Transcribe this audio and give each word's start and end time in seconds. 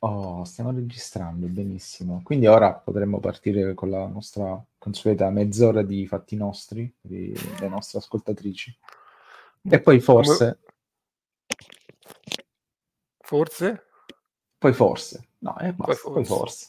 Oh, 0.00 0.44
stiamo 0.44 0.70
registrando, 0.70 1.46
benissimo. 1.48 2.20
Quindi 2.22 2.46
ora 2.46 2.72
potremmo 2.72 3.18
partire 3.18 3.74
con 3.74 3.90
la 3.90 4.06
nostra 4.06 4.64
consueta 4.78 5.28
mezz'ora 5.30 5.82
di 5.82 6.06
fatti 6.06 6.36
nostri, 6.36 6.92
di, 7.00 7.34
le 7.58 7.68
nostre 7.68 7.98
ascoltatrici. 7.98 8.78
E 9.62 9.80
poi 9.80 10.00
forse... 10.00 10.60
Forse? 13.18 13.86
Poi 14.56 14.72
forse. 14.72 15.28
No, 15.38 15.58
eh, 15.58 15.74
poi 15.74 15.94
forse. 15.94 16.10
Poi 16.10 16.24
forse. 16.24 16.68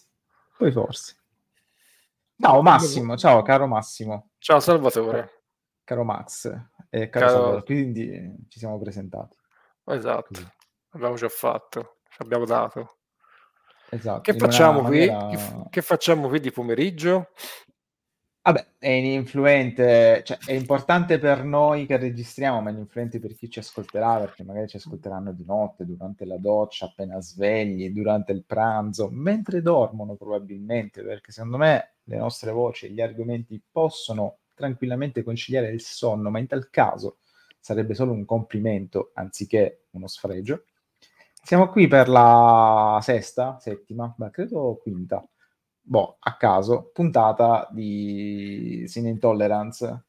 Poi 0.57 0.71
forse. 0.71 1.17
Ciao 2.41 2.61
Massimo, 2.61 3.15
ciao 3.15 3.41
caro 3.43 3.67
Massimo. 3.67 4.31
Ciao 4.39 4.59
Salvatore. 4.59 5.43
Caro 5.83 6.03
Max 6.03 6.45
e 6.89 7.09
caro, 7.09 7.25
caro... 7.25 7.29
Salvatore, 7.29 7.63
quindi 7.63 8.35
ci 8.47 8.59
siamo 8.59 8.79
presentati. 8.79 9.37
Esatto, 9.85 10.27
Così. 10.29 10.47
abbiamo 10.89 11.15
già 11.15 11.29
fatto, 11.29 11.97
ci 12.09 12.21
abbiamo 12.21 12.45
dato. 12.45 12.98
Esatto, 13.91 14.21
che 14.21 14.33
facciamo 14.37 14.81
qui? 14.83 15.07
Maniera... 15.07 15.67
Che 15.69 15.81
facciamo 15.81 16.27
qui 16.27 16.39
di 16.39 16.51
pomeriggio? 16.51 17.29
Vabbè, 18.41 18.65
è 18.79 18.89
ininfluente, 18.89 20.23
cioè 20.23 20.37
è 20.45 20.53
importante 20.53 21.19
per 21.19 21.43
noi 21.43 21.85
che 21.85 21.97
registriamo, 21.97 22.61
ma 22.61 22.69
è 22.69 22.73
ininfluente 22.73 23.19
per 23.19 23.35
chi 23.35 23.49
ci 23.49 23.59
ascolterà, 23.59 24.17
perché 24.17 24.43
magari 24.43 24.67
ci 24.67 24.77
ascolteranno 24.77 25.33
di 25.33 25.43
notte, 25.45 25.85
durante 25.85 26.25
la 26.25 26.37
doccia, 26.37 26.85
appena 26.85 27.21
svegli, 27.21 27.91
durante 27.91 28.31
il 28.31 28.45
pranzo, 28.45 29.09
mentre 29.11 29.61
dormono 29.61 30.15
probabilmente, 30.15 31.03
perché 31.03 31.31
secondo 31.31 31.57
me 31.57 31.95
le 32.03 32.17
nostre 32.17 32.51
voci 32.51 32.87
e 32.87 32.91
gli 32.91 33.01
argomenti 33.01 33.61
possono 33.69 34.39
tranquillamente 34.55 35.21
conciliare 35.21 35.69
il 35.69 35.81
sonno, 35.81 36.29
ma 36.29 36.39
in 36.39 36.47
tal 36.47 36.69
caso 36.69 37.17
sarebbe 37.59 37.93
solo 37.93 38.13
un 38.13 38.25
complimento 38.25 39.11
anziché 39.13 39.87
uno 39.91 40.07
sfregio. 40.07 40.63
Siamo 41.41 41.69
qui 41.69 41.87
per 41.87 42.09
la 42.09 42.99
sesta, 43.01 43.57
settima, 43.59 44.13
ma 44.17 44.29
credo 44.29 44.77
quinta, 44.81 45.27
boh, 45.81 46.17
a 46.19 46.35
caso, 46.37 46.91
puntata 46.93 47.67
di 47.71 48.83
Sin 48.87 49.07
Intolerance. 49.07 50.03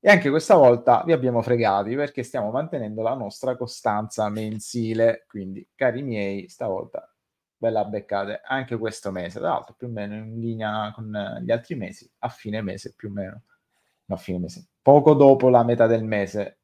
E 0.00 0.10
anche 0.10 0.30
questa 0.30 0.56
volta 0.56 1.02
vi 1.06 1.12
abbiamo 1.12 1.40
fregati 1.42 1.94
perché 1.94 2.22
stiamo 2.22 2.50
mantenendo 2.50 3.02
la 3.02 3.14
nostra 3.14 3.56
costanza 3.56 4.28
mensile. 4.28 5.24
Quindi, 5.28 5.66
cari 5.74 6.02
miei, 6.02 6.48
stavolta 6.48 7.08
bella 7.56 7.84
beccate 7.84 8.40
anche 8.44 8.76
questo 8.76 9.10
mese. 9.10 9.38
Tra 9.38 9.48
l'altro, 9.50 9.74
più 9.78 9.86
o 9.86 9.90
meno 9.90 10.14
in 10.16 10.38
linea 10.40 10.92
con 10.94 11.10
gli 11.42 11.50
altri 11.50 11.76
mesi, 11.76 12.10
a 12.18 12.28
fine 12.28 12.60
mese 12.62 12.94
più 12.94 13.08
o 13.08 13.12
meno. 13.12 13.42
No, 14.06 14.14
a 14.16 14.18
fine 14.18 14.38
mese. 14.38 14.66
Poco 14.82 15.14
dopo 15.14 15.48
la 15.48 15.64
metà 15.64 15.86
del 15.86 16.04
mese. 16.04 16.58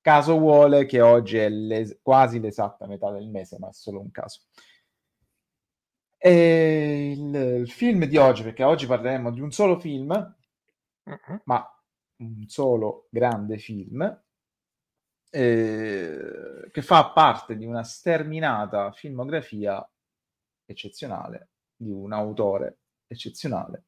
Caso 0.00 0.38
vuole 0.38 0.86
che 0.86 1.00
oggi 1.00 1.38
è 1.38 1.48
l'es- 1.48 1.98
quasi 2.02 2.40
l'esatta 2.40 2.86
metà 2.86 3.10
del 3.10 3.28
mese, 3.28 3.58
ma 3.58 3.68
è 3.68 3.72
solo 3.72 4.00
un 4.00 4.10
caso. 4.10 4.42
E 6.18 7.12
il, 7.16 7.34
il 7.34 7.70
film 7.70 8.04
di 8.06 8.16
oggi, 8.16 8.42
perché 8.42 8.64
oggi 8.64 8.86
parleremo 8.86 9.30
di 9.30 9.40
un 9.40 9.52
solo 9.52 9.78
film, 9.78 10.10
uh-huh. 11.04 11.40
ma 11.44 11.64
un 12.16 12.46
solo 12.48 13.08
grande 13.10 13.58
film, 13.58 14.02
eh, 15.30 16.68
che 16.70 16.82
fa 16.82 17.10
parte 17.10 17.56
di 17.56 17.64
una 17.64 17.82
sterminata 17.84 18.92
filmografia 18.92 19.88
eccezionale, 20.64 21.50
di 21.74 21.90
un 21.90 22.12
autore 22.12 22.80
eccezionale, 23.06 23.84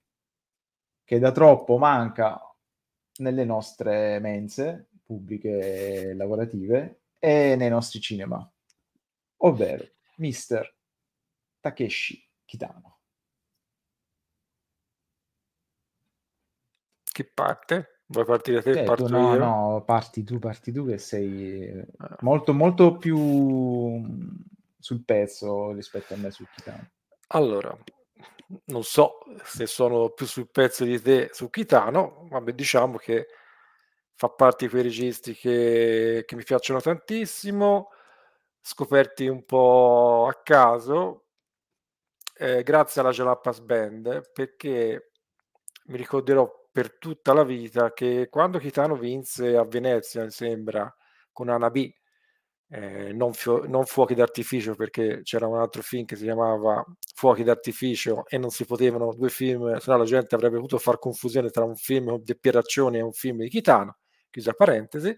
che 1.04 1.18
da 1.18 1.32
troppo 1.32 1.78
manca 1.78 2.40
nelle 3.18 3.44
nostre 3.44 4.18
mense, 4.20 4.88
pubbliche 5.04 6.08
e 6.08 6.14
lavorative 6.14 7.02
e 7.18 7.54
nei 7.56 7.68
nostri 7.68 8.00
cinema, 8.00 8.50
ovvero 9.38 9.84
Mr. 10.16 10.74
Takeshi 11.60 12.28
Kitano. 12.44 12.98
Chi 17.02 17.24
parte? 17.24 18.00
Vuoi 18.06 18.24
partire 18.24 18.60
te? 18.60 18.82
Eh, 18.82 18.94
tu, 18.94 19.06
no, 19.08 19.32
io? 19.32 19.38
no, 19.38 19.82
parti 19.86 20.24
tu, 20.24 20.38
parti 20.38 20.72
tu 20.72 20.86
che 20.86 20.98
sei 20.98 21.70
ah. 21.98 22.18
molto, 22.20 22.52
molto 22.52 22.96
più 22.96 24.02
sul 24.78 25.04
pezzo 25.04 25.72
rispetto 25.72 26.14
a 26.14 26.16
me 26.18 26.30
su 26.30 26.44
Kitano. 26.54 26.90
Allora, 27.28 27.76
non 28.66 28.82
so 28.82 29.20
se 29.42 29.66
sono 29.66 30.10
più 30.10 30.26
sul 30.26 30.50
pezzo 30.50 30.84
di 30.84 31.00
te 31.00 31.30
su 31.32 31.48
Kitano, 31.48 32.26
ma 32.28 32.40
diciamo 32.40 32.98
che 32.98 33.28
fa 34.16 34.28
parte 34.28 34.66
di 34.66 34.70
quei 34.70 34.82
registi 34.82 35.34
che, 35.34 36.24
che 36.26 36.36
mi 36.36 36.44
piacciono 36.44 36.80
tantissimo, 36.80 37.90
scoperti 38.60 39.26
un 39.26 39.44
po' 39.44 40.26
a 40.28 40.40
caso, 40.42 41.24
eh, 42.36 42.62
grazie 42.62 43.00
alla 43.00 43.10
Jalapas 43.10 43.60
Band, 43.60 44.30
perché 44.32 45.10
mi 45.86 45.96
ricorderò 45.96 46.68
per 46.72 46.98
tutta 46.98 47.32
la 47.32 47.44
vita 47.44 47.92
che 47.92 48.28
quando 48.30 48.58
Kitano 48.58 48.96
vinse 48.96 49.56
a 49.56 49.64
Venezia, 49.64 50.24
mi 50.24 50.30
sembra, 50.30 50.92
con 51.32 51.48
Anabi, 51.48 51.94
eh, 52.68 53.12
non, 53.12 53.32
fio- 53.32 53.66
non, 53.66 53.84
fuochi 53.84 54.14
d'artificio 54.14 54.74
perché 54.74 55.20
c'era 55.22 55.46
un 55.46 55.58
altro 55.58 55.82
film 55.82 56.06
che 56.06 56.16
si 56.16 56.24
chiamava 56.24 56.84
Fuochi 57.14 57.44
d'artificio 57.44 58.24
e 58.26 58.38
non 58.38 58.50
si 58.50 58.64
potevano 58.64 59.14
due 59.14 59.28
film, 59.28 59.76
se 59.78 59.90
no 59.90 59.98
la 59.98 60.04
gente 60.04 60.34
avrebbe 60.34 60.56
potuto 60.56 60.78
far 60.78 60.98
confusione 60.98 61.50
tra 61.50 61.64
un 61.64 61.76
film 61.76 62.18
di 62.18 62.36
Pieraccioni 62.36 62.98
e 62.98 63.02
un 63.02 63.12
film 63.12 63.38
di 63.38 63.48
Kitano 63.48 63.98
chiusa 64.34 64.52
parentesi. 64.52 65.16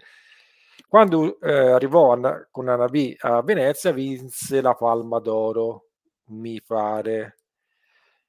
Quando 0.86 1.40
eh, 1.40 1.70
arrivò 1.70 2.12
a, 2.12 2.46
con 2.50 2.68
Anabi 2.68 3.16
a 3.20 3.40
Venezia 3.40 3.92
vinse 3.92 4.60
la 4.60 4.74
Palma 4.74 5.18
d'Oro, 5.20 5.88
mi 6.26 6.60
pare. 6.62 7.38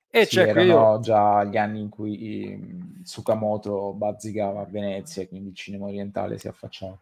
E 0.09 0.23
sì, 0.23 0.37
c'è 0.37 0.47
erano 0.47 0.93
io... 0.93 0.99
già 1.01 1.43
gli 1.43 1.57
anni 1.57 1.81
in 1.81 1.89
cui 1.89 3.01
Tsukamoto 3.03 3.93
bazzicava 3.93 4.61
a 4.61 4.65
Venezia, 4.65 5.27
quindi 5.27 5.49
il 5.49 5.55
cinema 5.55 5.87
orientale 5.87 6.37
si 6.37 6.47
affacciava. 6.47 6.97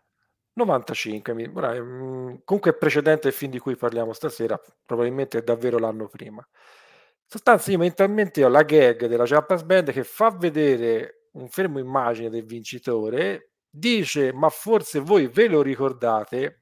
95, 0.53 1.33
mi... 1.35 1.47
Mm, 1.47 2.35
comunque 2.43 2.73
precedente 2.73 3.27
al 3.27 3.33
film 3.33 3.51
di 3.51 3.59
cui 3.59 3.75
parliamo 3.75 4.13
stasera, 4.13 4.59
probabilmente 4.83 5.37
è 5.37 5.43
davvero 5.43 5.77
l'anno 5.77 6.07
prima. 6.07 6.41
In 6.41 7.27
sostanza, 7.27 7.69
io 7.71 7.77
mentalmente 7.77 8.43
ho 8.43 8.49
la 8.49 8.63
gag 8.63 9.05
della 9.05 9.25
Japas 9.25 9.61
Band 9.63 9.91
che 9.91 10.03
fa 10.03 10.31
vedere 10.31 11.27
un 11.33 11.47
fermo 11.49 11.79
immagine 11.79 12.29
del 12.29 12.45
vincitore 12.45 13.51
dice, 13.77 14.31
ma 14.31 14.49
forse 14.49 14.99
voi 14.99 15.27
ve 15.27 15.47
lo 15.47 15.61
ricordate, 15.61 16.61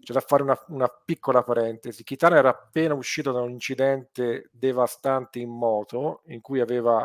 c'è 0.00 0.12
da 0.12 0.20
fare 0.20 0.42
una, 0.42 0.58
una 0.68 0.88
piccola 0.88 1.42
parentesi, 1.42 2.04
Kitano 2.04 2.36
era 2.36 2.50
appena 2.50 2.94
uscito 2.94 3.32
da 3.32 3.40
un 3.40 3.50
incidente 3.50 4.48
devastante 4.52 5.40
in 5.40 5.50
moto, 5.50 6.22
in 6.26 6.40
cui 6.40 6.60
aveva 6.60 7.02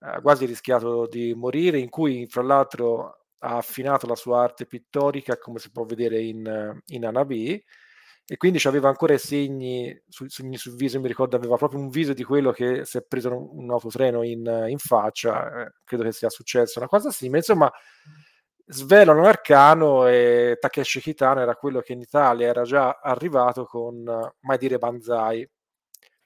eh, 0.00 0.20
quasi 0.22 0.46
rischiato 0.46 1.06
di 1.06 1.34
morire, 1.34 1.78
in 1.78 1.90
cui 1.90 2.26
fra 2.26 2.42
l'altro 2.42 3.26
ha 3.40 3.58
affinato 3.58 4.06
la 4.06 4.16
sua 4.16 4.42
arte 4.42 4.66
pittorica, 4.66 5.36
come 5.36 5.58
si 5.58 5.70
può 5.70 5.84
vedere 5.84 6.22
in, 6.22 6.80
in 6.86 7.04
Anabi, 7.04 7.62
e 8.26 8.36
quindi 8.38 8.58
aveva 8.64 8.88
ancora 8.88 9.12
i 9.12 9.18
segni 9.18 9.94
sul, 10.08 10.30
sul, 10.30 10.74
viso, 10.76 10.98
mi 10.98 11.08
ricordo 11.08 11.36
aveva 11.36 11.56
proprio 11.56 11.78
un 11.78 11.90
viso 11.90 12.14
di 12.14 12.24
quello 12.24 12.52
che 12.52 12.86
si 12.86 12.96
è 12.96 13.02
preso 13.02 13.28
un, 13.28 13.64
un 13.64 13.70
autotreno 13.70 14.22
in, 14.22 14.64
in 14.68 14.78
faccia, 14.78 15.66
eh, 15.66 15.72
credo 15.84 16.04
che 16.04 16.12
sia 16.12 16.30
successo 16.30 16.78
una 16.78 16.88
cosa 16.88 17.10
simile, 17.10 17.38
insomma 17.38 17.70
svelano 18.66 19.22
l'arcano 19.22 20.06
e 20.06 20.56
Takeshi 20.58 21.00
Kitano 21.00 21.40
era 21.40 21.56
quello 21.56 21.80
che 21.80 21.92
in 21.92 22.00
Italia 22.00 22.48
era 22.48 22.62
già 22.62 23.00
arrivato 23.02 23.66
con 23.66 24.06
uh, 24.06 24.34
Mai 24.40 24.58
dire 24.58 24.78
Banzai 24.78 25.48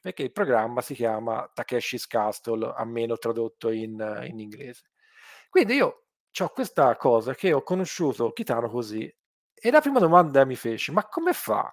perché 0.01 0.23
il 0.23 0.33
programma 0.33 0.81
si 0.81 0.95
chiama 0.95 1.51
Takeshi's 1.53 2.07
Castle 2.07 2.73
a 2.77 2.85
meno 2.85 3.17
tradotto 3.17 3.71
in, 3.71 4.01
uh, 4.01 4.25
in 4.25 4.39
inglese. 4.39 4.91
Quindi 5.51 5.75
io 5.75 6.05
ho 6.41 6.49
questa 6.51 6.95
cosa 6.97 7.35
che 7.35 7.53
ho 7.53 7.63
conosciuto 7.63 8.33
Kitano 8.33 8.71
così 8.71 9.13
e 9.53 9.71
la 9.71 9.81
prima 9.81 9.99
domanda 9.99 10.45
mi 10.45 10.55
fece 10.55 10.93
ma 10.93 11.05
come 11.09 11.33
fa 11.33 11.73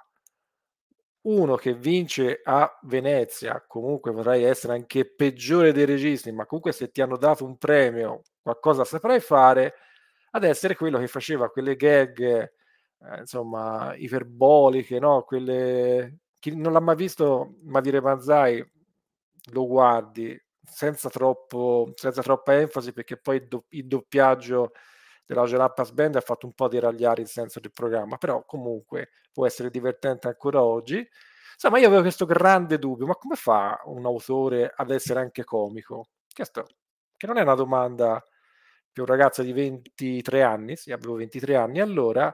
uno 1.28 1.56
che 1.56 1.74
vince 1.74 2.42
a 2.44 2.80
Venezia 2.84 3.64
comunque 3.68 4.12
vorrei 4.12 4.44
essere 4.44 4.74
anche 4.74 5.06
peggiore 5.06 5.72
dei 5.72 5.86
registi 5.86 6.32
ma 6.32 6.46
comunque 6.48 6.72
se 6.72 6.90
ti 6.90 7.02
hanno 7.02 7.18
dato 7.18 7.46
un 7.46 7.58
premio 7.58 8.24
qualcosa 8.42 8.86
saprai 8.86 9.20
fare 9.20 9.76
ad 10.36 10.44
essere 10.44 10.76
quello 10.76 11.00
che 11.00 11.08
faceva 11.08 11.50
quelle 11.50 11.76
gag, 11.76 12.20
eh, 12.20 13.20
insomma, 13.20 13.94
iperboliche, 13.96 15.00
no? 15.00 15.24
Quelle... 15.24 16.20
Chi 16.40 16.56
non 16.56 16.74
l'ha 16.74 16.82
mai 16.82 16.96
visto 16.96 17.56
Madire 17.64 18.02
Manzai 18.02 18.64
lo 19.52 19.66
guardi 19.66 20.40
senza, 20.64 21.10
troppo, 21.10 21.92
senza 21.96 22.22
troppa 22.22 22.54
enfasi 22.60 22.92
perché 22.94 23.18
poi 23.18 23.38
il, 23.38 23.48
do- 23.48 23.66
il 23.70 23.88
doppiaggio 23.88 24.72
della 25.26 25.46
Jalapas 25.46 25.92
Band 25.92 26.16
ha 26.18 26.22
fatto 26.22 26.46
un 26.46 26.54
po' 26.54 26.68
deragliare 26.68 27.22
il 27.22 27.28
senso 27.28 27.60
del 27.60 27.72
programma, 27.72 28.18
però 28.18 28.44
comunque 28.46 29.10
può 29.32 29.46
essere 29.46 29.70
divertente 29.70 30.28
ancora 30.28 30.62
oggi. 30.64 31.08
Insomma, 31.54 31.80
io 31.80 31.88
avevo 31.88 32.02
questo 32.02 32.26
grande 32.26 32.78
dubbio, 32.78 33.06
ma 33.06 33.16
come 33.16 33.36
fa 33.36 33.82
un 33.86 34.06
autore 34.06 34.72
ad 34.76 34.92
essere 34.92 35.22
anche 35.22 35.44
comico? 35.46 36.10
Questo, 36.32 36.66
che 37.16 37.26
non 37.26 37.38
è 37.38 37.42
una 37.42 37.56
domanda 37.56 38.22
per 38.96 39.10
un 39.10 39.16
ragazzo 39.18 39.44
di 39.44 39.52
23 39.52 40.42
anni, 40.42 40.78
sì, 40.78 40.94
avevo 40.94 41.16
23 41.16 41.56
anni 41.56 41.82
allora, 41.82 42.34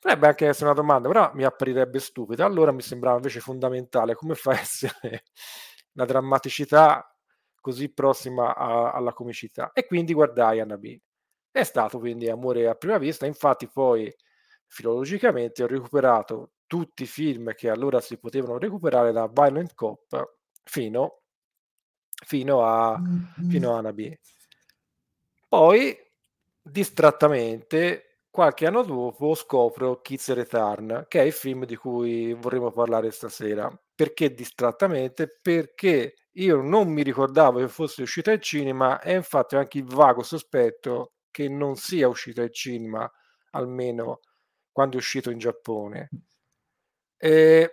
Potrebbe 0.00 0.28
anche 0.28 0.46
essere 0.46 0.64
una 0.64 0.74
domanda, 0.74 1.08
però 1.08 1.30
mi 1.34 1.44
apparirebbe 1.44 1.98
stupida. 1.98 2.46
Allora 2.46 2.72
mi 2.72 2.80
sembrava 2.80 3.16
invece 3.16 3.40
fondamentale 3.40 4.14
come 4.14 4.34
fa 4.34 4.52
a 4.52 4.58
essere 4.58 5.24
la 5.92 6.06
drammaticità 6.06 7.14
così 7.60 7.92
prossima 7.92 8.56
a, 8.56 8.92
alla 8.92 9.12
comicità. 9.12 9.72
E 9.74 9.84
quindi 9.84 10.14
guardai 10.14 10.60
Anna 10.60 10.78
B. 10.78 10.98
È 11.50 11.62
stato 11.64 11.98
quindi 11.98 12.30
amore 12.30 12.66
a 12.66 12.74
prima 12.76 12.96
vista, 12.96 13.26
infatti 13.26 13.68
poi 13.68 14.10
filologicamente 14.68 15.62
ho 15.64 15.66
recuperato 15.66 16.52
tutti 16.66 17.02
i 17.02 17.06
film 17.06 17.52
che 17.54 17.68
allora 17.68 18.00
si 18.00 18.18
potevano 18.18 18.56
recuperare 18.56 19.12
da 19.12 19.28
Violent 19.28 19.74
Cop 19.74 20.36
fino, 20.64 21.20
fino, 22.24 22.62
a, 22.64 22.98
mm-hmm. 22.98 23.50
fino 23.50 23.74
a 23.74 23.78
Anna 23.78 23.92
B. 23.92 24.16
Poi, 25.52 25.96
distrattamente, 26.62 28.20
qualche 28.30 28.66
anno 28.66 28.82
dopo 28.84 29.34
scopro 29.34 30.00
Kids 30.00 30.32
Return, 30.32 31.06
che 31.08 31.20
è 31.20 31.24
il 31.24 31.32
film 31.32 31.64
di 31.64 31.74
cui 31.74 32.32
vorremmo 32.34 32.70
parlare 32.70 33.10
stasera. 33.10 33.68
Perché 33.92 34.32
distrattamente? 34.32 35.40
Perché 35.42 36.14
io 36.34 36.60
non 36.62 36.88
mi 36.92 37.02
ricordavo 37.02 37.58
che 37.58 37.66
fosse 37.66 38.02
uscita 38.02 38.30
al 38.30 38.40
cinema 38.40 39.00
e 39.00 39.14
infatti 39.14 39.56
ho 39.56 39.58
anche 39.58 39.78
il 39.78 39.84
vago 39.86 40.22
sospetto 40.22 41.14
che 41.32 41.48
non 41.48 41.74
sia 41.74 42.06
uscita 42.06 42.42
al 42.42 42.52
cinema, 42.52 43.10
almeno 43.50 44.20
quando 44.70 44.94
è 44.96 44.98
uscito 45.00 45.30
in 45.30 45.38
Giappone. 45.38 46.08
E 47.18 47.70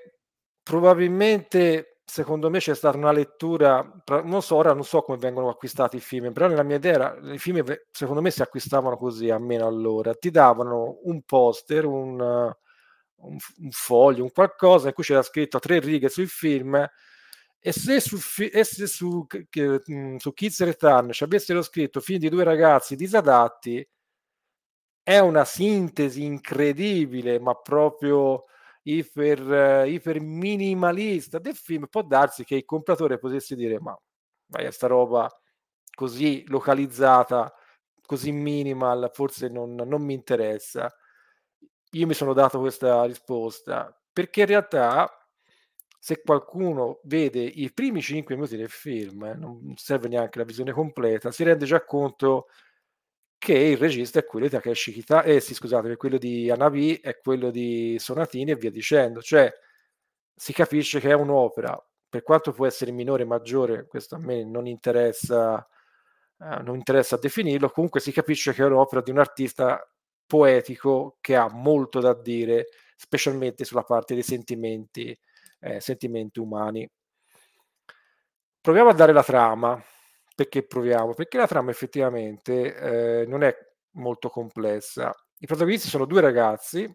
probabilmente 0.63 1.96
secondo 2.09 2.49
me 2.49 2.59
c'è 2.59 2.73
stata 2.73 2.97
una 2.97 3.11
lettura, 3.11 3.85
non 4.23 4.41
so, 4.41 4.55
ora 4.55 4.73
non 4.73 4.85
so 4.85 5.01
come 5.01 5.17
vengono 5.17 5.49
acquistati 5.49 5.97
i 5.97 5.99
film, 5.99 6.31
però 6.31 6.47
nella 6.47 6.63
mia 6.63 6.77
idea 6.77 7.17
i 7.33 7.37
film 7.37 7.63
secondo 7.91 8.21
me 8.21 8.31
si 8.31 8.41
acquistavano 8.41 8.95
così, 8.95 9.29
almeno 9.29 9.67
allora, 9.67 10.13
ti 10.15 10.31
davano 10.31 10.99
un 11.03 11.21
poster, 11.23 11.85
un, 11.85 12.19
un, 12.19 13.37
un 13.57 13.71
foglio, 13.71 14.23
un 14.23 14.31
qualcosa 14.31 14.87
in 14.87 14.93
cui 14.93 15.03
c'era 15.03 15.21
scritto 15.21 15.59
tre 15.59 15.79
righe 15.79 16.07
sul 16.09 16.29
film 16.29 16.75
e 17.59 17.71
se 17.73 17.99
su, 17.99 18.17
e 18.51 18.63
se 18.63 18.87
su, 18.87 19.25
che, 19.27 19.81
su 20.17 20.33
Kids 20.33 20.63
Return 20.63 21.11
ci 21.11 21.23
avessero 21.25 21.61
scritto 21.61 21.99
film 21.99 22.19
di 22.19 22.29
due 22.29 22.43
ragazzi 22.45 22.95
disadatti, 22.95 23.85
è 25.03 25.19
una 25.19 25.45
sintesi 25.45 26.23
incredibile, 26.23 27.39
ma 27.39 27.53
proprio 27.55 28.45
iper, 28.89 29.87
iper 29.87 30.19
minimalista 30.21 31.39
del 31.39 31.55
film, 31.55 31.87
può 31.87 32.01
darsi 32.03 32.43
che 32.43 32.55
il 32.55 32.65
compratore 32.65 33.17
potesse 33.17 33.55
dire 33.55 33.79
ma 33.79 33.97
vai 34.47 34.71
sta 34.71 34.87
roba 34.87 35.29
così 35.93 36.43
localizzata, 36.47 37.51
così 38.05 38.31
minimal, 38.31 39.09
forse 39.13 39.49
non, 39.49 39.75
non 39.75 40.03
mi 40.03 40.13
interessa. 40.13 40.93
Io 41.91 42.07
mi 42.07 42.13
sono 42.13 42.33
dato 42.33 42.59
questa 42.59 43.03
risposta 43.05 43.97
perché 44.11 44.41
in 44.41 44.47
realtà 44.47 45.11
se 45.99 46.21
qualcuno 46.21 46.99
vede 47.03 47.41
i 47.41 47.71
primi 47.73 48.01
5 48.01 48.35
minuti 48.35 48.55
del 48.55 48.69
film, 48.69 49.23
eh, 49.25 49.33
non 49.35 49.73
serve 49.75 50.07
neanche 50.07 50.39
la 50.39 50.45
visione 50.45 50.71
completa, 50.71 51.31
si 51.31 51.43
rende 51.43 51.65
già 51.65 51.83
conto 51.83 52.47
che 53.37 53.53
il 53.53 53.77
regista 53.77 54.19
è 54.19 54.25
quello 54.25 54.47
di 54.47 54.51
Takeshi 54.51 54.91
Kitano, 54.91 55.23
eh 55.23 55.39
sì 55.39 55.53
scusate, 55.53 55.91
è 55.91 55.97
quello 55.97 56.17
di 56.17 56.49
Anabi, 56.49 56.95
è 56.97 57.19
quello 57.19 57.51
di 57.51 57.97
Sonatini 57.99 58.51
e 58.51 58.55
via 58.55 58.71
dicendo, 58.71 59.21
cioè 59.21 59.51
si 60.35 60.53
capisce 60.53 60.99
che 60.99 61.09
è 61.09 61.13
un'opera, 61.13 61.79
per 62.09 62.23
quanto 62.23 62.51
può 62.51 62.65
essere 62.65 62.91
minore 62.91 63.23
o 63.23 63.27
maggiore, 63.27 63.85
questo 63.87 64.15
a 64.15 64.19
me 64.19 64.43
non 64.43 64.67
interessa, 64.67 65.65
eh, 66.39 66.61
non 66.63 66.75
interessa 66.75 67.17
definirlo, 67.17 67.69
comunque 67.69 67.99
si 67.99 68.11
capisce 68.11 68.53
che 68.53 68.63
è 68.63 68.65
un'opera 68.65 69.01
di 69.01 69.11
un 69.11 69.19
artista 69.19 69.87
poetico 70.25 71.17
che 71.21 71.35
ha 71.35 71.49
molto 71.49 71.99
da 71.99 72.13
dire, 72.13 72.67
specialmente 72.95 73.65
sulla 73.65 73.83
parte 73.83 74.13
dei 74.13 74.23
sentimenti, 74.23 75.17
eh, 75.59 75.79
sentimenti 75.79 76.39
umani. 76.39 76.89
Proviamo 78.61 78.89
a 78.89 78.93
dare 78.93 79.13
la 79.13 79.23
trama 79.23 79.81
perché 80.37 80.67
proviamo? 80.67 81.15
Perché 81.15 81.39
la 81.39 81.47
trama 81.47 81.71
effettivamente 81.71 82.75
eh, 82.75 83.25
non 83.25 83.41
è 83.41 83.57
molto 83.93 84.29
complessa. 84.29 85.11
I 85.39 85.47
protagonisti 85.47 85.87
sono 85.87 86.05
due 86.05 86.21
ragazzi 86.21 86.87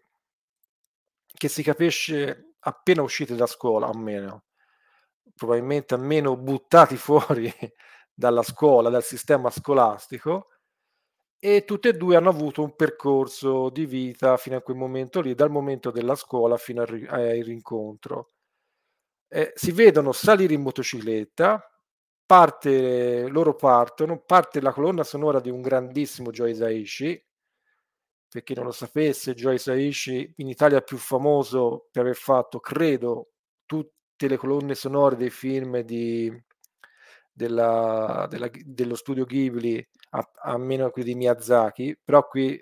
che 1.25 1.49
si 1.49 1.61
capisce 1.61 2.53
appena 2.59 3.01
usciti 3.01 3.35
da 3.35 3.45
scuola, 3.45 3.87
almeno, 3.87 4.45
probabilmente 5.35 5.93
almeno 5.93 6.37
buttati 6.37 6.95
fuori 6.95 7.53
dalla 8.13 8.43
scuola, 8.43 8.89
dal 8.89 9.03
sistema 9.03 9.49
scolastico, 9.49 10.47
e 11.37 11.65
tutti 11.65 11.89
e 11.89 11.97
due 11.97 12.15
hanno 12.15 12.29
avuto 12.29 12.63
un 12.63 12.77
percorso 12.77 13.69
di 13.69 13.85
vita 13.85 14.37
fino 14.37 14.55
a 14.55 14.61
quel 14.61 14.77
momento 14.77 15.19
lì, 15.19 15.35
dal 15.35 15.51
momento 15.51 15.91
della 15.91 16.15
scuola 16.15 16.55
fino 16.55 16.81
al 16.83 16.87
rincontro. 16.87 18.29
Eh, 19.27 19.51
si 19.53 19.73
vedono 19.73 20.13
salire 20.13 20.53
in 20.53 20.61
motocicletta, 20.61 21.72
parte, 22.25 23.27
loro 23.27 23.55
partono, 23.55 24.19
parte 24.19 24.61
la 24.61 24.73
colonna 24.73 25.03
sonora 25.03 25.39
di 25.39 25.49
un 25.49 25.61
grandissimo 25.61 26.31
Joe 26.31 26.51
Hisaishi, 26.51 27.23
per 28.29 28.43
chi 28.43 28.53
non 28.55 28.65
lo 28.65 28.71
sapesse, 28.71 29.33
Joe 29.35 29.55
Hisaishi 29.55 30.33
in 30.37 30.47
Italia 30.47 30.79
è 30.79 30.83
più 30.83 30.97
famoso 30.97 31.87
per 31.91 32.01
aver 32.01 32.15
fatto, 32.15 32.59
credo, 32.59 33.33
tutte 33.65 34.27
le 34.27 34.37
colonne 34.37 34.73
sonore 34.75 35.15
dei 35.15 35.29
film 35.29 35.79
di, 35.81 36.31
della, 37.31 38.25
della, 38.29 38.49
dello 38.51 38.95
studio 38.95 39.25
Ghibli, 39.25 39.87
a, 40.11 40.31
a 40.43 40.57
meno 40.57 40.89
qui 40.89 41.03
di 41.03 41.15
Miyazaki, 41.15 41.97
però 42.03 42.27
qui 42.27 42.59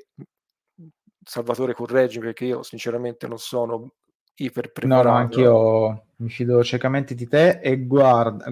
Salvatore 1.24 1.74
correggi 1.74 2.20
perché 2.20 2.46
io 2.46 2.64
sinceramente 2.64 3.28
non 3.28 3.38
sono 3.38 3.94
iper 4.36 4.72
preparato. 4.72 5.08
No, 5.08 5.14
no, 5.14 5.20
anch'io 5.20 6.06
mi 6.18 6.30
fido 6.30 6.64
ciecamente 6.64 7.16
di 7.16 7.28
te 7.28 7.60
e 7.62 7.86
guarda, 7.86 8.52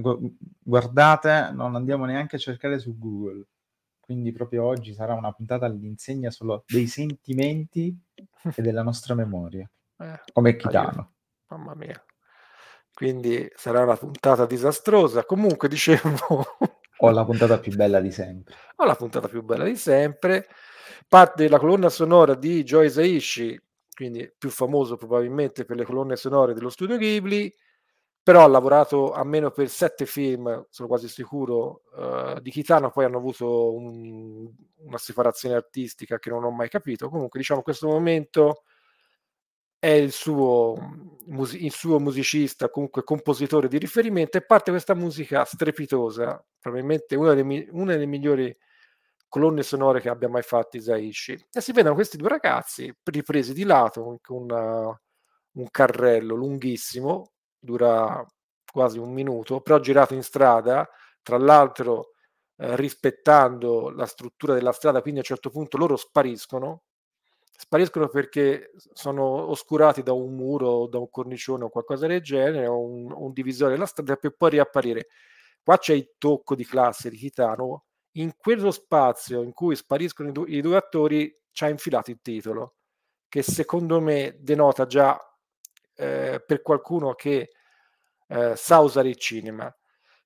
guardate, 0.59 1.51
non 1.53 1.75
andiamo 1.75 2.05
neanche 2.05 2.35
a 2.35 2.39
cercare 2.39 2.79
su 2.79 2.97
Google. 2.97 3.45
Quindi 3.99 4.31
proprio 4.31 4.63
oggi 4.63 4.93
sarà 4.93 5.13
una 5.13 5.31
puntata 5.31 5.67
all'insegna 5.67 6.31
solo 6.31 6.63
dei 6.65 6.87
sentimenti 6.87 7.95
e 8.55 8.61
della 8.61 8.81
nostra 8.81 9.13
memoria, 9.13 9.69
eh, 9.99 10.21
come 10.33 10.55
Chitano. 10.55 11.13
Mamma 11.49 11.75
mia. 11.75 12.03
Quindi 12.91 13.49
sarà 13.55 13.83
una 13.83 13.95
puntata 13.95 14.45
disastrosa. 14.45 15.23
Comunque 15.25 15.69
dicevo... 15.69 16.45
Ho 17.01 17.09
la 17.11 17.23
puntata 17.23 17.59
più 17.59 17.73
bella 17.73 18.01
di 18.01 18.11
sempre. 18.11 18.55
Ho 18.75 18.85
la 18.85 18.95
puntata 18.95 19.29
più 19.29 19.41
bella 19.41 19.63
di 19.63 19.77
sempre. 19.77 20.47
Parte 21.07 21.43
della 21.43 21.59
colonna 21.59 21.87
sonora 21.87 22.35
di 22.35 22.63
Joy 22.63 22.89
Saishi, 22.89 23.57
quindi 23.99 24.33
più 24.37 24.49
famoso 24.49 24.95
probabilmente 24.95 25.65
per 25.65 25.75
le 25.75 25.83
colonne 25.83 26.15
sonore 26.15 26.53
dello 26.53 26.69
studio 26.69 26.95
Ghibli, 26.95 27.53
però 28.23 28.45
ha 28.45 28.47
lavorato 28.47 29.11
almeno 29.11 29.51
per 29.51 29.67
sette 29.67 30.05
film, 30.05 30.67
sono 30.69 30.87
quasi 30.87 31.09
sicuro, 31.09 31.81
uh, 31.97 32.39
di 32.39 32.49
Kitano, 32.49 32.91
poi 32.91 33.03
hanno 33.03 33.17
avuto 33.17 33.73
un, 33.73 34.49
una 34.85 34.97
separazione 34.97 35.55
artistica 35.55 36.17
che 36.17 36.29
non 36.29 36.45
ho 36.45 36.49
mai 36.49 36.69
capito. 36.69 37.09
Comunque, 37.09 37.39
diciamo, 37.39 37.59
in 37.59 37.65
questo 37.65 37.87
momento 37.87 38.63
è 39.77 39.89
il 39.89 40.13
suo, 40.13 40.77
il 41.27 41.71
suo 41.73 41.99
musicista, 41.99 42.69
comunque 42.69 43.03
compositore 43.03 43.67
di 43.67 43.77
riferimento, 43.77 44.37
e 44.37 44.45
parte 44.45 44.71
questa 44.71 44.93
musica 44.93 45.43
strepitosa, 45.43 46.41
probabilmente 46.57 47.17
una 47.17 47.33
delle, 47.33 47.67
una 47.71 47.91
delle 47.91 48.05
migliori 48.05 48.57
colonne 49.29 49.63
sonore 49.63 50.01
che 50.01 50.09
abbia 50.09 50.27
mai 50.27 50.41
fatto 50.41 50.75
Isaishi. 50.75 51.47
E 51.51 51.61
si 51.61 51.71
vedono 51.71 51.95
questi 51.95 52.17
due 52.17 52.29
ragazzi 52.29 52.93
ripresi 53.03 53.53
di 53.53 53.63
lato 53.63 54.19
con 54.21 54.41
una, 54.41 55.01
un 55.53 55.67
carrello 55.71 56.35
lunghissimo, 56.35 57.31
dura 57.57 58.25
quasi 58.69 58.97
un 58.97 59.13
minuto, 59.13 59.61
però 59.61 59.79
girato 59.79 60.13
in 60.13 60.23
strada, 60.23 60.87
tra 61.21 61.37
l'altro 61.37 62.11
eh, 62.57 62.75
rispettando 62.75 63.89
la 63.91 64.05
struttura 64.05 64.53
della 64.53 64.71
strada, 64.71 65.01
quindi 65.01 65.19
a 65.19 65.23
un 65.23 65.27
certo 65.29 65.49
punto 65.49 65.77
loro 65.77 65.95
spariscono, 65.95 66.83
spariscono 67.51 68.07
perché 68.09 68.71
sono 68.93 69.49
oscurati 69.49 70.01
da 70.03 70.13
un 70.13 70.35
muro, 70.35 70.87
da 70.87 70.97
un 70.97 71.09
cornicione 71.09 71.65
o 71.65 71.69
qualcosa 71.69 72.07
del 72.07 72.21
genere, 72.21 72.67
o 72.67 72.81
un, 72.81 73.11
un 73.11 73.31
divisore 73.33 73.73
della 73.73 73.85
strada 73.85 74.15
per 74.15 74.35
poi 74.35 74.51
riapparire. 74.51 75.07
Qua 75.61 75.77
c'è 75.77 75.93
il 75.93 76.13
tocco 76.17 76.55
di 76.55 76.65
classe 76.65 77.09
di 77.09 77.17
Titano 77.17 77.83
in 78.13 78.35
quello 78.37 78.71
spazio 78.71 79.41
in 79.41 79.53
cui 79.53 79.75
spariscono 79.75 80.29
i, 80.29 80.31
du- 80.31 80.47
i 80.47 80.61
due 80.61 80.77
attori 80.77 81.35
ci 81.51 81.63
ha 81.63 81.69
infilato 81.69 82.11
il 82.11 82.19
titolo, 82.21 82.75
che 83.27 83.41
secondo 83.43 83.99
me 83.99 84.37
denota 84.39 84.85
già 84.85 85.19
eh, 85.95 86.43
per 86.45 86.61
qualcuno 86.61 87.13
che 87.13 87.51
eh, 88.27 88.53
sa 88.55 88.79
usare 88.79 89.09
il 89.09 89.17
cinema. 89.17 89.73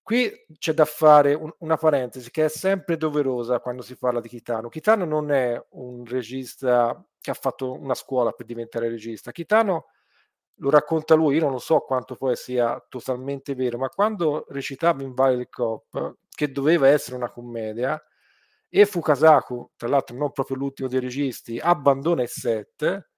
Qui 0.01 0.31
c'è 0.57 0.73
da 0.73 0.85
fare 0.85 1.33
un, 1.33 1.51
una 1.59 1.77
parentesi 1.77 2.29
che 2.29 2.45
è 2.45 2.49
sempre 2.49 2.97
doverosa 2.97 3.59
quando 3.59 3.81
si 3.81 3.95
parla 3.95 4.19
di 4.19 4.27
Kitano. 4.27 4.67
Kitano 4.69 5.05
non 5.05 5.31
è 5.31 5.61
un 5.71 6.05
regista 6.05 7.03
che 7.21 7.31
ha 7.31 7.35
fatto 7.35 7.71
una 7.71 7.95
scuola 7.95 8.31
per 8.31 8.45
diventare 8.45 8.89
regista. 8.89 9.31
Kitano 9.31 9.85
lo 10.57 10.69
racconta 10.69 11.15
lui, 11.15 11.37
io 11.37 11.49
non 11.49 11.59
so 11.59 11.79
quanto 11.79 12.15
poi 12.15 12.35
sia 12.35 12.83
totalmente 12.89 13.55
vero, 13.55 13.77
ma 13.77 13.87
quando 13.89 14.45
recitava 14.49 15.01
in 15.01 15.13
Violet 15.13 15.49
Cop, 15.49 16.17
che 16.45 16.51
doveva 16.51 16.87
essere 16.87 17.15
una 17.15 17.29
commedia, 17.29 18.01
e 18.69 18.85
Fukasaku, 18.85 19.71
tra 19.75 19.87
l'altro 19.87 20.17
non 20.17 20.31
proprio 20.31 20.57
l'ultimo 20.57 20.87
dei 20.87 20.99
registi, 20.99 21.59
abbandona 21.59 22.23
il 22.23 22.29
set, 22.29 23.11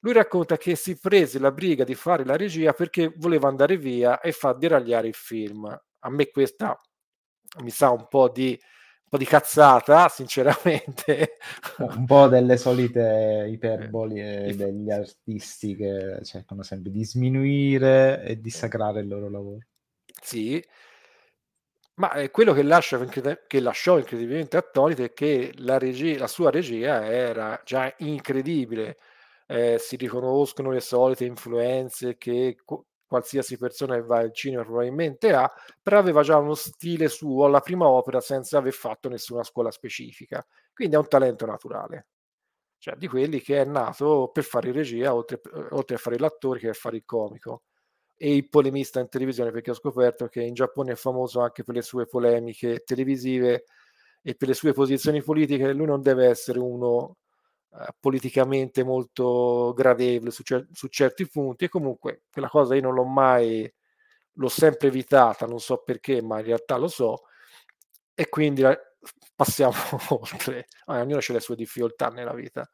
lui 0.00 0.12
racconta 0.12 0.56
che 0.58 0.74
si 0.74 0.98
prese 0.98 1.38
la 1.38 1.50
briga 1.50 1.84
di 1.84 1.94
fare 1.94 2.24
la 2.24 2.36
regia 2.36 2.72
perché 2.72 3.14
voleva 3.16 3.48
andare 3.48 3.78
via 3.78 4.20
e 4.20 4.32
far 4.32 4.58
deragliare 4.58 5.08
il 5.08 5.14
film. 5.14 5.64
A 5.66 6.10
me 6.10 6.28
questa 6.28 6.78
mi 7.62 7.70
sa 7.70 7.90
un 7.90 8.06
po' 8.08 8.28
di, 8.28 8.50
un 8.50 9.08
po 9.08 9.16
di 9.16 9.24
cazzata, 9.24 10.08
sinceramente. 10.12 11.38
Un 11.78 12.04
po' 12.04 12.26
delle 12.26 12.58
solite 12.58 13.46
iperboli 13.48 14.20
eh, 14.20 14.54
degli 14.54 14.90
artisti 14.90 15.74
che 15.74 16.18
cercano 16.22 16.62
sempre 16.62 16.90
di 16.90 17.02
sminuire 17.02 18.22
e 18.24 18.38
dissacrare 18.40 19.00
il 19.00 19.08
loro 19.08 19.30
lavoro. 19.30 19.58
Sì, 20.20 20.62
ma 21.96 22.12
eh, 22.12 22.30
quello 22.30 22.52
che, 22.52 22.62
lascia, 22.62 22.98
che 23.46 23.60
lasciò 23.60 23.98
incredibilmente 23.98 24.56
attonito 24.56 25.02
è 25.04 25.12
che 25.12 25.52
la, 25.58 25.78
regia, 25.78 26.18
la 26.18 26.26
sua 26.26 26.50
regia 26.50 27.04
era 27.06 27.60
già 27.64 27.92
incredibile. 27.98 28.98
Eh, 29.46 29.76
si 29.78 29.96
riconoscono 29.96 30.70
le 30.70 30.80
solite 30.80 31.24
influenze 31.24 32.16
che 32.16 32.56
co- 32.64 32.86
qualsiasi 33.06 33.58
persona 33.58 33.94
che 33.94 34.02
va 34.02 34.18
al 34.18 34.32
cinema 34.32 34.64
probabilmente 34.64 35.32
ha, 35.32 35.50
però 35.82 35.98
aveva 35.98 36.22
già 36.22 36.38
uno 36.38 36.54
stile 36.54 37.08
suo 37.08 37.44
alla 37.44 37.60
prima 37.60 37.86
opera 37.86 38.20
senza 38.20 38.58
aver 38.58 38.72
fatto 38.72 39.08
nessuna 39.08 39.44
scuola 39.44 39.70
specifica. 39.70 40.44
Quindi 40.72 40.96
è 40.96 40.98
un 40.98 41.06
talento 41.08 41.46
naturale, 41.46 42.06
cioè 42.78 42.96
di 42.96 43.06
quelli 43.08 43.40
che 43.40 43.60
è 43.60 43.64
nato 43.64 44.30
per 44.32 44.44
fare 44.44 44.72
regia, 44.72 45.14
oltre, 45.14 45.40
oltre 45.70 45.96
a 45.96 45.98
fare 45.98 46.18
l'attore 46.18 46.58
che 46.58 46.66
per 46.66 46.76
fare 46.76 46.96
il 46.96 47.04
comico 47.04 47.62
e 48.16 48.34
il 48.34 48.48
polemista 48.48 49.00
in 49.00 49.08
televisione, 49.08 49.50
perché 49.50 49.70
ho 49.70 49.74
scoperto 49.74 50.28
che 50.28 50.42
in 50.42 50.54
Giappone 50.54 50.92
è 50.92 50.94
famoso 50.96 51.40
anche 51.40 51.64
per 51.64 51.74
le 51.74 51.82
sue 51.82 52.06
polemiche 52.06 52.82
televisive 52.84 53.64
e 54.22 54.34
per 54.34 54.48
le 54.48 54.54
sue 54.54 54.72
posizioni 54.72 55.22
politiche. 55.22 55.72
Lui 55.72 55.86
non 55.86 56.00
deve 56.02 56.26
essere 56.28 56.58
uno 56.58 57.16
eh, 57.72 57.86
politicamente 57.98 58.84
molto 58.84 59.72
gradevole 59.76 60.30
su, 60.30 60.42
cer- 60.42 60.68
su, 60.72 60.88
certi 60.88 61.28
punti 61.28 61.64
e 61.64 61.68
comunque 61.68 62.22
quella 62.30 62.48
cosa 62.48 62.74
io 62.74 62.82
non 62.82 62.94
l'ho 62.94 63.04
mai, 63.04 63.70
l'ho 64.34 64.48
sempre 64.48 64.88
evitata, 64.88 65.46
non 65.46 65.60
so 65.60 65.82
perché, 65.84 66.22
ma 66.22 66.38
in 66.38 66.46
realtà 66.46 66.76
lo 66.76 66.88
so 66.88 67.24
e 68.14 68.28
quindi 68.28 68.62
la, 68.62 68.78
passiamo 69.34 69.74
oltre, 70.10 70.66
ah, 70.86 71.00
ognuno 71.00 71.18
ha 71.18 71.32
le 71.32 71.40
sue 71.40 71.56
difficoltà 71.56 72.08
nella 72.08 72.32
vita. 72.32 72.68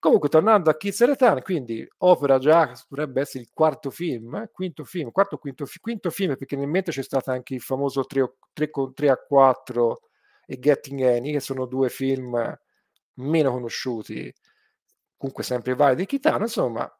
Comunque, 0.00 0.30
tornando 0.30 0.70
a 0.70 0.76
Kids 0.78 1.04
Return, 1.04 1.42
quindi 1.42 1.86
opera 1.98 2.38
già 2.38 2.72
dovrebbe 2.88 3.20
essere 3.20 3.44
il 3.44 3.50
quarto 3.52 3.90
film, 3.90 4.34
eh? 4.36 4.50
quinto 4.50 4.82
film, 4.82 5.10
quarto 5.10 5.36
quinto, 5.36 5.66
quinto 5.78 6.08
film, 6.08 6.36
perché 6.38 6.56
nel 6.56 6.68
mente 6.68 6.90
c'è 6.90 7.02
stato 7.02 7.30
anche 7.30 7.52
il 7.52 7.60
famoso 7.60 8.04
3, 8.06 8.32
3, 8.54 8.70
3 8.94 9.10
a 9.10 9.18
4 9.18 10.00
e 10.46 10.58
Getting 10.58 11.02
Annie, 11.02 11.32
che 11.32 11.40
sono 11.40 11.66
due 11.66 11.90
film 11.90 12.58
meno 13.16 13.50
conosciuti, 13.50 14.32
comunque 15.18 15.44
sempre 15.44 15.74
vari 15.74 15.96
di 15.96 16.06
Kitano, 16.06 16.44
insomma, 16.44 16.90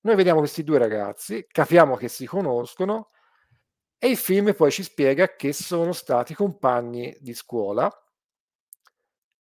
noi 0.00 0.16
vediamo 0.16 0.38
questi 0.38 0.64
due 0.64 0.78
ragazzi, 0.78 1.46
capiamo 1.46 1.96
che 1.96 2.08
si 2.08 2.24
conoscono 2.24 3.08
e 3.98 4.08
il 4.08 4.16
film 4.16 4.54
poi 4.54 4.70
ci 4.70 4.82
spiega 4.82 5.36
che 5.36 5.52
sono 5.52 5.92
stati 5.92 6.32
compagni 6.32 7.14
di 7.20 7.34
scuola, 7.34 7.90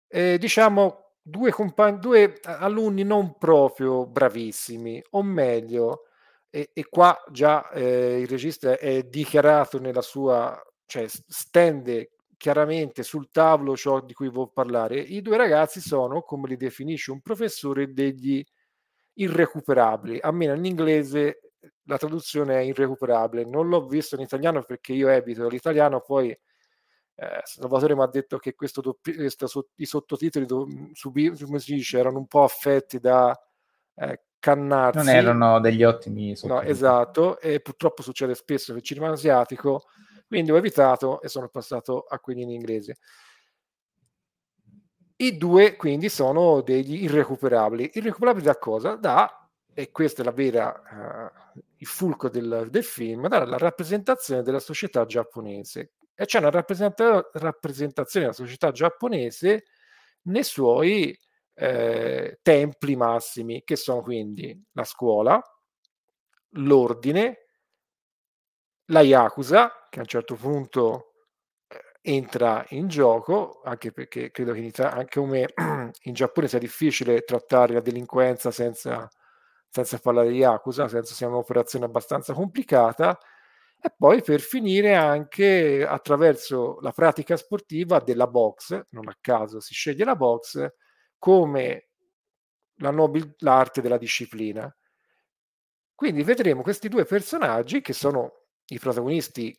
e, 0.09 0.39
diciamo 0.39 1.06
due, 1.29 1.51
compagni, 1.51 1.99
due 1.99 2.39
alunni 2.45 3.03
non 3.03 3.37
proprio 3.37 4.07
bravissimi, 4.07 5.03
o 5.11 5.23
meglio, 5.25 6.05
e, 6.49 6.71
e 6.73 6.87
qua 6.89 7.21
già 7.31 7.69
eh, 7.71 8.21
il 8.21 8.29
regista 8.29 8.79
è 8.79 9.03
dichiarato 9.03 9.81
nella 9.81 10.03
sua, 10.03 10.57
cioè 10.87 11.07
stende 11.09 12.13
chiaramente 12.37 13.03
sul 13.03 13.31
tavolo 13.33 13.77
ciò 13.77 14.01
di 14.01 14.13
cui 14.13 14.31
vuol 14.31 14.53
parlare. 14.53 15.01
I 15.01 15.21
due 15.21 15.37
ragazzi 15.37 15.81
sono, 15.81 16.23
come 16.23 16.47
li 16.49 16.57
definisce 16.57 17.11
un 17.11 17.21
professore, 17.21 17.93
degli 17.93 18.45
irrecuperabili. 19.15 20.21
Almeno 20.21 20.55
in 20.55 20.65
inglese 20.65 21.41
la 21.85 21.99
traduzione 21.99 22.59
è 22.59 22.63
irrecuperabile. 22.63 23.45
Non 23.45 23.69
l'ho 23.69 23.87
visto 23.87 24.15
in 24.15 24.21
italiano 24.21 24.63
perché 24.63 24.93
io 24.93 25.09
evito 25.09 25.49
l'italiano, 25.49 26.01
poi 26.01 26.37
eh, 27.17 27.41
Salvatore 27.45 27.95
mi 27.95 28.03
ha 28.03 28.07
detto 28.07 28.39
che 28.39 28.55
questo 28.55 28.81
doppi- 28.81 29.15
questo, 29.15 29.69
i 29.77 29.87
sottotitoli 29.87 30.47
do- 30.47 30.69
subi- 30.93 31.33
come 31.43 31.59
si 31.59 31.75
dice, 31.75 31.99
erano 31.99 32.19
un 32.19 32.27
po' 32.27 32.45
affetti 32.45 32.99
da 32.99 33.39
eh, 33.95 34.23
cannarsi. 34.39 34.99
Non 34.99 35.09
erano 35.09 35.61
degli 35.61 35.83
ottimi 35.83 36.37
sottotitoli. 36.37 36.67
No, 36.67 36.71
esatto, 36.71 37.41
e 37.41 37.61
purtroppo 37.61 38.03
succede 38.03 38.35
spesso 38.35 38.73
nel 38.73 38.83
cinema 38.83 39.11
asiatico 39.11 39.85
quindi 40.27 40.51
ho 40.51 40.57
evitato 40.57 41.23
e 41.23 41.29
sono 41.29 41.49
passato 41.49 42.05
a 42.09 42.19
quelli 42.19 42.43
in 42.43 42.51
inglese. 42.51 42.99
I 45.19 45.37
due 45.37 45.77
quindi 45.77 46.09
sono 46.09 46.61
degli 46.61 47.05
irrecuperabili. 47.05 47.93
Irrecuperabili 47.95 48.45
da 48.45 48.59
cosa? 48.59 48.97
Da, 48.97 49.49
e 49.73 49.91
questa 49.91 50.23
è 50.23 50.25
la 50.25 50.33
vera, 50.33 51.33
uh, 51.55 51.61
il 51.77 51.87
fulcro 51.87 52.29
del, 52.29 52.67
del, 52.71 52.85
film, 52.85 53.29
dalla 53.29 53.57
rappresentazione 53.57 54.43
della 54.43 54.59
società 54.59 55.07
giapponese. 55.07 55.93
E 56.19 56.25
c'è 56.25 56.39
una 56.39 56.51
rappresenta- 56.51 57.29
rappresentazione 57.35 58.27
della 58.27 58.37
società 58.37 58.71
giapponese 58.73 59.65
nei 60.23 60.43
suoi 60.45 61.17
eh, 61.55 62.39
templi 62.43 62.97
massimi, 62.97 63.63
che 63.65 63.77
sono 63.77 64.03
quindi 64.03 64.59
la 64.73 64.85
scuola, 64.85 65.41
l'ordine, 66.57 67.39
la 68.87 69.01
Yakuza, 69.01 69.87
che 69.91 69.99
a 69.99 70.03
un 70.03 70.09
certo 70.09 70.35
punto 70.37 71.13
eh, 71.69 72.13
entra 72.13 72.65
in 72.71 72.89
gioco, 72.89 73.61
anche 73.65 73.93
perché 73.93 74.31
credo 74.31 74.53
che 74.53 74.59
in 74.59 74.65
Italia, 74.67 74.93
anche 74.95 75.21
come 75.21 75.49
in 76.05 76.15
Giappone 76.15 76.49
sia 76.49 76.59
difficile 76.59 77.23
trattare 77.23 77.75
la 77.75 77.81
delinquenza 77.81 78.51
senza, 78.51 79.09
senza 79.69 79.99
parlare 79.99 80.29
di 80.31 80.37
Yakuza, 80.39 80.89
senza 80.89 81.15
sia 81.15 81.29
un'operazione 81.29 81.85
abbastanza 81.85 82.33
complicata, 82.33 83.19
e 83.87 83.95
poi 83.97 84.21
per 84.21 84.41
finire 84.41 84.97
anche 84.97 85.87
attraverso 85.87 86.79
la 86.81 86.91
pratica 86.91 87.37
sportiva 87.37 88.01
della 88.01 88.27
box, 88.27 88.87
non 88.91 89.07
a 89.07 89.17
caso 89.21 89.61
si 89.61 89.75
sceglie 89.75 90.05
la 90.05 90.17
box, 90.17 90.75
come 91.19 91.91
la 92.79 92.91
nobil- 92.91 93.37
l'arte 93.39 93.81
della 93.81 93.97
disciplina. 93.97 94.75
Quindi 95.95 96.25
vedremo 96.25 96.63
questi 96.63 96.89
due 96.89 97.05
personaggi 97.05 97.81
che 97.81 97.93
sono 97.93 98.47
i 98.67 98.79
protagonisti 98.81 99.57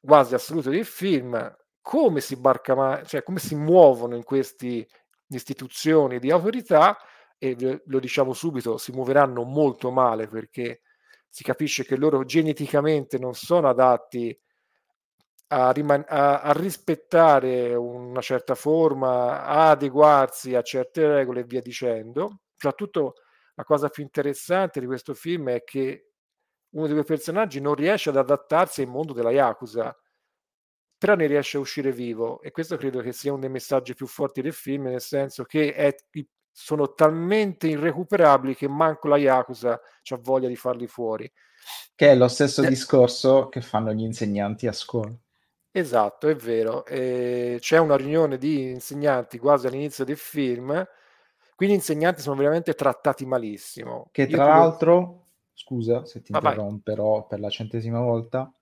quasi 0.00 0.34
assoluti 0.34 0.70
del 0.70 0.84
film, 0.84 1.52
come 1.80 2.20
si 2.20 2.36
barca, 2.36 3.02
cioè 3.02 3.24
come 3.24 3.40
si 3.40 3.56
muovono 3.56 4.14
in 4.14 4.22
queste 4.22 4.86
istituzioni 5.26 6.20
di 6.20 6.30
autorità 6.30 6.96
e 7.38 7.82
lo 7.84 7.98
diciamo 7.98 8.32
subito, 8.34 8.78
si 8.78 8.92
muoveranno 8.92 9.42
molto 9.42 9.90
male 9.90 10.28
perché 10.28 10.82
si 11.34 11.42
capisce 11.42 11.84
che 11.84 11.96
loro 11.96 12.22
geneticamente 12.24 13.18
non 13.18 13.34
sono 13.34 13.68
adatti 13.68 14.40
a, 15.48 15.72
riman- 15.72 16.04
a, 16.06 16.42
a 16.42 16.52
rispettare 16.52 17.74
una 17.74 18.20
certa 18.20 18.54
forma, 18.54 19.42
a 19.42 19.70
adeguarsi 19.70 20.54
a 20.54 20.62
certe 20.62 21.08
regole 21.08 21.40
e 21.40 21.44
via 21.44 21.60
dicendo. 21.60 22.42
Soprattutto 22.54 23.14
la 23.56 23.64
cosa 23.64 23.88
più 23.88 24.04
interessante 24.04 24.78
di 24.78 24.86
questo 24.86 25.12
film 25.12 25.50
è 25.50 25.64
che 25.64 26.12
uno 26.70 26.86
dei 26.86 26.94
due 26.94 27.04
personaggi 27.04 27.60
non 27.60 27.74
riesce 27.74 28.10
ad 28.10 28.16
adattarsi 28.16 28.82
al 28.82 28.88
mondo 28.88 29.12
della 29.12 29.32
Yakuza, 29.32 29.92
però 30.96 31.16
ne 31.16 31.26
riesce 31.26 31.56
a 31.56 31.60
uscire 31.60 31.90
vivo 31.90 32.40
e 32.42 32.52
questo 32.52 32.76
credo 32.76 33.00
che 33.00 33.10
sia 33.10 33.32
uno 33.32 33.40
dei 33.40 33.50
messaggi 33.50 33.94
più 33.94 34.06
forti 34.06 34.40
del 34.40 34.52
film, 34.52 34.84
nel 34.84 35.00
senso 35.00 35.42
che 35.42 35.74
è, 35.74 35.96
sono 36.56 36.94
talmente 36.94 37.66
irrecuperabili 37.66 38.54
che 38.54 38.68
manco 38.68 39.08
la 39.08 39.16
Yakuza 39.16 39.72
ha 39.72 40.16
voglia 40.22 40.46
di 40.46 40.54
farli 40.54 40.86
fuori. 40.86 41.30
Che 41.96 42.08
è 42.08 42.14
lo 42.14 42.28
stesso 42.28 42.62
eh. 42.62 42.68
discorso 42.68 43.48
che 43.48 43.60
fanno 43.60 43.92
gli 43.92 44.02
insegnanti 44.02 44.68
a 44.68 44.72
scuola. 44.72 45.12
Esatto, 45.72 46.28
è 46.28 46.36
vero. 46.36 46.86
E 46.86 47.56
c'è 47.58 47.78
una 47.78 47.96
riunione 47.96 48.38
di 48.38 48.70
insegnanti 48.70 49.38
quasi 49.38 49.66
all'inizio 49.66 50.04
del 50.04 50.16
film, 50.16 50.86
quindi 51.56 51.74
gli 51.74 51.78
insegnanti 51.78 52.22
sono 52.22 52.36
veramente 52.36 52.74
trattati 52.74 53.26
malissimo. 53.26 54.08
Che 54.12 54.28
tra 54.28 54.44
Io 54.44 54.48
l'altro 54.48 55.26
scusa 55.52 56.04
se 56.04 56.22
ti 56.22 56.32
ah, 56.32 56.36
interromperò 56.36 57.26
per 57.26 57.40
la 57.40 57.50
centesima 57.50 57.98
volta, 57.98 58.52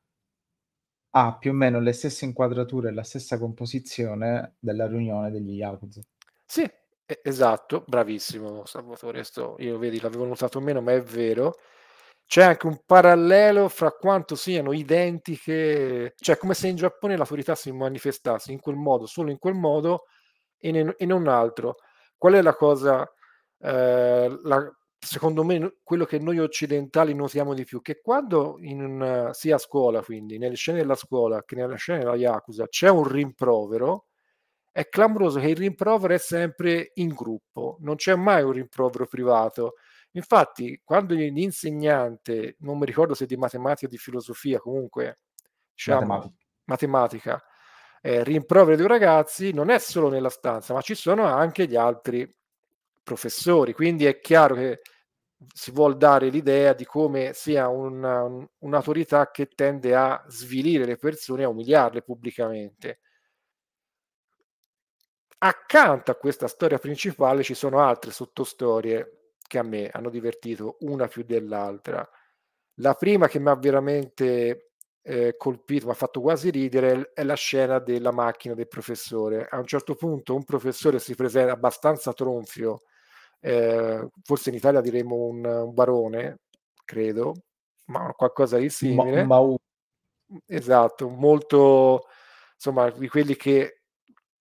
ha 1.11 1.37
più 1.37 1.51
o 1.51 1.55
meno 1.55 1.79
le 1.79 1.93
stesse 1.93 2.25
inquadrature 2.25 2.89
e 2.89 2.93
la 2.93 3.03
stessa 3.03 3.39
composizione 3.39 4.55
della 4.59 4.87
riunione 4.87 5.31
degli 5.31 5.57
Yakuza. 5.57 6.01
Sì, 6.47 6.67
esatto, 7.07 7.85
bravissimo 7.87 8.65
Salvatore, 8.65 9.25
sto, 9.25 9.57
io 9.59 9.79
vedi 9.79 10.01
l'avevo 10.01 10.25
notato 10.25 10.61
meno, 10.61 10.81
ma 10.81 10.93
è 10.93 11.03
vero. 11.03 11.57
C'è 12.27 12.43
anche 12.43 12.67
un 12.67 12.81
parallelo 12.87 13.69
fra 13.69 13.91
quanto 13.91 14.37
siano 14.37 14.73
identiche, 14.73 16.15
cioè 16.17 16.39
come 16.39 16.55
se 16.55 16.69
in 16.69 16.77
Giappone 16.77 17.17
l'autorità 17.17 17.55
si 17.55 17.71
manifestasse 17.73 18.53
in 18.53 18.61
quel 18.61 18.77
modo, 18.77 19.07
solo 19.07 19.31
in 19.31 19.39
quel 19.39 19.55
modo 19.55 20.05
e, 20.59 20.71
ne, 20.71 20.95
e 20.97 21.05
non 21.07 21.29
altro. 21.29 21.77
Qual 22.17 22.33
è 22.35 22.41
la 22.41 22.55
cosa, 22.55 23.07
eh, 23.59 24.39
la, 24.45 24.73
secondo 24.99 25.45
me 25.45 25.77
quello 25.83 26.05
che 26.05 26.19
noi 26.19 26.39
occidentali 26.39 27.15
notiamo 27.15 27.53
di 27.55 27.65
più, 27.65 27.83
che 27.83 28.01
quando 28.01 28.57
in, 28.61 29.29
sia 29.33 29.57
a 29.57 29.59
scuola, 29.59 30.03
quindi 30.03 30.39
nelle 30.39 30.55
scene 30.55 30.79
della 30.79 30.95
scuola 30.95 31.43
che 31.45 31.57
nelle 31.57 31.77
scene 31.77 31.99
della 31.99 32.15
Yakuza 32.17 32.67
c'è 32.69 32.89
un 32.89 33.07
rimprovero, 33.07 34.07
è 34.73 34.89
clamoroso 34.89 35.39
che 35.39 35.49
il 35.49 35.57
rimprovero 35.57 36.15
è 36.15 36.19
sempre 36.19 36.91
in 36.95 37.11
gruppo, 37.11 37.77
non 37.81 37.97
c'è 37.97 38.17
mai 38.17 38.43
un 38.43 38.53
rimprovero 38.53 39.07
privato. 39.07 39.75
Infatti, 40.13 40.81
quando 40.85 41.15
l'insegnante, 41.15 42.57
non 42.61 42.79
mi 42.79 42.87
ricordo 42.87 43.15
se 43.15 43.27
di 43.27 43.37
matematica 43.37 43.87
o 43.87 43.91
di 43.91 43.99
filosofia, 43.99 44.59
comunque, 44.59 45.21
diciamo, 45.75 46.07
matematica, 46.07 46.37
matematica 46.65 47.45
eh, 48.03 48.25
rimprovera 48.25 48.77
due 48.77 48.89
ragazzi, 48.89 49.53
non 49.53 49.71
è 49.71 49.79
solo 49.79 50.09
nella 50.09 50.29
stanza, 50.29 50.75
ma 50.75 50.81
ci 50.81 50.95
sono 50.95 51.25
anche 51.25 51.67
gli 51.67 51.77
altri 51.77 52.29
professori. 53.03 53.73
Quindi 53.73 54.07
è 54.07 54.19
chiaro 54.21 54.57
che 54.57 54.81
si 55.55 55.71
vuole 55.71 55.97
dare 55.97 56.29
l'idea 56.29 56.73
di 56.73 56.85
come 56.85 57.33
sia 57.33 57.69
una, 57.69 58.25
un, 58.25 58.47
un'autorità 58.59 59.31
che 59.31 59.47
tende 59.47 59.95
a 59.95 60.23
svilire 60.27 60.85
le 60.85 60.97
persone, 60.97 61.45
a 61.45 61.49
umiliarle 61.49 62.03
pubblicamente. 62.03 63.01
Accanto 65.45 66.13
a 66.13 66.15
questa 66.15 66.47
storia 66.47 66.79
principale 66.79 67.43
ci 67.43 67.55
sono 67.55 67.81
altre 67.81 68.13
sottostorie 68.13 69.33
che 69.45 69.59
a 69.59 69.65
me 69.65 69.89
hanno 69.89 70.09
divertito, 70.09 70.77
una 70.83 71.09
più 71.09 71.25
dell'altra. 71.25 72.09
La 72.75 72.95
prima 72.95 73.27
che 73.27 73.41
mi 73.41 73.49
ha 73.49 73.57
veramente 73.57 74.75
eh, 75.03 75.35
colpito, 75.37 75.87
mi 75.87 75.91
ha 75.91 75.97
fatto 75.97 76.21
quasi 76.21 76.51
ridere, 76.51 77.11
è 77.13 77.25
la 77.25 77.35
scena 77.35 77.81
della 77.81 78.13
macchina 78.13 78.55
del 78.55 78.69
professore. 78.69 79.49
A 79.51 79.59
un 79.59 79.67
certo 79.67 79.97
punto 79.97 80.37
un 80.37 80.45
professore 80.45 81.01
si 81.01 81.17
presenta 81.17 81.51
abbastanza 81.51 82.13
tronfio, 82.13 82.83
eh, 83.41 84.09
forse 84.23 84.51
in 84.51 84.55
Italia 84.55 84.81
diremmo 84.81 85.17
un, 85.17 85.45
un, 85.45 85.75
barone, 85.75 86.43
credo, 86.85 87.35
ma 87.87 88.13
qualcosa 88.17 88.59
di 88.59 88.71
simile. 88.71 89.25
Ma, 89.25 89.41
ma... 89.41 89.57
Esatto, 90.47 91.09
molto, 91.09 92.07
insomma, 92.55 92.91
di 92.91 93.09
quelli 93.09 93.35
che 93.35 93.82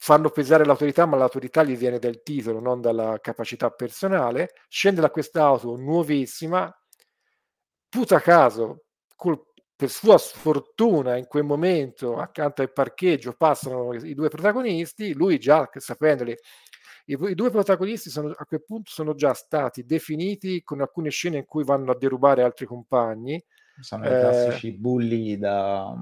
fanno 0.03 0.31
pesare 0.31 0.65
l'autorità, 0.65 1.05
ma 1.05 1.15
l'autorità 1.15 1.61
gli 1.61 1.77
viene 1.77 1.99
dal 1.99 2.23
titolo, 2.23 2.59
non 2.59 2.81
dalla 2.81 3.19
capacità 3.21 3.69
personale. 3.69 4.49
Scende 4.67 4.99
da 4.99 5.11
quest'auto 5.11 5.75
nuovissima, 5.75 6.75
puta 7.87 8.19
caso, 8.19 8.85
col 9.15 9.39
per 9.75 9.89
sua 9.89 10.17
sfortuna 10.17 11.17
in 11.17 11.25
quel 11.27 11.43
momento 11.43 12.17
accanto 12.17 12.61
al 12.63 12.71
parcheggio 12.71 13.33
passano 13.33 13.93
i 13.93 14.13
due 14.15 14.29
protagonisti, 14.29 15.13
lui 15.13 15.37
già 15.39 15.69
sapendoli, 15.73 16.35
i, 17.05 17.17
i, 17.19 17.35
due 17.35 17.49
protagonisti 17.51 18.09
sono, 18.09 18.33
a 18.35 18.45
quel 18.45 18.63
punto 18.63 18.89
sono 18.91 19.13
già 19.13 19.33
stati 19.33 19.85
definiti 19.85 20.63
con 20.63 20.81
alcune 20.81 21.09
scene 21.09 21.37
in 21.37 21.45
cui 21.45 21.63
vanno 21.63 21.91
a 21.91 21.97
derubare 21.97 22.41
altri 22.43 22.65
compagni. 22.65 23.43
Sono 23.79 24.05
eh, 24.05 24.13
i 24.13 24.17
classici 24.17 24.71
bulli 24.73 25.37
da 25.37 25.93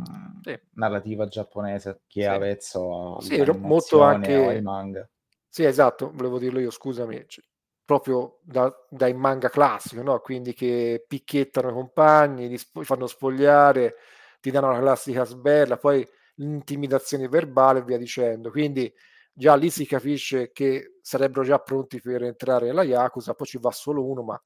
sì. 0.42 0.60
narrativa 0.74 1.28
giapponese 1.28 2.02
che 2.08 2.22
sì. 2.22 2.28
avezzo 2.28 3.18
a 3.18 3.22
sì, 3.22 3.42
molto 3.58 4.02
anche 4.02 4.34
ai 4.34 4.62
manga. 4.62 5.08
Sì, 5.48 5.64
esatto, 5.64 6.12
volevo 6.14 6.40
dirlo 6.40 6.60
io, 6.60 6.72
scusami. 6.72 7.26
Cioè, 7.28 7.44
proprio 7.90 8.38
da, 8.44 8.72
dai 8.88 9.16
manga 9.16 9.50
classico, 9.50 10.04
no? 10.04 10.20
quindi 10.20 10.54
che 10.54 11.04
picchiettano 11.08 11.70
i 11.70 11.74
compagni, 11.74 12.48
li 12.48 12.58
sp- 12.60 12.84
fanno 12.84 13.08
spogliare, 13.08 13.96
ti 14.40 14.52
danno 14.52 14.72
la 14.72 14.78
classica 14.78 15.24
sberla, 15.26 15.78
poi 15.78 16.08
l'intimidazione 16.36 17.28
verbale 17.28 17.80
e 17.80 17.84
via 17.84 17.98
dicendo. 17.98 18.52
Quindi 18.52 18.94
già 19.34 19.56
lì 19.56 19.72
si 19.72 19.88
capisce 19.88 20.52
che 20.52 21.00
sarebbero 21.02 21.44
già 21.44 21.58
pronti 21.58 22.00
per 22.00 22.24
entrare 22.24 22.68
nella 22.68 22.84
Yakuza, 22.84 23.34
poi 23.34 23.48
ci 23.48 23.58
va 23.58 23.72
solo 23.72 24.06
uno, 24.06 24.22
ma 24.22 24.40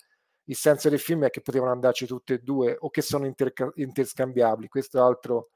il 0.45 0.55
senso 0.55 0.89
del 0.89 0.99
film 0.99 1.25
è 1.25 1.29
che 1.29 1.41
potevano 1.41 1.71
andarci 1.71 2.05
tutte 2.05 2.35
e 2.35 2.39
due 2.39 2.75
o 2.79 2.89
che 2.89 3.01
sono 3.01 3.25
interca- 3.25 3.71
interscambiabili. 3.75 4.67
Questo 4.67 4.97
è 4.97 5.01
altro, 5.01 5.49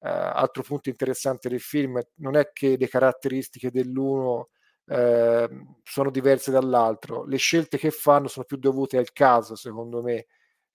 eh, 0.00 0.08
altro 0.08 0.62
punto 0.62 0.88
interessante 0.88 1.48
del 1.48 1.60
film, 1.60 2.00
non 2.16 2.36
è 2.36 2.50
che 2.52 2.76
le 2.78 2.88
caratteristiche 2.88 3.70
dell'uno 3.70 4.50
eh, 4.86 5.48
sono 5.82 6.10
diverse 6.10 6.50
dall'altro. 6.50 7.24
Le 7.24 7.36
scelte 7.38 7.78
che 7.78 7.90
fanno 7.90 8.28
sono 8.28 8.44
più 8.44 8.56
dovute 8.56 8.98
al 8.98 9.12
caso, 9.12 9.56
secondo 9.56 10.02
me, 10.02 10.26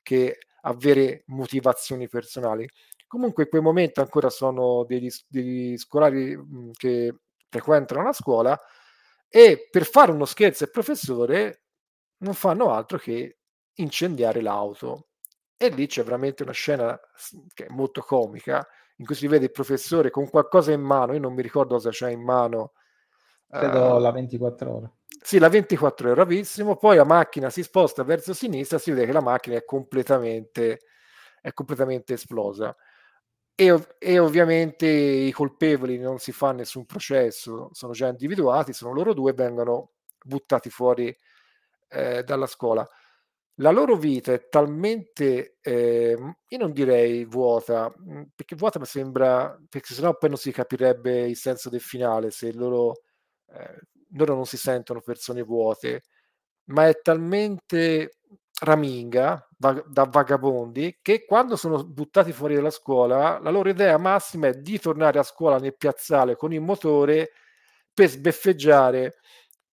che 0.01 0.37
a 0.61 0.73
vere 0.73 1.23
motivazioni 1.27 2.07
personali. 2.07 2.67
Comunque 3.07 3.43
in 3.43 3.49
quel 3.49 3.61
momento 3.61 4.01
ancora 4.01 4.29
sono 4.29 4.85
degli, 4.85 5.09
degli 5.27 5.77
scolari 5.77 6.35
mh, 6.35 6.71
che 6.73 7.15
frequentano 7.49 8.03
la 8.03 8.13
scuola 8.13 8.59
e 9.27 9.67
per 9.69 9.85
fare 9.85 10.11
uno 10.11 10.25
scherzo 10.25 10.63
al 10.63 10.71
professore 10.71 11.63
non 12.19 12.33
fanno 12.33 12.71
altro 12.71 12.97
che 12.97 13.39
incendiare 13.75 14.41
l'auto. 14.41 15.07
E 15.57 15.69
lì 15.69 15.87
c'è 15.87 16.03
veramente 16.03 16.43
una 16.43 16.53
scena 16.53 16.99
che 17.53 17.65
è 17.65 17.69
molto 17.69 18.01
comica, 18.01 18.67
in 18.97 19.05
cui 19.05 19.15
si 19.15 19.27
vede 19.27 19.45
il 19.45 19.51
professore 19.51 20.09
con 20.09 20.29
qualcosa 20.29 20.71
in 20.71 20.81
mano, 20.81 21.13
io 21.13 21.19
non 21.19 21.33
mi 21.33 21.41
ricordo 21.41 21.75
cosa 21.75 21.89
c'è 21.89 22.09
in 22.09 22.23
mano, 22.23 22.73
Credo 23.51 23.95
uh, 23.95 23.99
la 23.99 24.11
24 24.11 24.73
ore. 24.73 24.91
Sì, 25.21 25.37
la 25.37 25.49
24 25.49 26.07
ore, 26.07 26.15
bravissimo. 26.15 26.77
Poi 26.77 26.95
la 26.95 27.03
macchina 27.03 27.49
si 27.49 27.63
sposta 27.63 28.03
verso 28.03 28.33
sinistra, 28.33 28.79
si 28.79 28.91
vede 28.91 29.05
che 29.05 29.11
la 29.11 29.21
macchina 29.21 29.57
è 29.57 29.65
completamente, 29.65 30.79
è 31.41 31.51
completamente 31.51 32.13
esplosa. 32.13 32.75
E, 33.53 33.87
e, 33.99 34.19
ovviamente 34.19 34.87
i 34.87 35.31
colpevoli 35.31 35.99
non 35.99 36.17
si 36.17 36.31
fa 36.31 36.53
nessun 36.53 36.85
processo, 36.85 37.69
sono 37.73 37.91
già 37.91 38.07
individuati, 38.07 38.71
sono 38.71 38.93
loro 38.93 39.13
due, 39.13 39.33
vengono 39.33 39.91
buttati 40.23 40.69
fuori 40.69 41.15
eh, 41.89 42.23
dalla 42.23 42.47
scuola. 42.47 42.87
La 43.61 43.69
loro 43.69 43.95
vita 43.95 44.33
è 44.33 44.47
talmente, 44.49 45.57
eh, 45.61 46.17
io 46.47 46.57
non 46.57 46.71
direi 46.71 47.25
vuota, 47.25 47.93
perché 48.35 48.55
vuota 48.55 48.79
mi 48.79 48.85
sembra, 48.85 49.55
perché 49.69 49.93
sennò 49.93 50.17
poi 50.17 50.29
non 50.29 50.37
si 50.39 50.51
capirebbe 50.51 51.27
il 51.27 51.35
senso 51.37 51.69
del 51.69 51.79
finale, 51.79 52.31
se 52.31 52.51
loro 52.53 53.01
eh, 53.53 53.81
loro 54.13 54.33
non 54.35 54.45
si 54.45 54.57
sentono 54.57 55.01
persone 55.01 55.43
vuote, 55.43 56.03
ma 56.65 56.87
è 56.87 56.99
talmente 57.01 58.17
raminga 58.61 59.47
va- 59.57 59.83
da 59.87 60.05
vagabondi 60.05 60.99
che 61.01 61.25
quando 61.25 61.55
sono 61.55 61.83
buttati 61.83 62.31
fuori 62.31 62.55
dalla 62.55 62.69
scuola 62.69 63.39
la 63.39 63.49
loro 63.49 63.69
idea 63.69 63.97
massima 63.97 64.47
è 64.47 64.53
di 64.53 64.79
tornare 64.79 65.17
a 65.19 65.23
scuola 65.23 65.57
nel 65.57 65.75
piazzale 65.75 66.35
con 66.35 66.53
il 66.53 66.61
motore 66.61 67.31
per 67.93 68.09
sbeffeggiare, 68.09 69.15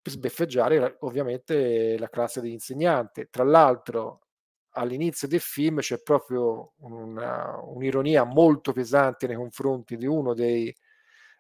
sbeffeggiare 0.09 0.97
ovviamente 1.01 1.97
la 1.99 2.09
classe 2.09 2.41
dell'insegnante. 2.41 3.29
Tra 3.31 3.45
l'altro 3.45 4.23
all'inizio 4.71 5.29
del 5.29 5.41
film 5.41 5.81
c'è 5.81 6.01
proprio 6.03 6.73
una, 6.79 7.59
un'ironia 7.63 8.25
molto 8.25 8.73
pesante 8.73 9.27
nei 9.27 9.37
confronti 9.37 9.97
di 9.97 10.07
uno 10.07 10.35
dei, 10.35 10.75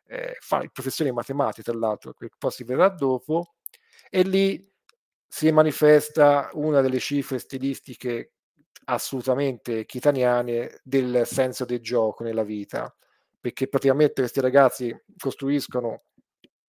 eh, 0.08 0.38
professore 0.72 1.10
di 1.10 1.14
matematica, 1.14 1.70
tra 1.70 1.78
l'altro, 1.78 2.12
che 2.14 2.30
poi 2.36 2.50
si 2.50 2.64
vedrà 2.64 2.88
dopo, 2.88 3.54
e 4.10 4.22
lì 4.22 4.66
si 5.26 5.50
manifesta 5.52 6.48
una 6.54 6.80
delle 6.80 6.98
cifre 6.98 7.38
stilistiche 7.38 8.32
assolutamente 8.84 9.84
kitaniane 9.84 10.80
del 10.82 11.26
senso 11.26 11.66
del 11.66 11.80
gioco 11.80 12.24
nella 12.24 12.42
vita, 12.42 12.94
perché 13.38 13.68
praticamente 13.68 14.22
questi 14.22 14.40
ragazzi 14.40 14.96
costruiscono 15.18 16.04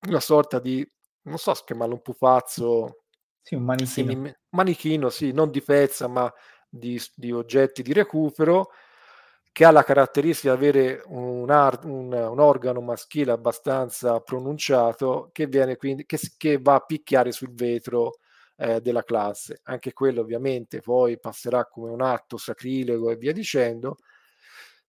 una 0.08 0.20
sorta 0.20 0.60
di, 0.60 0.86
non 1.24 1.38
so 1.38 1.54
chiamarlo 1.54 1.96
un 1.96 2.02
pupazzo, 2.02 3.04
sì, 3.42 3.56
un 3.56 3.64
manichino. 3.64 4.12
Semi, 4.12 4.36
manichino, 4.50 5.10
sì, 5.10 5.32
non 5.32 5.50
di 5.50 5.62
pezza, 5.62 6.08
ma 6.08 6.32
di, 6.68 7.02
di 7.16 7.32
oggetti 7.32 7.82
di 7.82 7.94
recupero, 7.94 8.70
che 9.52 9.66
ha 9.66 9.72
la 9.72 9.84
caratteristica 9.84 10.56
di 10.56 10.58
avere 10.58 11.02
un, 11.08 11.50
ar- 11.50 11.84
un, 11.86 12.14
un 12.14 12.40
organo 12.40 12.82
maschile 12.82 13.32
abbastanza 13.32 14.20
pronunciato 14.20 15.30
che, 15.32 15.48
viene 15.48 15.78
quindi, 15.78 16.06
che, 16.06 16.20
che 16.38 16.60
va 16.60 16.76
a 16.76 16.82
picchiare 16.82 17.32
sul 17.32 17.54
vetro 17.54 18.20
eh, 18.58 18.82
della 18.82 19.04
classe. 19.04 19.62
Anche 19.64 19.94
quello 19.94 20.22
ovviamente 20.22 20.80
poi 20.82 21.20
passerà 21.20 21.66
come 21.66 21.90
un 21.90 22.02
atto 22.02 22.38
sacrilego 22.38 23.10
e 23.10 23.16
via 23.16 23.34
dicendo. 23.34 23.98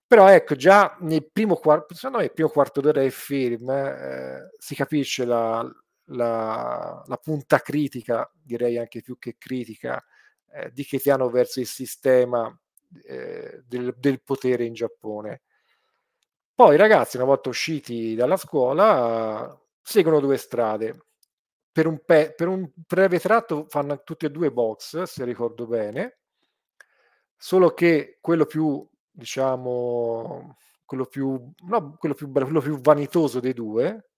Però 0.07 0.29
ecco, 0.29 0.57
già 0.57 0.97
nel 1.01 1.31
primo 1.31 1.55
quarto, 1.57 1.95
secondo 1.95 2.19
me, 2.19 2.25
il 2.25 2.33
primo 2.33 2.51
quarto 2.51 2.81
d'ora 2.81 3.01
del 3.01 3.13
film 3.13 3.71
eh, 3.71 4.51
si 4.59 4.75
capisce 4.75 5.25
la, 5.25 5.67
la, 6.11 7.03
la, 7.07 7.17
punta 7.17 7.59
critica, 7.61 8.31
direi 8.43 8.79
anche 8.79 9.03
più 9.03 9.19
che 9.19 9.37
critica, 9.39 10.03
eh, 10.53 10.71
di 10.73 10.85
Chetiano 10.85 11.29
verso 11.29 11.61
il 11.61 11.67
sistema 11.67 12.57
eh, 13.05 13.63
del, 13.67 13.95
del, 13.97 14.23
potere 14.23 14.65
in 14.65 14.75
Giappone. 14.75 15.43
Poi 16.55 16.75
i 16.75 16.79
ragazzi, 16.79 17.17
una 17.17 17.27
volta 17.27 17.49
usciti 17.49 18.15
dalla 18.15 18.37
scuola, 18.37 19.59
seguono 19.83 20.21
due 20.21 20.37
strade. 20.37 21.07
Per 21.73 21.87
un, 21.87 22.03
pe- 22.05 22.35
per 22.37 22.49
un 22.49 22.69
breve 22.75 23.21
tratto 23.21 23.67
fanno 23.69 24.03
tutti 24.03 24.27
e 24.27 24.31
due 24.31 24.51
box, 24.51 25.03
se 25.03 25.25
ricordo 25.25 25.67
bene, 25.67 26.19
solo 27.37 27.73
che 27.73 28.19
quello 28.21 28.45
più, 28.45 28.87
diciamo, 29.11 30.57
quello 30.85 31.07
più, 31.07 31.53
no, 31.69 31.97
quello 31.97 32.15
più, 32.15 32.31
quello 32.31 32.61
più 32.61 32.81
vanitoso 32.81 33.39
dei 33.39 33.53
due 33.53 34.10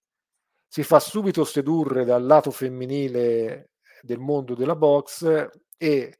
si 0.73 0.81
fa 0.81 0.99
subito 0.99 1.43
sedurre 1.43 2.03
dal 2.03 2.25
lato 2.25 2.49
femminile 2.49 3.73
del 4.01 4.17
mondo 4.17 4.55
della 4.55 4.75
box 4.75 5.47
e 5.77 6.19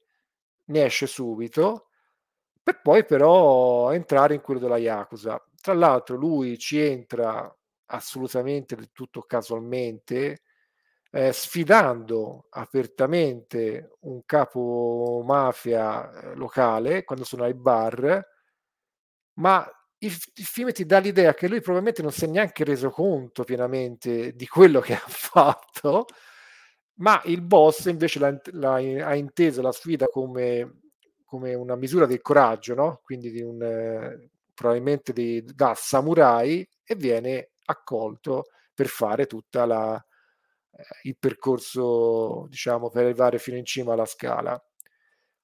ne 0.65 0.85
esce 0.85 1.07
subito 1.07 1.87
per 2.61 2.79
poi 2.79 3.03
però 3.03 3.91
entrare 3.93 4.35
in 4.35 4.41
quello 4.41 4.59
della 4.59 4.77
Yakuza. 4.77 5.43
Tra 5.59 5.73
l'altro 5.73 6.17
lui 6.17 6.59
ci 6.59 6.79
entra 6.79 7.51
assolutamente 7.87 8.75
del 8.75 8.91
tutto 8.91 9.23
casualmente, 9.23 10.43
eh, 11.09 11.33
sfidando 11.33 12.45
apertamente 12.51 13.95
un 14.01 14.23
capo 14.23 15.23
mafia 15.25 16.11
eh, 16.11 16.35
locale 16.35 17.03
quando 17.05 17.25
sono 17.25 17.45
ai 17.45 17.55
bar, 17.55 18.23
ma 19.39 19.67
il, 20.03 20.13
il, 20.35 20.45
film 20.45 20.71
ti 20.71 20.85
dà 20.85 20.99
l'idea 20.99 21.33
che 21.33 21.47
lui 21.47 21.59
probabilmente 21.61 22.01
non 22.01 22.11
si 22.11 22.25
è 22.25 22.27
neanche 22.27 22.63
reso 22.63 22.89
conto 22.89 23.43
pienamente 23.43 24.33
di 24.33 24.47
quello 24.47 24.79
che 24.79 24.93
ha 24.95 25.03
fatto, 25.07 26.05
ma 26.95 27.21
il 27.25 27.41
boss 27.41 27.85
invece 27.85 28.19
l'ha, 28.19 28.39
l'ha, 28.51 28.75
ha 28.75 29.15
inteso 29.15 29.61
la 29.61 29.71
sfida 29.71 30.07
come, 30.07 30.81
come, 31.25 31.53
una 31.53 31.75
misura 31.75 32.05
del 32.05 32.21
coraggio, 32.21 32.75
no? 32.75 33.01
quindi 33.03 33.31
di 33.31 33.41
un, 33.41 33.61
eh, 33.61 34.29
probabilmente 34.53 35.13
di, 35.13 35.43
da 35.43 35.73
samurai 35.75 36.67
e 36.83 36.95
viene 36.95 37.51
accolto 37.65 38.45
per 38.73 38.87
fare 38.87 39.25
tutta 39.25 39.65
la, 39.65 39.95
eh, 40.75 40.83
il 41.03 41.17
percorso, 41.17 42.47
diciamo, 42.49 42.89
per 42.89 43.05
arrivare 43.05 43.39
fino 43.39 43.57
in 43.57 43.65
cima 43.65 43.93
alla 43.93 44.05
scala. 44.05 44.61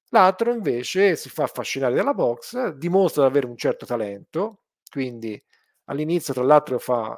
L'altro 0.09 0.51
invece 0.51 1.15
si 1.15 1.29
fa 1.29 1.43
affascinare 1.43 1.93
dalla 1.93 2.13
box, 2.13 2.69
dimostra 2.73 3.23
di 3.23 3.29
avere 3.29 3.45
un 3.45 3.57
certo 3.57 3.85
talento, 3.85 4.63
quindi 4.89 5.41
all'inizio 5.85 6.33
tra 6.33 6.43
l'altro 6.43 6.79
fa, 6.79 7.17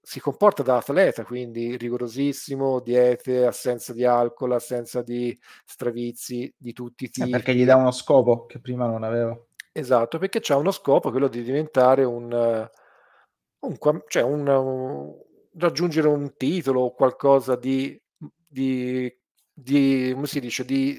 si 0.00 0.20
comporta 0.20 0.62
da 0.62 0.76
atleta, 0.76 1.24
quindi 1.24 1.76
rigorosissimo, 1.76 2.80
diete, 2.80 3.46
assenza 3.46 3.92
di 3.92 4.04
alcol, 4.04 4.52
assenza 4.52 5.02
di 5.02 5.36
stravizi 5.64 6.52
di 6.56 6.72
tutti 6.72 7.04
i 7.04 7.10
tipi. 7.10 7.28
Eh, 7.28 7.30
perché 7.30 7.54
gli 7.54 7.64
dà 7.64 7.76
uno 7.76 7.90
scopo 7.90 8.46
che 8.46 8.60
prima 8.60 8.86
non 8.86 9.02
aveva. 9.02 9.38
Esatto, 9.72 10.18
perché 10.18 10.40
c'ha 10.40 10.56
uno 10.56 10.70
scopo, 10.70 11.10
quello 11.10 11.28
di 11.28 11.42
diventare 11.42 12.04
un, 12.04 12.32
un, 13.60 14.02
cioè 14.08 14.22
un, 14.22 14.46
un 14.48 15.14
raggiungere 15.58 16.08
un 16.08 16.34
titolo 16.36 16.80
o 16.80 16.94
qualcosa 16.94 17.56
di, 17.56 18.00
di, 18.46 19.12
di, 19.62 20.10
come 20.14 20.26
si 20.26 20.40
dice, 20.40 20.64
di, 20.64 20.98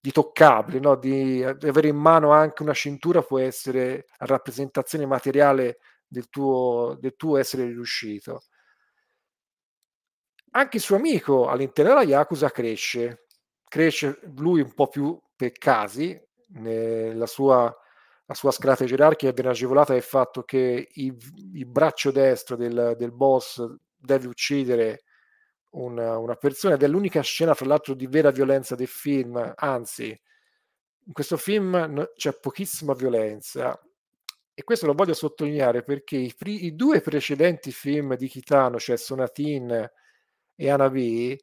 di 0.00 0.12
toccabile, 0.12 0.80
no? 0.80 0.96
di, 0.96 1.42
avere 1.42 1.88
in 1.88 1.96
mano 1.96 2.32
anche 2.32 2.62
una 2.62 2.74
cintura 2.74 3.22
può 3.22 3.38
essere 3.38 4.06
a 4.18 4.26
rappresentazione 4.26 5.06
materiale 5.06 5.78
del 6.06 6.28
tuo, 6.28 6.96
del 7.00 7.14
tuo 7.16 7.36
essere 7.36 7.66
riuscito. 7.66 8.42
Anche 10.52 10.76
il 10.78 10.82
suo 10.82 10.96
amico 10.96 11.48
all'interno 11.48 11.92
della 11.92 12.04
Yakuza 12.04 12.50
cresce, 12.50 13.26
cresce 13.68 14.20
lui 14.36 14.60
un 14.60 14.72
po' 14.72 14.88
più 14.88 15.18
per 15.34 15.52
casi, 15.52 16.18
nella 16.48 17.26
sua 17.26 17.74
la 18.26 18.34
sua 18.34 18.50
scalata 18.50 18.84
gerarchica 18.84 19.32
viene 19.32 19.50
agevolata 19.50 19.92
dal 19.92 20.02
fatto 20.02 20.42
che 20.42 20.88
il, 20.94 21.16
il 21.52 21.66
braccio 21.66 22.10
destro 22.10 22.56
del, 22.56 22.94
del, 22.98 23.12
boss 23.12 23.64
deve 23.96 24.26
uccidere 24.26 25.04
una, 25.76 26.18
una, 26.18 26.36
persona 26.36 26.74
ed 26.74 26.82
è 26.82 26.88
l'unica 26.88 27.20
scena, 27.22 27.54
fra 27.54 27.66
l'altro, 27.66 27.94
di 27.94 28.06
vera 28.06 28.30
violenza 28.30 28.74
del 28.74 28.86
film. 28.86 29.54
Anzi, 29.56 30.06
in 30.08 31.12
questo 31.12 31.36
film 31.36 32.10
c'è 32.16 32.32
pochissima 32.32 32.94
violenza. 32.94 33.78
E 34.54 34.64
questo 34.64 34.86
lo 34.86 34.94
voglio 34.94 35.14
sottolineare 35.14 35.82
perché 35.82 36.16
i, 36.16 36.34
i 36.44 36.74
due 36.74 37.00
precedenti 37.00 37.72
film 37.72 38.16
di 38.16 38.28
Kitano, 38.28 38.78
cioè 38.78 38.96
Sonatin 38.96 39.90
e 40.54 40.70
Anabi, 40.70 41.38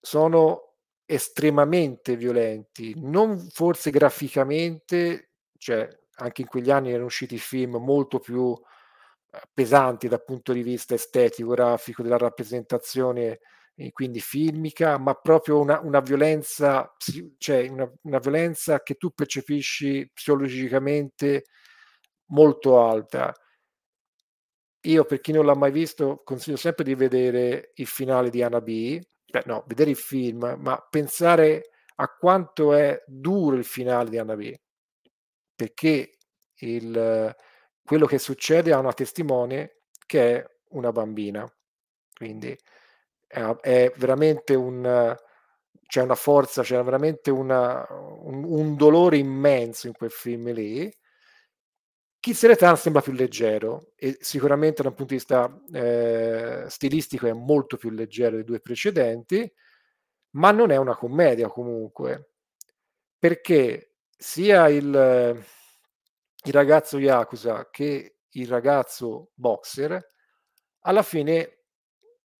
sono 0.00 0.74
estremamente 1.04 2.16
violenti, 2.16 2.94
non 2.96 3.38
forse 3.38 3.90
graficamente 3.90 5.32
cioè 5.62 5.88
anche 6.16 6.42
in 6.42 6.48
quegli 6.48 6.72
anni 6.72 6.90
erano 6.90 7.04
usciti 7.04 7.38
film 7.38 7.76
molto 7.76 8.18
più 8.18 8.52
pesanti 9.52 10.08
dal 10.08 10.24
punto 10.24 10.52
di 10.52 10.62
vista 10.62 10.94
estetico, 10.94 11.50
grafico, 11.50 12.02
della 12.02 12.18
rappresentazione, 12.18 13.40
eh, 13.74 13.90
quindi 13.92 14.20
filmica, 14.20 14.98
ma 14.98 15.14
proprio 15.14 15.60
una, 15.60 15.80
una 15.80 16.00
violenza, 16.00 16.94
cioè 17.38 17.68
una, 17.68 17.90
una, 18.02 18.18
violenza 18.18 18.82
che 18.82 18.94
tu 18.94 19.10
percepisci 19.10 20.10
psicologicamente 20.12 21.44
molto 22.26 22.80
alta. 22.82 23.32
Io, 24.84 25.04
per 25.04 25.20
chi 25.20 25.32
non 25.32 25.46
l'ha 25.46 25.54
mai 25.54 25.70
visto, 25.70 26.22
consiglio 26.24 26.56
sempre 26.56 26.84
di 26.84 26.94
vedere 26.94 27.70
il 27.74 27.86
finale 27.86 28.30
di 28.30 28.42
Anna 28.42 28.60
B, 28.60 29.00
Beh, 29.32 29.44
no, 29.46 29.64
vedere 29.66 29.90
il 29.90 29.96
film, 29.96 30.56
ma 30.58 30.78
pensare 30.90 31.70
a 31.96 32.08
quanto 32.08 32.74
è 32.74 33.02
duro 33.06 33.56
il 33.56 33.64
finale 33.64 34.10
di 34.10 34.18
Anna 34.18 34.36
B 34.36 34.52
perché 35.62 36.18
il, 36.56 37.34
quello 37.84 38.06
che 38.06 38.18
succede 38.18 38.72
ha 38.72 38.78
una 38.78 38.92
testimone 38.92 39.80
che 40.06 40.36
è 40.36 40.50
una 40.70 40.92
bambina. 40.92 41.50
Quindi 42.14 42.56
è, 43.26 43.40
è 43.60 43.92
veramente 43.96 44.54
un 44.54 45.16
c'è 45.92 46.00
una 46.00 46.14
forza, 46.14 46.62
c'è 46.62 46.82
veramente 46.82 47.30
una, 47.30 47.86
un, 47.90 48.44
un, 48.44 48.76
dolore 48.76 49.18
immenso 49.18 49.88
in 49.88 49.92
quel 49.92 50.10
film 50.10 50.50
lì. 50.50 50.90
Kids 52.18 52.46
Return 52.46 52.78
sembra 52.78 53.02
più 53.02 53.12
leggero 53.12 53.92
e 53.96 54.16
sicuramente 54.18 54.82
dal 54.82 54.94
punto 54.94 55.12
di 55.12 55.18
vista 55.18 55.54
eh, 55.70 56.64
stilistico 56.66 57.26
è 57.26 57.34
molto 57.34 57.76
più 57.76 57.90
leggero 57.90 58.36
dei 58.36 58.44
due 58.44 58.60
precedenti, 58.60 59.52
ma 60.30 60.50
non 60.50 60.70
è 60.70 60.78
una 60.78 60.96
commedia 60.96 61.48
comunque, 61.48 62.30
perché 63.18 63.96
sia 64.16 64.70
il, 64.70 65.44
il 66.44 66.52
ragazzo 66.52 66.98
Yakuza 66.98 67.68
che 67.70 68.16
il 68.28 68.48
ragazzo 68.48 69.30
boxer 69.34 70.04
alla 70.80 71.02
fine 71.02 71.58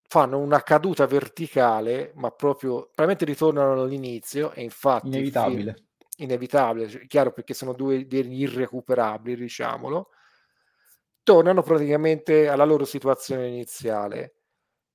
fanno 0.09 0.39
una 0.39 0.63
caduta 0.63 1.07
verticale, 1.07 2.13
ma 2.17 2.31
proprio 2.31 2.91
probabilmente 2.93 3.25
ritornano 3.25 3.81
all'inizio 3.81 4.53
e 4.53 4.63
infatti 4.63 5.07
inevitabile. 5.07 5.73
Film, 5.75 5.87
inevitabile, 6.19 6.89
cioè, 6.89 7.07
chiaro 7.07 7.33
perché 7.33 7.55
sono 7.55 7.73
due 7.73 8.07
degli 8.07 8.43
irrecuperabili, 8.43 9.41
diciamolo. 9.41 10.11
Tornano 11.23 11.63
praticamente 11.63 12.49
alla 12.49 12.65
loro 12.65 12.85
situazione 12.85 13.47
iniziale. 13.47 14.35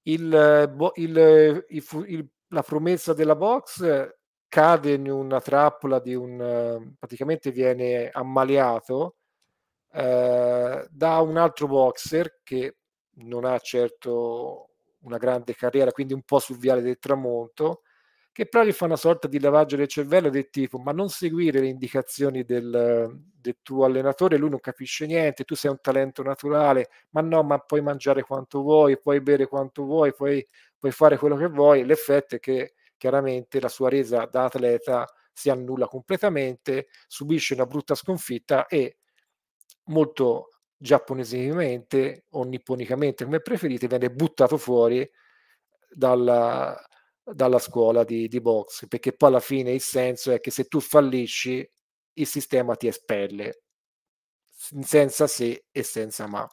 Il, 0.03 0.71
il, 0.95 1.65
il, 1.69 2.29
la 2.49 2.61
promessa 2.61 3.13
della 3.13 3.35
box 3.35 4.16
cade 4.47 4.93
in 4.93 5.09
una 5.09 5.41
trappola 5.41 5.99
di 5.99 6.15
un 6.15 6.93
praticamente 6.97 7.51
viene 7.51 8.09
ammaliato 8.09 9.17
eh, 9.93 10.87
da 10.89 11.19
un 11.19 11.37
altro 11.37 11.67
boxer 11.67 12.39
che 12.43 12.77
non 13.19 13.45
ha 13.45 13.57
certo 13.59 14.69
una 15.01 15.17
grande 15.17 15.55
carriera, 15.55 15.91
quindi 15.91 16.13
un 16.13 16.23
po' 16.23 16.39
sul 16.39 16.57
viale 16.57 16.81
del 16.81 16.99
tramonto, 16.99 17.81
che 18.31 18.47
però 18.47 18.63
gli 18.63 18.71
fa 18.71 18.85
una 18.85 18.95
sorta 18.95 19.27
di 19.27 19.39
lavaggio 19.39 19.75
del 19.75 19.87
cervello 19.87 20.29
del 20.29 20.49
tipo 20.51 20.77
ma 20.77 20.91
non 20.91 21.09
seguire 21.09 21.59
le 21.59 21.69
indicazioni 21.69 22.43
del, 22.43 23.09
del 23.33 23.57
tuo 23.63 23.85
allenatore, 23.85 24.37
lui 24.37 24.49
non 24.49 24.59
capisce 24.59 25.05
niente, 25.07 25.43
tu 25.43 25.55
sei 25.55 25.71
un 25.71 25.79
talento 25.81 26.21
naturale, 26.21 26.89
ma 27.11 27.21
no, 27.21 27.41
ma 27.43 27.57
puoi 27.59 27.81
mangiare 27.81 28.21
quanto 28.23 28.61
vuoi, 28.61 28.99
puoi 28.99 29.21
bere 29.21 29.47
quanto 29.47 29.83
vuoi, 29.85 30.13
puoi, 30.13 30.45
puoi 30.77 30.91
fare 30.91 31.17
quello 31.17 31.35
che 31.35 31.47
vuoi, 31.47 31.83
l'effetto 31.85 32.35
è 32.35 32.39
che 32.39 32.73
chiaramente 32.97 33.59
la 33.59 33.69
sua 33.69 33.89
resa 33.89 34.25
da 34.25 34.45
atleta 34.45 35.07
si 35.31 35.49
annulla 35.49 35.87
completamente, 35.87 36.87
subisce 37.07 37.53
una 37.53 37.65
brutta 37.65 37.95
sconfitta 37.95 38.65
e 38.67 38.97
molto 39.85 40.49
giapponesamente 40.77 42.25
o 42.31 42.43
nipponicamente 42.43 43.23
come 43.23 43.41
preferite 43.41 43.87
viene 43.87 44.11
buttato 44.11 44.57
fuori 44.57 45.07
dalla, 45.89 46.75
dalla 47.23 47.59
scuola 47.59 48.03
di, 48.03 48.27
di 48.27 48.39
box 48.41 48.87
perché 48.87 49.13
poi 49.13 49.29
alla 49.29 49.39
fine 49.39 49.71
il 49.71 49.81
senso 49.81 50.31
è 50.31 50.39
che 50.39 50.51
se 50.51 50.65
tu 50.65 50.79
fallisci 50.79 51.67
il 52.13 52.27
sistema 52.27 52.75
ti 52.75 52.87
espelle 52.87 53.63
senza 54.49 55.27
se 55.27 55.65
e 55.71 55.83
senza 55.83 56.27
ma 56.27 56.47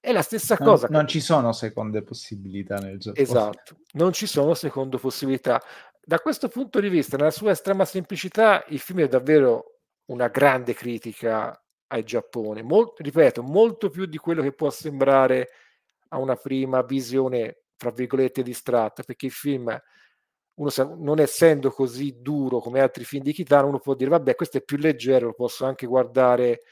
è 0.00 0.12
la 0.12 0.22
stessa 0.22 0.56
non, 0.58 0.68
cosa. 0.68 0.86
Non 0.90 1.06
ci 1.06 1.20
sono 1.20 1.52
seconde 1.52 2.02
possibilità 2.02 2.76
nel 2.76 2.98
gioco. 2.98 3.18
Esatto, 3.18 3.80
non 3.92 4.12
ci 4.12 4.26
sono 4.26 4.54
seconde 4.54 4.98
possibilità. 4.98 5.62
Da 6.00 6.20
questo 6.20 6.48
punto 6.48 6.80
di 6.80 6.88
vista, 6.88 7.16
nella 7.16 7.30
sua 7.30 7.50
estrema 7.50 7.84
semplicità, 7.84 8.64
il 8.68 8.78
film 8.78 9.00
è 9.00 9.08
davvero 9.08 9.80
una 10.06 10.28
grande 10.28 10.74
critica 10.74 11.62
al 11.88 12.02
Giappone. 12.02 12.62
Mol- 12.62 12.94
ripeto, 12.96 13.42
molto 13.42 13.90
più 13.90 14.06
di 14.06 14.16
quello 14.16 14.42
che 14.42 14.52
può 14.52 14.70
sembrare 14.70 15.48
a 16.08 16.18
una 16.18 16.36
prima 16.36 16.82
visione, 16.82 17.64
tra 17.76 17.90
virgolette, 17.90 18.42
distratta, 18.42 19.02
perché 19.02 19.26
il 19.26 19.32
film, 19.32 19.78
uno 20.54 20.70
sa, 20.70 20.84
non 20.84 21.18
essendo 21.18 21.70
così 21.70 22.20
duro 22.20 22.60
come 22.60 22.80
altri 22.80 23.04
film 23.04 23.22
di 23.22 23.32
Kitano, 23.32 23.68
uno 23.68 23.78
può 23.78 23.94
dire, 23.94 24.10
vabbè, 24.10 24.34
questo 24.34 24.58
è 24.58 24.62
più 24.62 24.78
leggero, 24.78 25.26
lo 25.26 25.34
posso 25.34 25.66
anche 25.66 25.86
guardare 25.86 26.62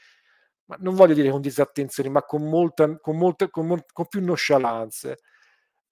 ma 0.67 0.77
non 0.79 0.95
voglio 0.95 1.13
dire 1.13 1.29
con 1.29 1.41
disattenzione, 1.41 2.09
ma 2.09 2.23
con, 2.23 2.43
molta, 2.47 2.97
con, 2.99 3.17
molte, 3.17 3.49
con, 3.49 3.83
con 3.91 4.07
più 4.07 4.23
nonchalance. 4.23 5.17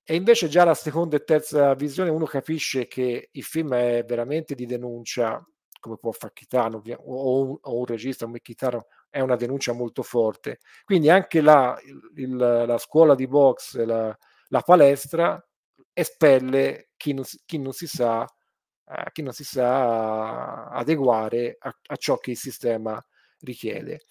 E 0.03 0.15
invece 0.15 0.47
già 0.47 0.63
la 0.63 0.75
seconda 0.75 1.15
e 1.17 1.23
terza 1.23 1.73
visione 1.73 2.09
uno 2.11 2.25
capisce 2.25 2.87
che 2.87 3.29
il 3.31 3.43
film 3.43 3.73
è 3.73 4.03
veramente 4.05 4.53
di 4.53 4.65
denuncia, 4.65 5.43
come 5.79 5.97
può 5.97 6.11
fare 6.11 6.33
Kitano, 6.33 6.81
o 6.97 7.41
un, 7.41 7.57
o 7.61 7.77
un 7.79 7.85
regista 7.85 8.25
come 8.25 8.41
Kitano, 8.41 8.87
è 9.09 9.19
una 9.21 9.35
denuncia 9.35 9.73
molto 9.73 10.03
forte. 10.03 10.59
Quindi 10.83 11.09
anche 11.09 11.41
là 11.41 11.77
il, 12.15 12.35
la 12.35 12.77
scuola 12.77 13.15
di 13.15 13.27
box, 13.27 13.77
la, 13.83 14.15
la 14.49 14.61
palestra, 14.61 15.43
espelle 15.93 16.89
chi 16.97 17.13
non, 17.13 17.23
chi 17.45 17.57
non 17.57 17.71
si 17.71 17.87
sa 17.87 18.27
eh, 18.87 19.11
chi 19.11 19.23
non 19.23 19.33
si 19.33 19.43
sa 19.43 20.67
adeguare 20.67 21.57
a, 21.59 21.75
a, 21.87 21.95
ciò 21.95 22.17
che 22.17 22.31
il 22.31 22.37
sistema 22.37 23.03
richiede. 23.39 24.01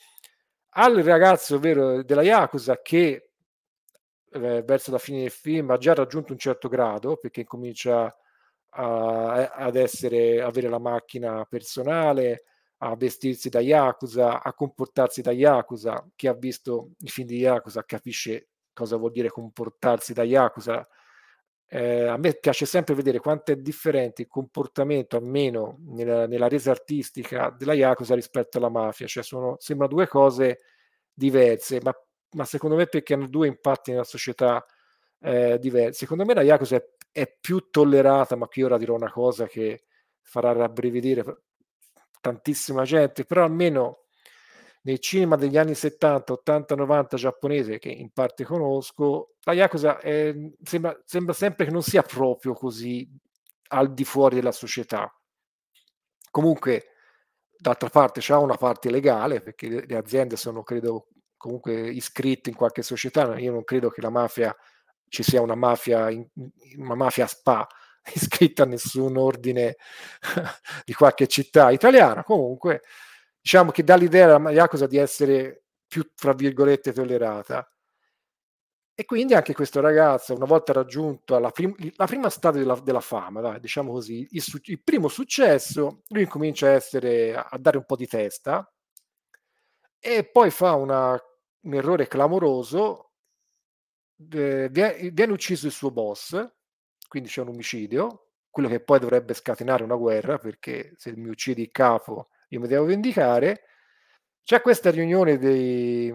Al 0.76 0.96
ragazzo 1.04 1.60
vero 1.60 2.02
della 2.02 2.22
Yakuza 2.22 2.82
che 2.82 3.30
eh, 4.30 4.62
verso 4.62 4.90
la 4.90 4.98
fine 4.98 5.20
del 5.20 5.30
film 5.30 5.70
ha 5.70 5.76
già 5.76 5.94
raggiunto 5.94 6.32
un 6.32 6.38
certo 6.38 6.68
grado 6.68 7.16
perché 7.16 7.44
comincia 7.44 8.12
a, 8.70 9.50
ad 9.50 9.76
essere, 9.76 10.42
avere 10.42 10.68
la 10.68 10.80
macchina 10.80 11.44
personale, 11.44 12.44
a 12.78 12.96
vestirsi 12.96 13.48
da 13.48 13.60
Yakuza, 13.60 14.42
a 14.42 14.52
comportarsi 14.52 15.22
da 15.22 15.30
Yakuza. 15.30 16.04
Chi 16.16 16.26
ha 16.26 16.34
visto 16.34 16.90
i 16.98 17.08
film 17.08 17.28
di 17.28 17.38
Yakuza 17.38 17.84
capisce 17.84 18.48
cosa 18.72 18.96
vuol 18.96 19.12
dire 19.12 19.28
comportarsi 19.28 20.12
da 20.12 20.24
Yakuza. 20.24 20.84
Eh, 21.74 22.06
a 22.06 22.16
me 22.16 22.34
piace 22.34 22.66
sempre 22.66 22.94
vedere 22.94 23.18
quanto 23.18 23.50
è 23.50 23.56
differente 23.56 24.22
il 24.22 24.28
comportamento, 24.28 25.16
almeno 25.16 25.78
nella, 25.88 26.24
nella 26.28 26.46
resa 26.46 26.70
artistica 26.70 27.50
della 27.50 27.74
Yakuza 27.74 28.14
rispetto 28.14 28.58
alla 28.58 28.68
mafia. 28.68 29.08
Cioè 29.08 29.24
sono, 29.24 29.56
sembrano 29.58 29.92
due 29.92 30.06
cose 30.06 30.60
diverse, 31.12 31.80
ma, 31.82 31.92
ma 32.36 32.44
secondo 32.44 32.76
me 32.76 32.86
perché 32.86 33.14
hanno 33.14 33.26
due 33.26 33.48
impatti 33.48 33.90
nella 33.90 34.04
società 34.04 34.64
eh, 35.18 35.58
diversi. 35.58 35.98
Secondo 35.98 36.24
me 36.24 36.34
la 36.34 36.42
Yakuza 36.42 36.76
è, 36.76 36.84
è, 37.10 37.36
più 37.40 37.70
tollerata, 37.70 38.36
ma 38.36 38.46
qui 38.46 38.62
ora 38.62 38.78
dirò 38.78 38.94
una 38.94 39.10
cosa 39.10 39.48
che 39.48 39.82
farà 40.20 40.52
rabbrividire 40.52 41.24
tantissima 42.20 42.84
gente, 42.84 43.24
però 43.24 43.42
almeno 43.42 44.03
nel 44.84 44.98
cinema 44.98 45.36
degli 45.36 45.56
anni 45.56 45.74
70, 45.74 46.32
80, 46.32 46.74
90 46.74 47.16
giapponese, 47.16 47.78
che 47.78 47.88
in 47.88 48.10
parte 48.10 48.44
conosco, 48.44 49.34
la 49.44 49.54
Yakuza 49.54 49.98
è, 49.98 50.34
sembra, 50.62 50.98
sembra 51.04 51.32
sempre 51.32 51.64
che 51.64 51.70
non 51.70 51.82
sia 51.82 52.02
proprio 52.02 52.52
così 52.52 53.08
al 53.68 53.94
di 53.94 54.04
fuori 54.04 54.34
della 54.36 54.52
società. 54.52 55.10
Comunque, 56.30 56.88
d'altra 57.56 57.88
parte, 57.88 58.20
c'è 58.20 58.34
una 58.34 58.56
parte 58.56 58.90
legale, 58.90 59.40
perché 59.40 59.68
le, 59.68 59.84
le 59.86 59.96
aziende 59.96 60.36
sono, 60.36 60.62
credo, 60.62 61.08
comunque 61.38 61.72
iscritte 61.90 62.50
in 62.50 62.56
qualche 62.56 62.82
società. 62.82 63.38
Io 63.38 63.52
non 63.52 63.64
credo 63.64 63.88
che 63.88 64.02
la 64.02 64.10
mafia 64.10 64.54
ci 65.08 65.22
sia 65.22 65.40
una 65.40 65.54
mafia, 65.54 66.08
una 66.76 66.94
mafia 66.94 67.26
spa 67.26 67.66
iscritta 68.12 68.64
a 68.64 68.66
nessun 68.66 69.16
ordine 69.16 69.76
di 70.84 70.92
qualche 70.92 71.26
città 71.26 71.70
italiana. 71.70 72.22
Comunque, 72.22 72.82
diciamo 73.44 73.72
che 73.72 73.84
dà 73.84 73.94
l'idea 73.94 74.34
alla 74.34 74.50
Yakuza 74.50 74.86
di 74.86 74.96
essere 74.96 75.64
più, 75.86 76.10
tra 76.14 76.32
virgolette, 76.32 76.94
tollerata. 76.94 77.70
E 78.94 79.04
quindi 79.04 79.34
anche 79.34 79.52
questo 79.52 79.80
ragazzo, 79.80 80.34
una 80.34 80.46
volta 80.46 80.72
raggiunto 80.72 81.38
la, 81.38 81.50
prim- 81.50 81.76
la 81.96 82.06
prima 82.06 82.30
stadia 82.30 82.60
della, 82.60 82.80
della 82.80 83.00
fama, 83.00 83.42
dai, 83.42 83.60
diciamo 83.60 83.92
così, 83.92 84.26
il, 84.30 84.40
su- 84.40 84.60
il, 84.62 84.82
primo 84.82 85.08
successo, 85.08 86.02
lui 86.08 86.24
comincia 86.24 86.68
a, 86.68 86.70
essere, 86.70 87.34
a 87.34 87.58
dare 87.58 87.76
un 87.76 87.84
po' 87.84 87.96
di 87.96 88.06
testa 88.06 88.66
e 89.98 90.24
poi 90.24 90.50
fa 90.50 90.72
una, 90.74 91.20
un 91.62 91.74
errore 91.74 92.06
clamoroso, 92.06 93.10
eh, 94.32 94.68
viene, 94.70 95.10
viene 95.10 95.32
ucciso 95.32 95.66
il 95.66 95.72
suo 95.72 95.90
boss, 95.90 96.42
quindi 97.08 97.28
c'è 97.28 97.42
un 97.42 97.48
omicidio, 97.48 98.28
quello 98.48 98.68
che 98.68 98.80
poi 98.80 99.00
dovrebbe 99.00 99.34
scatenare 99.34 99.82
una 99.82 99.96
guerra, 99.96 100.38
perché 100.38 100.94
se 100.96 101.14
mi 101.16 101.28
uccidi 101.28 101.62
il 101.62 101.70
capo 101.72 102.28
io 102.54 102.60
mi 102.60 102.68
devo 102.68 102.84
vendicare. 102.84 103.62
C'è 104.42 104.60
questa 104.60 104.90
riunione 104.90 105.38
dei, 105.38 106.12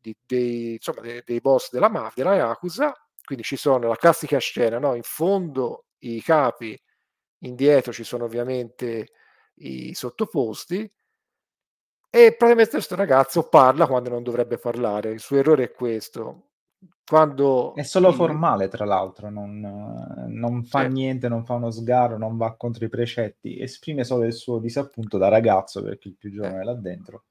dei, 0.00 0.16
dei, 0.26 0.72
insomma, 0.74 1.00
dei, 1.00 1.22
dei 1.24 1.40
boss 1.40 1.70
della 1.70 1.88
mafia, 1.88 2.24
della 2.24 2.36
Yakuza, 2.36 2.92
quindi 3.24 3.44
ci 3.44 3.56
sono 3.56 3.88
la 3.88 3.96
classica 3.96 4.38
scena, 4.38 4.78
no? 4.78 4.94
in 4.94 5.02
fondo 5.02 5.86
i 5.98 6.20
capi, 6.22 6.80
indietro 7.40 7.92
ci 7.92 8.04
sono 8.04 8.24
ovviamente 8.24 9.12
i 9.56 9.94
sottoposti, 9.94 10.90
e 12.14 12.34
praticamente 12.36 12.72
questo 12.72 12.94
ragazzo 12.94 13.48
parla 13.48 13.86
quando 13.86 14.10
non 14.10 14.22
dovrebbe 14.22 14.58
parlare. 14.58 15.12
Il 15.12 15.20
suo 15.20 15.38
errore 15.38 15.64
è 15.64 15.72
questo 15.72 16.51
quando 17.04 17.74
è 17.74 17.82
solo 17.82 18.12
formale, 18.12 18.68
tra 18.68 18.84
l'altro, 18.84 19.28
non, 19.28 19.60
non 20.28 20.64
fa 20.64 20.82
sì. 20.82 20.88
niente, 20.88 21.28
non 21.28 21.44
fa 21.44 21.54
uno 21.54 21.70
sgarro, 21.70 22.16
non 22.16 22.36
va 22.36 22.54
contro 22.54 22.84
i 22.84 22.88
precetti, 22.88 23.60
esprime 23.60 24.04
solo 24.04 24.24
il 24.24 24.32
suo 24.32 24.58
disappunto 24.58 25.18
da 25.18 25.28
ragazzo, 25.28 25.82
perché 25.82 26.08
il 26.08 26.16
più 26.16 26.30
giovane 26.30 26.60
è 26.60 26.64
là 26.64 26.74
dentro, 26.74 27.24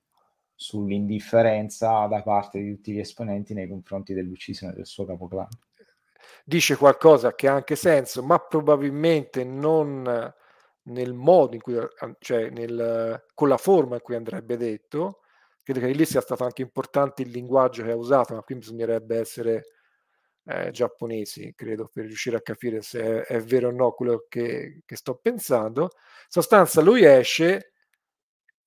sull'indifferenza 0.53 2.05
da 2.05 2.21
parte 2.21 2.59
di 2.59 2.75
tutti 2.75 2.91
gli 2.91 2.99
esponenti 2.99 3.53
nei 3.53 3.67
confronti 3.67 4.13
dell'uccisione 4.13 4.73
del 4.73 4.85
suo 4.85 5.05
capoclan. 5.05 5.49
Dice 6.45 6.75
qualcosa 6.75 7.33
che 7.33 7.47
ha 7.47 7.55
anche 7.55 7.75
senso, 7.75 8.21
ma 8.21 8.37
probabilmente 8.37 9.43
non 9.43 10.31
nel 10.83 11.13
modo 11.13 11.55
in 11.55 11.61
cui, 11.61 11.75
cioè 12.19 12.49
nel, 12.49 13.25
con 13.33 13.47
la 13.47 13.57
forma 13.57 13.95
in 13.95 14.01
cui 14.01 14.15
andrebbe 14.15 14.57
detto, 14.57 15.20
credo 15.63 15.79
che 15.79 15.87
lì 15.87 16.05
sia 16.05 16.21
stato 16.21 16.43
anche 16.43 16.61
importante 16.61 17.21
il 17.21 17.29
linguaggio 17.29 17.83
che 17.83 17.91
ha 17.91 17.95
usato, 17.95 18.33
ma 18.33 18.41
qui 18.41 18.55
bisognerebbe 18.55 19.17
essere 19.17 19.65
eh, 20.45 20.71
giapponesi, 20.71 21.53
credo, 21.55 21.89
per 21.91 22.05
riuscire 22.05 22.37
a 22.37 22.41
capire 22.41 22.81
se 22.81 23.23
è, 23.23 23.35
è 23.35 23.41
vero 23.41 23.69
o 23.69 23.71
no 23.71 23.91
quello 23.91 24.25
che, 24.27 24.81
che, 24.85 24.95
sto 24.95 25.15
pensando. 25.15 25.83
In 25.83 25.89
sostanza, 26.27 26.81
lui 26.81 27.03
esce 27.03 27.73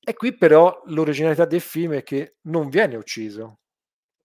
e 0.07 0.13
qui 0.15 0.37
però 0.37 0.83
l'originalità 0.87 1.47
del 1.47 1.61
film 1.63 1.95
è 1.95 2.03
che 2.03 2.37
non 2.43 2.69
viene 2.69 2.97
ucciso. 2.97 3.61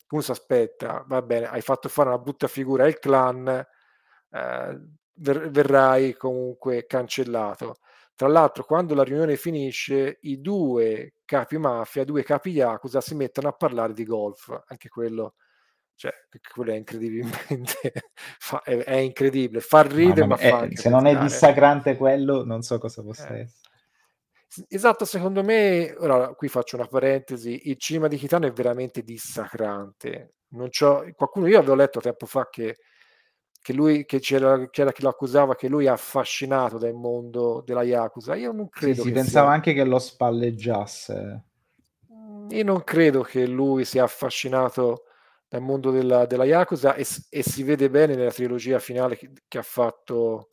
Uno 0.10 0.22
si 0.22 0.32
aspetta, 0.32 1.04
va 1.08 1.22
bene, 1.22 1.48
hai 1.48 1.62
fatto 1.62 1.88
fare 1.88 2.10
una 2.10 2.18
brutta 2.18 2.48
figura 2.48 2.84
al 2.86 3.00
clan, 3.00 3.48
eh, 3.48 4.82
ver- 5.14 5.50
verrai 5.50 6.16
comunque 6.16 6.86
cancellato. 6.86 7.78
Tra 8.20 8.28
l'altro, 8.28 8.66
quando 8.66 8.96
la 8.96 9.06
riunione 9.06 9.38
finisce, 9.38 10.18
i 10.24 10.42
due 10.42 11.14
capi 11.24 11.58
mafia, 11.58 12.04
due 12.04 12.22
capi 12.22 12.50
Yakuza 12.50 13.00
si 13.00 13.16
mettono 13.16 13.48
a 13.48 13.54
parlare 13.54 13.94
di 13.94 14.04
golf. 14.04 14.62
Anche 14.68 14.90
quello, 14.90 15.36
cioè, 15.96 16.12
quello 16.54 16.74
è 16.74 16.76
incredibilmente, 16.76 17.94
fa, 18.38 18.62
è, 18.62 18.76
è, 18.76 18.96
incredibile, 18.96 19.62
fa 19.62 19.84
ridere, 19.84 20.28
ma, 20.28 20.36
ma 20.36 20.36
fa 20.36 20.64
è, 20.64 20.76
Se 20.76 20.90
non 20.90 21.06
è 21.06 21.18
dissacrante 21.18 21.96
quello, 21.96 22.44
non 22.44 22.62
so 22.62 22.78
cosa 22.78 23.02
possa 23.04 23.30
eh. 23.30 23.40
essere. 23.40 24.66
Esatto, 24.68 25.06
secondo 25.06 25.42
me, 25.42 25.96
ora 25.98 26.34
qui 26.34 26.50
faccio 26.50 26.76
una 26.76 26.88
parentesi, 26.88 27.70
il 27.70 27.78
cinema 27.78 28.10
di 28.10 28.18
Kitano 28.18 28.48
è 28.48 28.52
veramente 28.52 29.02
dissacrante. 29.02 30.34
Non 30.50 30.68
qualcuno, 31.16 31.48
io 31.48 31.60
avevo 31.60 31.76
letto 31.76 32.02
tempo 32.02 32.26
fa 32.26 32.50
che 32.50 32.80
che 33.70 33.76
lui 33.76 34.04
che 34.06 34.20
c'era, 34.20 34.68
c'era 34.72 34.92
chi 34.92 35.04
lo 35.04 35.10
accusava 35.10 35.56
che 35.56 35.68
lui 35.68 35.86
è 35.86 35.90
affascinato 35.90 36.80
dal 36.80 36.96
mondo 36.96 37.62
della 37.64 37.84
Yakuza. 37.84 38.34
Io 38.34 38.52
non 38.52 38.68
credo. 38.68 39.04
Sì, 39.04 39.10
si 39.10 39.12
pensava 39.12 39.46
sia... 39.46 39.56
anche 39.56 39.74
che 39.74 39.84
lo 39.84 40.00
spalleggiasse. 40.00 41.44
Mm, 42.12 42.50
io 42.50 42.64
non 42.64 42.84
credo 42.84 43.22
che 43.22 43.46
lui 43.46 43.86
sia 43.86 44.06
affascinato 44.06 45.04
dal 45.48 45.62
mondo 45.62 45.92
della, 45.92 46.26
della 46.26 46.46
Yakuza 46.46 46.96
e, 46.96 47.06
e, 47.30 47.44
si 47.44 47.62
vede 47.62 47.92
bene 47.92 48.16
nella 48.16 48.32
trilogia 48.32 48.80
finale 48.80 49.16
che, 49.16 49.32
che 49.48 49.60
ha 49.60 49.64
fatto 49.64 50.48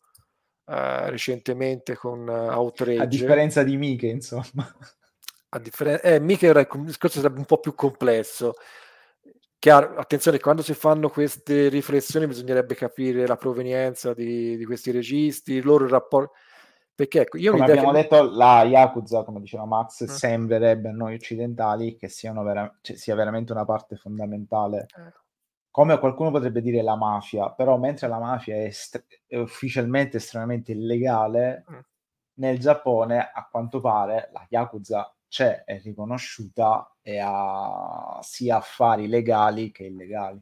uh, 0.66 1.06
recentemente 1.06 1.96
con 1.96 2.28
uh, 2.28 2.52
Outrage. 2.52 3.00
A 3.00 3.06
differenza 3.06 3.62
di 3.62 3.78
Mike, 3.78 4.06
insomma. 4.08 4.76
A 5.48 5.58
differen- 5.58 6.00
eh, 6.02 6.20
Mike 6.20 6.46
era 6.46 6.60
il 6.60 6.68
discorso 6.84 7.20
sarebbe 7.20 7.38
un 7.38 7.46
po' 7.46 7.60
più 7.60 7.74
complesso 7.74 8.56
Chiaro, 9.58 9.96
attenzione, 9.96 10.38
quando 10.38 10.62
si 10.62 10.74
fanno 10.74 11.08
queste 11.08 11.68
riflessioni 11.68 12.26
bisognerebbe 12.26 12.74
capire 12.74 13.26
la 13.26 13.36
provenienza 13.36 14.14
di, 14.14 14.56
di 14.56 14.64
questi 14.64 14.90
registi, 14.90 15.54
il 15.54 15.64
loro 15.64 15.88
rapporto. 15.88 16.34
Perché 16.94 17.22
ecco, 17.22 17.36
io 17.36 17.52
come 17.52 17.64
abbiamo 17.64 17.92
che... 17.92 18.02
detto, 18.02 18.30
la 18.30 18.62
Yakuza, 18.62 19.22
come 19.22 19.40
diceva 19.40 19.66
Max, 19.66 20.00
eh. 20.00 20.08
sembrerebbe 20.08 20.88
a 20.88 20.92
noi 20.92 21.14
occidentali 21.14 21.94
che 21.96 22.10
vera... 22.22 22.74
cioè, 22.80 22.96
sia 22.96 23.14
veramente 23.14 23.52
una 23.52 23.66
parte 23.66 23.96
fondamentale. 23.96 24.86
Eh. 24.96 25.12
Come 25.70 25.98
qualcuno 25.98 26.30
potrebbe 26.30 26.62
dire 26.62 26.80
la 26.80 26.96
mafia, 26.96 27.50
però 27.50 27.76
mentre 27.76 28.08
la 28.08 28.18
mafia 28.18 28.54
è, 28.54 28.64
est- 28.64 29.04
è 29.26 29.36
ufficialmente 29.36 30.16
estremamente 30.16 30.72
illegale, 30.72 31.64
mm. 31.70 31.78
nel 32.36 32.58
Giappone 32.58 33.30
a 33.30 33.46
quanto 33.50 33.80
pare 33.80 34.30
la 34.32 34.46
Yakuza 34.48 35.14
c'è, 35.28 35.64
è 35.64 35.80
riconosciuta 35.82 36.96
e 37.02 37.20
ha 37.22 38.18
sia 38.22 38.56
affari 38.56 39.08
legali 39.08 39.70
che 39.70 39.84
illegali. 39.84 40.40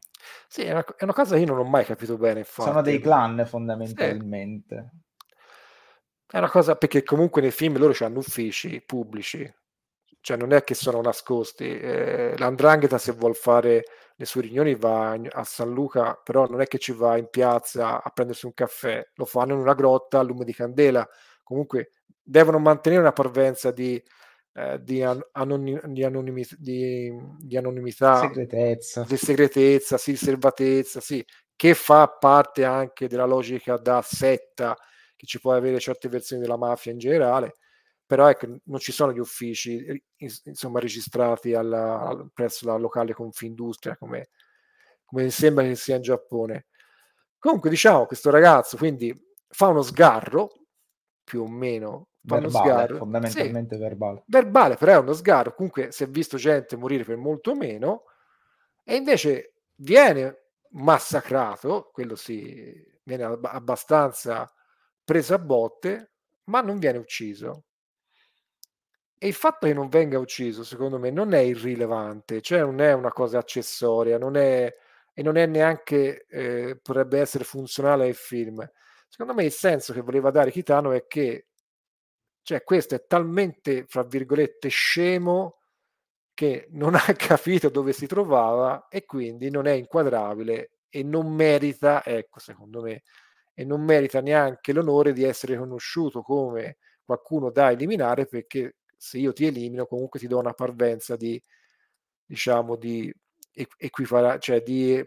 Sì, 0.49 0.62
è 0.62 0.73
una, 0.73 0.85
è 0.97 1.05
una 1.05 1.12
cosa 1.12 1.35
che 1.35 1.40
io 1.40 1.47
non 1.47 1.59
ho 1.59 1.64
mai 1.64 1.85
capito 1.85 2.16
bene. 2.16 2.40
Infatti. 2.40 2.68
Sono 2.68 2.83
dei 2.83 3.01
clan 3.01 3.44
fondamentalmente. 3.47 4.90
Sì. 4.92 5.03
È 6.27 6.38
una 6.38 6.51
cosa 6.51 6.75
perché 6.77 7.03
comunque 7.03 7.42
nei 7.42 7.53
film 7.53 7.79
loro 7.79 7.94
hanno 8.01 8.18
uffici 8.18 8.83
pubblici, 8.85 9.49
cioè 10.20 10.37
non 10.37 10.53
è 10.53 10.64
che 10.64 10.75
sono 10.75 11.01
nascosti. 11.01 11.68
Eh, 11.68 12.35
L'Andrangheta 12.38 12.99
se 12.99 13.12
vuol 13.12 13.37
fare 13.37 13.85
le 14.16 14.25
sue 14.25 14.42
riunioni 14.42 14.75
va 14.75 15.12
a 15.12 15.44
San 15.44 15.73
Luca, 15.73 16.20
però 16.23 16.47
non 16.47 16.61
è 16.61 16.66
che 16.66 16.79
ci 16.79 16.92
va 16.92 17.16
in 17.16 17.29
piazza 17.31 18.03
a 18.03 18.11
prendersi 18.11 18.47
un 18.47 18.55
caffè, 18.55 19.07
lo 19.14 19.25
fanno 19.25 19.55
in 19.55 19.61
una 19.61 19.75
grotta 19.75 20.18
a 20.20 20.23
lume 20.23 20.44
di 20.44 20.55
candela. 20.55 21.07
Comunque 21.42 21.90
devono 22.23 22.59
mantenere 22.59 23.03
una 23.03 23.12
parvenza 23.12 23.70
di 23.70 24.03
eh, 24.57 24.81
di, 24.83 25.03
anoni- 25.03 25.81
di, 25.87 26.05
anonimi- 26.05 26.47
di, 26.59 27.12
di, 27.38 27.57
anonimità, 27.57 28.21
segretezza. 28.21 29.05
di 29.07 29.17
segretezza, 29.17 29.99
sì, 29.99 30.12
riservatezza, 30.12 31.01
sì, 31.01 31.25
che 31.57 31.75
fa 31.75 32.09
parte 32.09 32.64
anche 32.64 33.09
della 33.09 33.25
logica 33.25 33.77
da 33.77 34.01
setta 34.01 34.77
che 35.17 35.27
ci 35.27 35.40
può 35.40 35.53
avere 35.53 35.81
certe 35.81 36.09
versioni 36.09 36.40
della 36.40 36.57
mafia 36.57 36.93
in 36.93 36.99
generale, 36.99 37.57
però 38.07 38.29
ecco, 38.29 38.47
non 38.64 38.79
ci 38.79 38.93
sono 38.93 39.12
gli 39.12 39.19
uffici 39.19 39.85
insomma, 40.45 40.79
registrati 40.79 41.55
alla, 41.55 42.25
presso 42.33 42.67
la 42.67 42.77
locale 42.77 43.12
Confindustria 43.12 43.97
come, 43.97 44.29
come 45.05 45.31
sembra 45.31 45.64
che 45.64 45.75
sia 45.75 45.97
in 45.97 46.03
Giappone. 46.03 46.67
Comunque 47.38 47.71
diciamo, 47.71 48.07
questo 48.07 48.31
ragazzo 48.31 48.77
quindi 48.77 49.12
fa 49.49 49.67
uno 49.67 49.83
sgarro, 49.83 50.51
più 51.25 51.43
o 51.43 51.49
meno, 51.49 52.09
fa 52.27 52.39
verbale, 52.39 52.71
sgarro. 52.71 52.97
fondamentalmente 52.97 53.75
sì, 53.75 53.81
verbale. 53.81 54.23
Verbale, 54.27 54.77
però 54.77 54.93
è 54.93 54.99
uno 54.99 55.13
sgarro, 55.13 55.55
comunque 55.55 55.93
si 55.93 56.05
è 56.05 56.09
visto 56.09 56.37
gente 56.37 56.77
morire 56.77 57.05
per 57.05 57.17
molto 57.17 57.55
meno, 57.55 58.05
e 58.83 58.97
invece 58.97 59.55
viene 59.77 60.43
massacrato, 60.71 61.91
quello 61.93 62.17
sì, 62.17 62.83
viene 63.03 63.25
abbastanza 63.25 64.53
preso 65.05 65.35
a 65.35 65.39
botte, 65.39 66.13
ma 66.45 66.61
non 66.61 66.79
viene 66.79 66.99
ucciso. 66.99 67.65
E 69.17 69.29
il 69.29 69.35
fatto 69.35 69.67
che 69.67 69.73
non 69.73 69.89
venga 69.89 70.19
ucciso, 70.19 70.65
secondo 70.65 70.99
me, 70.99 71.11
non 71.11 71.33
è 71.33 71.39
irrilevante, 71.39 72.41
cioè 72.43 72.61
non 72.61 72.81
è 72.81 72.93
una 72.93 73.13
cosa 73.13 73.39
accessoria, 73.39 74.19
non 74.19 74.37
è, 74.37 74.75
e 75.15 75.23
non 75.23 75.37
è 75.37 75.47
neanche, 75.47 76.27
eh, 76.29 76.79
potrebbe 76.83 77.21
essere 77.21 77.45
funzionale 77.45 78.07
al 78.07 78.15
film. 78.15 78.69
Secondo 79.09 79.33
me 79.35 79.45
il 79.45 79.53
senso 79.53 79.93
che 79.93 80.01
voleva 80.03 80.31
dare 80.31 80.51
Kitano 80.51 80.93
è 80.93 81.07
che, 81.07 81.47
cioè, 82.45 82.63
questo 82.63 82.95
è 82.95 83.07
talmente, 83.07 83.87
fra 83.89 84.03
virgolette, 84.03 84.69
scemo 84.69 85.61
che 86.35 86.69
non 86.73 86.95
ha 86.95 87.01
capito 87.17 87.71
dove 87.71 87.95
si 87.95 88.07
trovava 88.07 88.87
e 88.89 89.07
quindi 89.07 89.49
non 89.49 89.67
è 89.67 89.73
inquadrabile 89.73 90.73
e 90.91 91.03
non 91.03 91.33
merita, 91.33 92.05
ecco, 92.05 92.41
secondo 92.41 92.83
me, 92.83 93.03
e 93.55 93.65
non 93.65 93.83
merita 93.83 94.21
neanche 94.21 94.75
l'onore 94.75 95.15
di 95.15 95.25
essere 95.25 95.57
conosciuto 95.57 96.21
come 96.21 96.77
qualcuno 97.03 97.51
da 97.51 97.71
eliminare 97.71 98.27
perché 98.27 98.77
se 98.97 99.19
io 99.19 99.33
ti 99.33 99.47
elimino 99.47 99.87
comunque 99.87 100.19
ti 100.19 100.27
do 100.27 100.39
una 100.39 100.53
parvenza 100.53 101.17
di 101.17 101.41
diciamo 102.27 102.77
di 102.77 103.13
equiparare 103.77 104.41
cioè 104.41 104.63
di 104.63 105.05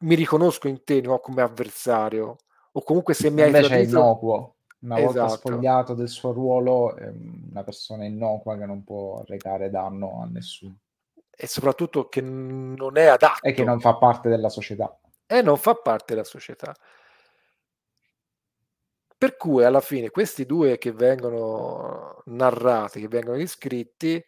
mi 0.00 0.14
riconosco 0.14 0.68
in 0.68 0.82
te 0.84 1.00
no, 1.00 1.18
come 1.18 1.42
avversario 1.42 2.36
o 2.72 2.82
comunque 2.82 3.12
se 3.12 3.30
mi 3.30 3.42
hai 3.42 3.48
invece 3.48 3.68
tradito... 3.68 3.98
innocuo 3.98 4.54
una 4.80 4.98
esatto. 4.98 5.12
volta 5.12 5.28
spogliato 5.28 5.94
del 5.94 6.08
suo 6.08 6.32
ruolo 6.32 6.94
è 6.96 7.12
una 7.50 7.62
persona 7.64 8.04
innocua 8.04 8.56
che 8.56 8.66
non 8.66 8.82
può 8.84 9.22
recare 9.26 9.70
danno 9.70 10.22
a 10.22 10.26
nessuno 10.26 10.76
e 11.42 11.46
soprattutto 11.46 12.10
che 12.10 12.20
non 12.20 12.98
è 12.98 13.06
adatto. 13.06 13.46
E 13.48 13.54
che 13.54 13.64
non 13.64 13.80
fa 13.80 13.94
parte 13.94 14.28
della 14.28 14.50
società. 14.50 14.94
E 15.26 15.40
non 15.40 15.56
fa 15.56 15.74
parte 15.74 16.12
della 16.12 16.24
società. 16.24 16.76
Per 19.16 19.36
cui 19.38 19.64
alla 19.64 19.80
fine 19.80 20.10
questi 20.10 20.44
due 20.44 20.76
che 20.76 20.92
vengono 20.92 22.20
narrati, 22.26 23.00
che 23.00 23.08
vengono 23.08 23.38
descritti, 23.38 24.22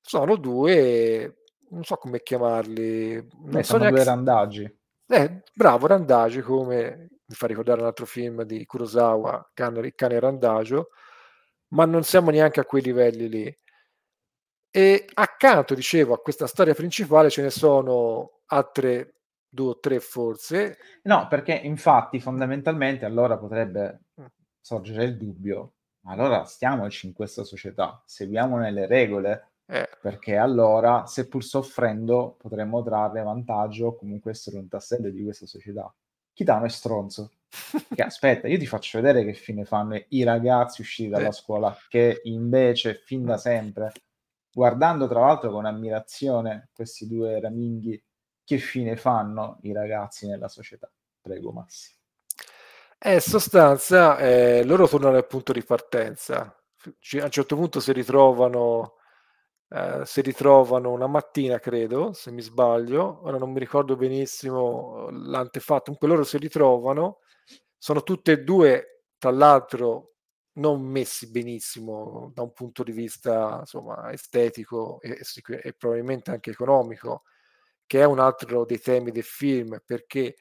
sono 0.00 0.36
due, 0.36 1.42
non 1.68 1.84
so 1.84 1.96
come 1.96 2.22
chiamarli. 2.22 3.28
Non 3.42 3.62
sono 3.62 3.84
so 3.84 3.90
due 3.90 4.04
randaggi. 4.04 4.78
Eh, 5.08 5.42
bravo, 5.52 5.86
randagi, 5.86 6.40
come 6.40 7.10
mi 7.26 7.34
fa 7.34 7.46
ricordare 7.46 7.80
un 7.80 7.86
altro 7.86 8.06
film 8.06 8.42
di 8.42 8.64
Kurosawa, 8.64 9.50
Cane, 9.52 9.94
Cane 9.94 10.20
Randagio, 10.20 10.90
ma 11.68 11.84
non 11.84 12.04
siamo 12.04 12.30
neanche 12.30 12.60
a 12.60 12.64
quei 12.64 12.82
livelli 12.82 13.28
lì. 13.28 13.56
E 14.70 15.06
accanto, 15.14 15.74
dicevo, 15.74 16.14
a 16.14 16.20
questa 16.20 16.46
storia 16.46 16.74
principale 16.74 17.30
ce 17.30 17.42
ne 17.42 17.50
sono 17.50 18.40
altre 18.46 19.14
due 19.48 19.70
o 19.70 19.78
tre 19.78 20.00
forse. 20.00 20.78
No, 21.04 21.26
perché 21.28 21.54
infatti 21.54 22.20
fondamentalmente 22.20 23.04
allora 23.04 23.38
potrebbe 23.38 24.02
sorgere 24.60 25.04
il 25.04 25.16
dubbio, 25.16 25.74
ma 26.00 26.12
allora 26.12 26.44
stiamoci 26.44 27.06
in 27.06 27.12
questa 27.14 27.42
società, 27.42 28.02
seguiamo 28.04 28.58
nelle 28.58 28.86
regole, 28.86 29.52
eh. 29.66 29.88
perché 30.00 30.36
allora, 30.36 31.06
seppur 31.06 31.42
soffrendo, 31.42 32.36
potremmo 32.38 32.82
trarre 32.82 33.22
vantaggio 33.22 33.86
o 33.86 33.96
comunque 33.96 34.32
essere 34.32 34.58
un 34.58 34.68
tassello 34.68 35.08
di 35.10 35.24
questa 35.24 35.46
società. 35.46 35.92
Chitano 36.36 36.66
è 36.66 36.68
stronzo. 36.68 37.30
che 37.94 38.02
aspetta, 38.02 38.46
io 38.46 38.58
ti 38.58 38.66
faccio 38.66 39.00
vedere 39.00 39.24
che 39.24 39.32
fine 39.32 39.64
fanno 39.64 39.98
i 40.08 40.22
ragazzi 40.22 40.82
usciti 40.82 41.08
dalla 41.08 41.28
eh. 41.28 41.32
scuola, 41.32 41.74
che 41.88 42.20
invece 42.24 42.94
fin 42.94 43.24
da 43.24 43.38
sempre 43.38 43.90
guardando 44.52 45.08
tra 45.08 45.20
l'altro 45.20 45.50
con 45.50 45.64
ammirazione 45.64 46.68
questi 46.74 47.06
due 47.06 47.40
raminghi, 47.40 48.02
che 48.44 48.58
fine 48.58 48.96
fanno 48.96 49.58
i 49.62 49.72
ragazzi 49.72 50.26
nella 50.26 50.48
società? 50.48 50.90
Prego 51.22 51.52
Massimo. 51.52 51.96
Eh, 52.98 53.20
sostanza, 53.20 54.18
eh, 54.18 54.62
loro 54.64 54.86
tornano 54.88 55.16
al 55.16 55.26
punto 55.26 55.54
di 55.54 55.62
partenza. 55.62 56.40
A 56.42 57.24
un 57.24 57.30
certo 57.30 57.56
punto 57.56 57.80
si 57.80 57.92
ritrovano, 57.92 58.96
eh, 59.68 60.02
si 60.04 60.20
ritrovano 60.20 60.92
una 60.92 61.06
mattina, 61.06 61.58
credo, 61.58 62.12
se 62.12 62.30
mi 62.30 62.42
sbaglio, 62.42 63.20
ora 63.24 63.38
non 63.38 63.52
mi 63.52 63.58
ricordo 63.58 63.96
benissimo 63.96 65.08
l'antefatto, 65.10 65.84
comunque 65.84 66.08
loro 66.08 66.24
si 66.24 66.38
ritrovano, 66.38 67.18
sono 67.76 68.02
tutte 68.02 68.32
e 68.32 68.42
due, 68.42 69.04
tra 69.18 69.30
l'altro, 69.30 70.12
non 70.56 70.82
messi 70.82 71.30
benissimo 71.30 72.30
da 72.34 72.42
un 72.42 72.52
punto 72.52 72.82
di 72.82 72.92
vista 72.92 73.58
insomma, 73.60 74.10
estetico 74.10 75.00
e, 75.00 75.18
e, 75.62 75.72
probabilmente 75.74 76.30
anche 76.30 76.50
economico, 76.50 77.24
che 77.86 78.00
è 78.00 78.04
un 78.04 78.18
altro 78.18 78.64
dei 78.64 78.80
temi 78.80 79.10
del 79.10 79.22
film, 79.22 79.80
perché 79.84 80.36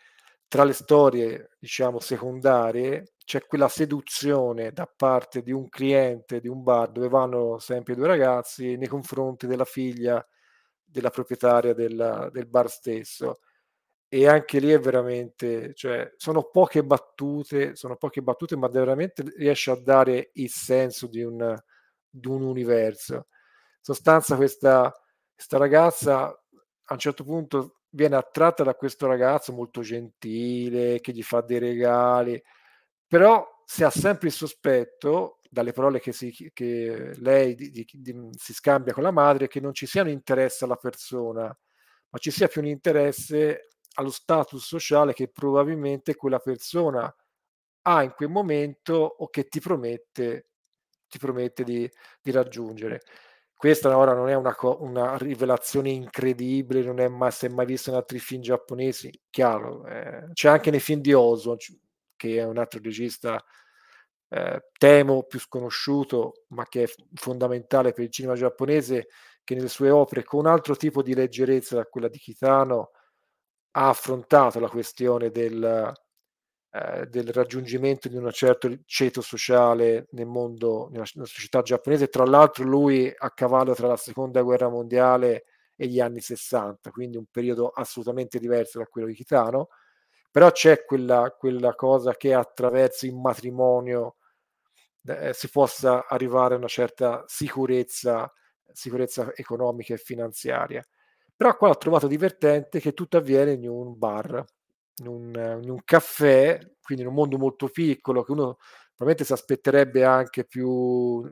tra 0.48 0.64
le 0.64 0.74
storie, 0.74 1.52
diciamo, 1.60 2.00
secondarie 2.00 3.14
c'è 3.26 3.46
quella 3.46 3.68
seduzione 3.68 4.72
da 4.72 4.86
parte 4.86 5.42
di 5.42 5.52
un 5.52 5.68
cliente 5.68 6.40
di 6.40 6.48
un 6.48 6.62
bar 6.62 6.92
dove 6.92 7.10
vanno 7.10 7.58
sempre 7.60 7.96
due 7.96 8.08
ragazzi 8.08 8.76
nei 8.78 8.88
confronti 8.88 9.48
della 9.48 9.66
figlia 9.66 10.26
della 10.84 11.10
proprietaria 11.10 11.74
del, 11.74 12.30
del 12.32 12.48
bar 12.48 12.70
stesso 12.70 13.40
e 14.08 14.28
anche 14.28 14.60
lì 14.60 14.70
è 14.72 14.80
veramente, 14.80 15.74
cioè, 15.74 16.14
sono 16.16 16.44
poche 16.44 16.84
battute, 16.84 17.76
sono 17.76 17.98
poche 17.98 18.22
battute, 18.22 18.56
ma 18.56 18.68
veramente 18.70 19.24
riesce 19.36 19.72
a 19.72 19.76
dare 19.76 20.30
il 20.34 20.50
senso 20.50 21.08
di 21.08 21.22
un, 21.24 21.54
di 22.10 22.28
un 22.28 22.44
universo. 22.44 23.14
In 23.16 23.24
sostanza, 23.82 24.36
questa, 24.36 24.94
questa 25.34 25.58
ragazza 25.58 26.28
a 26.28 26.94
un 26.94 27.00
certo 27.00 27.24
punto 27.24 27.80
viene 27.96 28.18
attratta 28.18 28.64
da 28.64 28.76
questo 28.76 29.08
ragazzo 29.08 29.54
molto 29.54 29.82
gentile, 29.82 31.00
che 31.00 31.14
gli 31.14 31.24
fa 31.24 31.42
dei 31.42 31.60
regali, 31.60 32.42
però 33.08 33.48
si 33.66 33.84
ha 33.84 33.90
sempre 33.90 34.28
il 34.28 34.34
sospetto, 34.34 35.40
dalle 35.50 35.72
parole 35.72 36.02
che, 36.02 36.12
si, 36.12 36.52
che 36.54 37.14
lei 37.16 37.56
di, 37.56 37.72
di, 37.72 37.88
di, 37.90 38.30
si 38.38 38.54
scambia 38.54 38.94
con 38.94 39.04
la 39.04 39.12
madre, 39.12 39.48
che 39.48 39.62
non 39.62 39.74
ci 39.74 39.86
sia 39.86 40.02
un 40.02 40.10
interesse 40.10 40.66
alla 40.66 40.76
persona, 40.76 41.46
ma 42.10 42.18
ci 42.20 42.30
sia 42.30 42.48
più 42.48 42.62
un 42.62 42.68
interesse 42.68 43.70
allo 43.94 44.12
status 44.12 44.66
sociale 44.66 45.14
che 45.14 45.30
probabilmente 45.30 46.16
quella 46.16 46.40
persona 46.40 47.14
ha 47.84 48.04
in 48.04 48.12
quel 48.14 48.30
momento 48.30 48.94
o 48.94 49.30
che 49.30 49.46
ti 49.46 49.62
promette, 49.62 50.50
ti 51.08 51.18
promette 51.18 51.64
di, 51.64 51.90
di 52.22 52.32
raggiungere. 52.32 53.02
Questa 53.56 53.98
ora 53.98 54.14
non 54.14 54.30
è 54.30 54.36
una, 54.36 54.54
co- 54.54 54.78
una, 54.82 55.18
rivelazione 55.18 55.90
incredibile, 55.90 56.84
non 56.84 57.00
è 57.00 57.08
mai, 57.08 57.32
è 57.40 57.48
mai 57.48 57.66
visto 57.66 57.90
in 57.90 57.96
altri 57.96 58.20
film 58.20 58.42
giapponesi, 58.42 59.12
chiaro, 59.30 59.86
eh, 59.88 60.30
c'è 60.34 60.50
anche 60.50 60.72
nei 60.72 60.82
film 60.82 61.02
di 61.02 61.14
Oso, 61.14 61.56
che 62.16 62.38
è 62.38 62.44
un 62.44 62.58
altro 62.58 62.80
regista 62.84 63.42
eh, 64.30 64.70
temo 64.78 65.24
più 65.24 65.40
sconosciuto, 65.40 66.44
ma 66.50 66.66
che 66.68 66.84
è 66.84 66.90
fondamentale 67.14 67.94
per 67.94 68.04
il 68.06 68.12
cinema 68.12 68.36
giapponese, 68.36 69.08
che 69.44 69.56
nelle 69.56 69.70
sue 69.70 69.90
opere 69.90 70.24
con 70.24 70.42
un 70.42 70.48
altro 70.48 70.76
tipo 70.76 71.02
di 71.02 71.14
leggerezza 71.14 71.76
da 71.76 71.86
quella 71.86 72.10
di 72.10 72.18
Kitano 72.18 72.92
ha 73.72 73.90
affrontato 73.90 74.60
la 74.60 74.70
questione 74.70 75.30
del, 75.32 75.94
eh, 76.76 77.08
del 77.08 77.30
raggiungimento 77.32 78.10
di 78.10 78.18
un 78.18 78.30
certo 78.32 78.70
ceto 78.86 79.22
sociale 79.22 80.08
nel 80.12 80.26
mondo, 80.26 80.90
nella, 80.92 81.06
nella, 81.14 81.28
società 81.28 81.62
giapponese. 81.62 82.10
Tra 82.10 82.26
l'altro 82.26 82.66
lui 82.66 83.10
a 83.18 83.32
cavallo 83.32 83.74
tra 83.74 83.88
la 83.88 83.96
seconda 83.96 84.42
guerra 84.42 84.68
mondiale 84.68 85.46
e 85.78 85.88
gli 85.88 86.02
anni 86.02 86.20
60, 86.20 86.92
quindi 86.92 87.16
un 87.16 87.28
periodo 87.32 87.70
assolutamente 87.70 88.40
diverso 88.40 88.80
da 88.80 88.88
quello 88.88 89.08
di 89.08 89.14
Kitano, 89.14 89.70
però 90.30 90.52
c'è 90.52 90.84
quella, 90.84 91.34
quella 91.38 91.74
cosa 91.76 92.14
che 92.16 92.34
attraverso 92.34 93.06
il 93.06 93.16
matrimonio 93.16 94.18
eh, 95.06 95.32
si 95.34 95.50
possa 95.50 96.08
arrivare 96.08 96.56
a 96.56 96.58
una 96.58 96.68
certa 96.68 97.24
sicurezza, 97.26 98.30
sicurezza 98.74 99.32
economica 99.34 99.94
e 99.94 99.98
finanziaria. 99.98 100.86
Però 101.34 101.56
qua 101.56 101.70
ho 101.70 101.78
trovato 101.78 102.08
divertente 102.08 102.82
che 102.82 102.94
tutto 102.94 103.16
avviene 103.16 103.54
in 103.54 103.70
un 103.70 103.98
bar, 103.98 104.44
in 104.98 105.08
un, 105.08 105.60
in 105.64 105.70
un 105.70 105.84
caffè, 105.84 106.60
quindi 106.82 107.04
in 107.04 107.10
un 107.10 107.16
mondo 107.16 107.38
molto 107.38 107.68
piccolo, 107.68 108.24
che 108.24 108.32
uno 108.32 108.58
probabilmente 108.96 109.26
si 109.26 109.34
aspetterebbe 109.34 110.04
anche 110.04 110.46
più, 110.46 111.30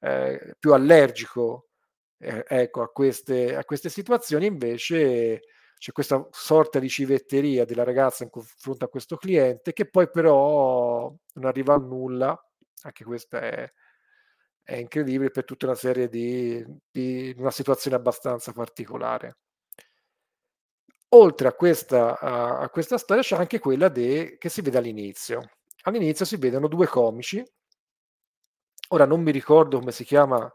eh, 0.00 0.54
più 0.58 0.72
allergico 0.72 1.68
eh, 2.18 2.44
ecco, 2.48 2.82
a, 2.82 2.90
queste, 2.90 3.56
a 3.56 3.64
queste 3.64 3.88
situazioni, 3.88 4.46
invece 4.46 5.42
c'è 5.76 5.92
questa 5.92 6.26
sorta 6.30 6.78
di 6.78 6.88
civetteria 6.88 7.64
della 7.64 7.84
ragazza 7.84 8.24
in 8.24 8.30
confronto 8.30 8.84
a 8.86 8.88
questo 8.88 9.16
cliente 9.16 9.72
che 9.72 9.88
poi 9.88 10.08
però 10.08 11.12
non 11.34 11.44
arriva 11.44 11.74
a 11.74 11.78
nulla, 11.78 12.38
anche 12.82 13.04
questa 13.04 13.40
è, 13.40 13.72
è 14.62 14.76
incredibile 14.76 15.30
per 15.30 15.44
tutta 15.44 15.66
una 15.66 15.74
serie 15.74 16.08
di, 16.08 16.64
di 16.90 17.34
una 17.36 17.50
situazione 17.50 17.96
abbastanza 17.96 18.52
particolare. 18.52 19.36
Oltre 21.16 21.46
a 21.46 21.52
questa, 21.52 22.18
a, 22.18 22.68
questa 22.70 22.98
storia 22.98 23.22
c'è 23.22 23.36
anche 23.36 23.60
quella 23.60 23.88
de, 23.88 24.36
che 24.36 24.48
si 24.48 24.62
vede 24.62 24.78
all'inizio. 24.78 25.48
All'inizio 25.82 26.24
si 26.24 26.36
vedono 26.36 26.66
due 26.66 26.86
comici, 26.86 27.40
ora 28.88 29.06
non 29.06 29.22
mi 29.22 29.30
ricordo 29.30 29.78
come 29.78 29.92
si 29.92 30.02
chiama 30.02 30.52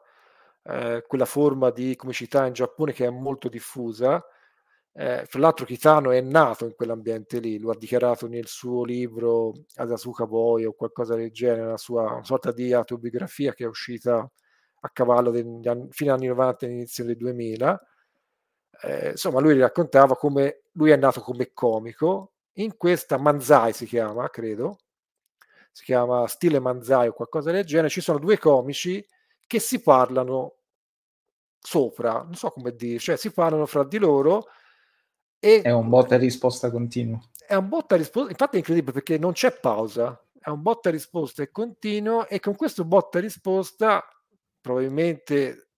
eh, 0.64 1.04
quella 1.08 1.26
forma 1.26 1.70
di 1.70 1.96
comicità 1.96 2.46
in 2.46 2.54
Giappone 2.54 2.92
che 2.92 3.06
è 3.06 3.10
molto 3.10 3.48
diffusa, 3.48 4.22
eh, 4.92 5.24
fra 5.28 5.40
l'altro 5.40 5.66
Kitano 5.66 6.12
è 6.12 6.20
nato 6.20 6.66
in 6.66 6.76
quell'ambiente 6.76 7.40
lì, 7.40 7.58
lo 7.58 7.72
ha 7.72 7.78
dichiarato 7.78 8.28
nel 8.28 8.48
suo 8.48 8.84
libro 8.84 9.54
Adasuka 9.76 10.26
Boy 10.26 10.66
o 10.66 10.74
qualcosa 10.74 11.16
del 11.16 11.32
genere, 11.32 11.68
una 11.68 11.78
sua 11.78 12.04
una 12.16 12.24
sorta 12.26 12.52
di 12.52 12.74
autobiografia 12.74 13.54
che 13.54 13.64
è 13.64 13.68
uscita 13.68 14.30
a 14.82 14.90
cavallo 14.90 15.30
anni, 15.32 15.88
fine 15.92 16.12
anni 16.12 16.28
90 16.28 16.66
e 16.66 16.70
inizio 16.70 17.06
del 17.06 17.16
2000. 17.16 17.82
Eh, 18.82 19.10
insomma, 19.12 19.40
lui 19.40 19.58
raccontava 19.60 20.16
come 20.16 20.64
lui 20.74 20.92
è 20.92 20.96
nato 20.96 21.22
come 21.22 21.52
comico 21.54 22.34
in 22.54 22.78
questa 22.78 23.18
Manzai 23.18 23.74
si 23.74 23.86
chiama, 23.86 24.30
credo, 24.30 24.80
si 25.72 25.84
chiama 25.84 26.28
Stile 26.28 26.60
Manzai 26.60 27.08
o 27.08 27.14
qualcosa 27.14 27.52
del 27.52 27.66
genere. 27.66 27.90
Ci 27.90 28.02
sono 28.02 28.20
due 28.20 28.38
comici 28.38 29.06
che 29.48 29.60
si 29.60 29.82
parlano 29.82 30.56
sopra, 31.60 32.24
non 32.24 32.36
so 32.36 32.52
come 32.52 32.74
dire, 32.76 33.00
cioè 33.00 33.18
si 33.18 33.32
parlano 33.32 33.66
fra 33.66 33.84
di 33.84 33.98
loro 33.98 34.48
e 35.40 35.62
è 35.62 35.72
un 35.72 35.90
botta 35.90 36.16
e 36.16 36.18
risposta 36.18 36.70
continuo. 36.70 37.30
È 37.46 37.56
un 37.56 37.70
botta 37.70 37.96
e 37.96 38.00
risposta, 38.00 38.30
infatti 38.30 38.56
è 38.56 38.60
incredibile 38.60 38.92
perché 38.92 39.18
non 39.18 39.32
c'è 39.32 39.52
pausa, 39.58 40.22
è 40.40 40.50
un 40.50 40.62
botta 40.62 40.90
e 40.90 40.92
risposta 40.92 41.44
e 41.44 41.52
continuo 41.52 42.28
e 42.28 42.40
con 42.40 42.56
questo 42.56 42.84
botta 42.84 43.18
e 43.18 43.22
risposta 43.22 44.06
probabilmente 44.62 45.69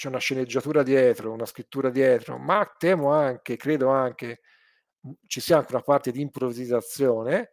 c'è 0.00 0.08
una 0.08 0.18
sceneggiatura 0.18 0.82
dietro, 0.82 1.30
una 1.30 1.44
scrittura 1.44 1.90
dietro, 1.90 2.38
ma 2.38 2.64
temo 2.78 3.12
anche, 3.12 3.58
credo 3.58 3.90
anche, 3.90 4.40
ci 5.26 5.40
sia 5.42 5.58
anche 5.58 5.74
una 5.74 5.82
parte 5.82 6.10
di 6.10 6.22
improvvisazione, 6.22 7.50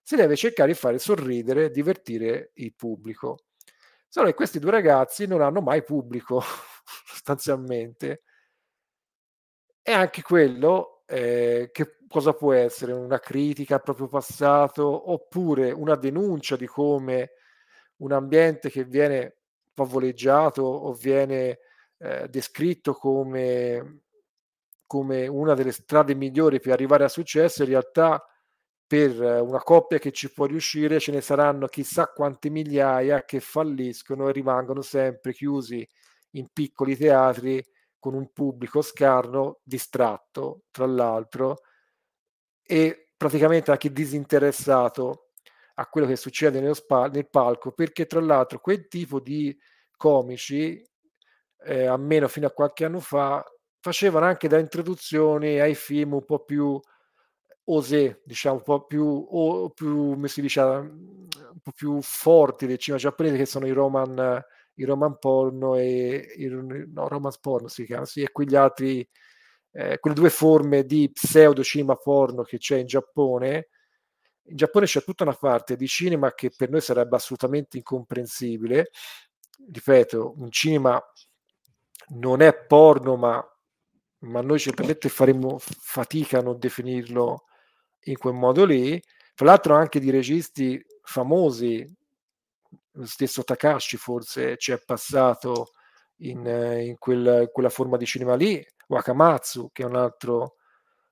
si 0.00 0.14
deve 0.14 0.36
cercare 0.36 0.70
di 0.70 0.78
fare 0.78 1.00
sorridere 1.00 1.72
divertire 1.72 2.52
il 2.54 2.72
pubblico. 2.76 3.46
Solo 4.06 4.28
che 4.28 4.34
questi 4.34 4.60
due 4.60 4.70
ragazzi 4.70 5.26
non 5.26 5.40
hanno 5.42 5.60
mai 5.60 5.82
pubblico, 5.82 6.40
sostanzialmente. 7.04 8.22
E 9.82 9.90
anche 9.90 10.22
quello 10.22 11.02
eh, 11.04 11.70
che 11.72 11.96
cosa 12.06 12.32
può 12.32 12.52
essere? 12.52 12.92
Una 12.92 13.18
critica 13.18 13.74
al 13.74 13.82
proprio 13.82 14.06
passato 14.06 15.10
oppure 15.10 15.72
una 15.72 15.96
denuncia 15.96 16.54
di 16.54 16.66
come 16.66 17.32
un 17.96 18.12
ambiente 18.12 18.70
che 18.70 18.84
viene 18.84 19.38
favoleggiato 19.74 20.62
o 20.62 20.92
viene 20.92 21.58
eh, 21.98 22.28
descritto 22.28 22.94
come, 22.94 24.02
come 24.86 25.26
una 25.26 25.54
delle 25.54 25.72
strade 25.72 26.14
migliori 26.14 26.60
per 26.60 26.72
arrivare 26.72 27.04
al 27.04 27.10
successo, 27.10 27.62
in 27.62 27.68
realtà 27.70 28.22
per 28.86 29.20
una 29.20 29.58
coppia 29.58 29.98
che 29.98 30.12
ci 30.12 30.32
può 30.32 30.46
riuscire 30.46 30.98
ce 30.98 31.12
ne 31.12 31.20
saranno 31.20 31.66
chissà 31.66 32.06
quante 32.06 32.48
migliaia 32.48 33.24
che 33.24 33.38
falliscono 33.38 34.28
e 34.28 34.32
rimangono 34.32 34.80
sempre 34.80 35.34
chiusi 35.34 35.86
in 36.32 36.48
piccoli 36.52 36.96
teatri 36.96 37.62
con 37.98 38.14
un 38.14 38.32
pubblico 38.32 38.80
scarno, 38.80 39.60
distratto, 39.62 40.62
tra 40.70 40.86
l'altro, 40.86 41.58
e 42.62 43.08
praticamente 43.16 43.70
anche 43.70 43.92
disinteressato 43.92 45.30
a 45.74 45.86
quello 45.86 46.06
che 46.06 46.16
succede 46.16 46.74
spa- 46.74 47.08
nel 47.08 47.28
palco, 47.28 47.72
perché 47.72 48.06
tra 48.06 48.20
l'altro 48.20 48.60
quel 48.60 48.88
tipo 48.88 49.20
di 49.20 49.56
comici, 49.96 50.82
eh, 51.64 51.86
almeno 51.86 52.28
fino 52.28 52.46
a 52.46 52.52
qualche 52.52 52.84
anno 52.84 53.00
fa, 53.00 53.44
facevano 53.80 54.26
anche 54.26 54.48
da 54.48 54.58
introduzione 54.58 55.60
ai 55.60 55.74
film 55.74 56.14
un 56.14 56.24
po' 56.24 56.44
più 56.44 56.80
osé, 57.70 58.22
diciamo, 58.24 58.56
un 58.56 58.62
po' 58.62 58.86
più, 58.86 59.04
o, 59.04 59.70
più 59.70 60.10
come 60.12 60.28
si 60.28 60.40
dice, 60.40 60.60
un 60.60 61.60
po' 61.62 61.72
più 61.72 62.00
forti 62.02 62.66
del 62.66 62.78
cinema 62.78 63.02
giapponese, 63.02 63.36
che 63.36 63.46
sono 63.46 63.66
i 63.66 63.72
roman 63.72 64.42
il 64.78 64.86
roman 64.86 65.18
porno 65.18 65.76
e 65.76 66.34
il 66.36 66.88
no, 66.92 67.08
romance 67.08 67.38
porno 67.40 67.68
si 67.68 67.84
chiama, 67.84 68.04
sì, 68.04 68.22
e 68.22 68.30
quegli 68.30 68.54
altri, 68.54 69.06
eh, 69.72 69.98
quelle 69.98 70.16
due 70.16 70.30
forme 70.30 70.84
di 70.84 71.10
pseudo 71.12 71.62
cinema 71.62 71.96
porno 71.96 72.42
che 72.42 72.58
c'è 72.58 72.78
in 72.78 72.86
Giappone. 72.86 73.68
In 74.50 74.56
Giappone 74.56 74.86
c'è 74.86 75.02
tutta 75.02 75.24
una 75.24 75.34
parte 75.34 75.76
di 75.76 75.86
cinema 75.86 76.32
che 76.32 76.50
per 76.56 76.70
noi 76.70 76.80
sarebbe 76.80 77.16
assolutamente 77.16 77.76
incomprensibile. 77.76 78.90
Ripeto, 79.70 80.34
un 80.38 80.50
cinema 80.50 81.02
non 82.10 82.40
è 82.40 82.54
porno, 82.54 83.16
ma, 83.16 83.44
ma 84.20 84.40
noi 84.40 84.58
certamente 84.58 85.08
faremo 85.08 85.58
fatica 85.58 86.38
a 86.38 86.42
non 86.42 86.58
definirlo 86.58 87.44
in 88.04 88.16
quel 88.16 88.34
modo 88.34 88.64
lì. 88.64 89.00
Tra 89.34 89.46
l'altro 89.46 89.74
anche 89.74 90.00
di 90.00 90.10
registi 90.10 90.82
famosi 91.02 91.96
lo 92.98 93.06
stesso 93.06 93.44
Takashi 93.44 93.96
forse 93.96 94.56
ci 94.56 94.72
è 94.72 94.82
passato 94.84 95.70
in, 96.18 96.44
in, 96.46 96.96
quel, 96.98 97.42
in, 97.42 97.48
quella 97.52 97.68
forma 97.68 97.96
di 97.96 98.06
cinema 98.06 98.34
lì, 98.34 98.64
Wakamatsu 98.88 99.70
che 99.72 99.82
è 99.84 99.86
un 99.86 99.94
altro, 99.94 100.56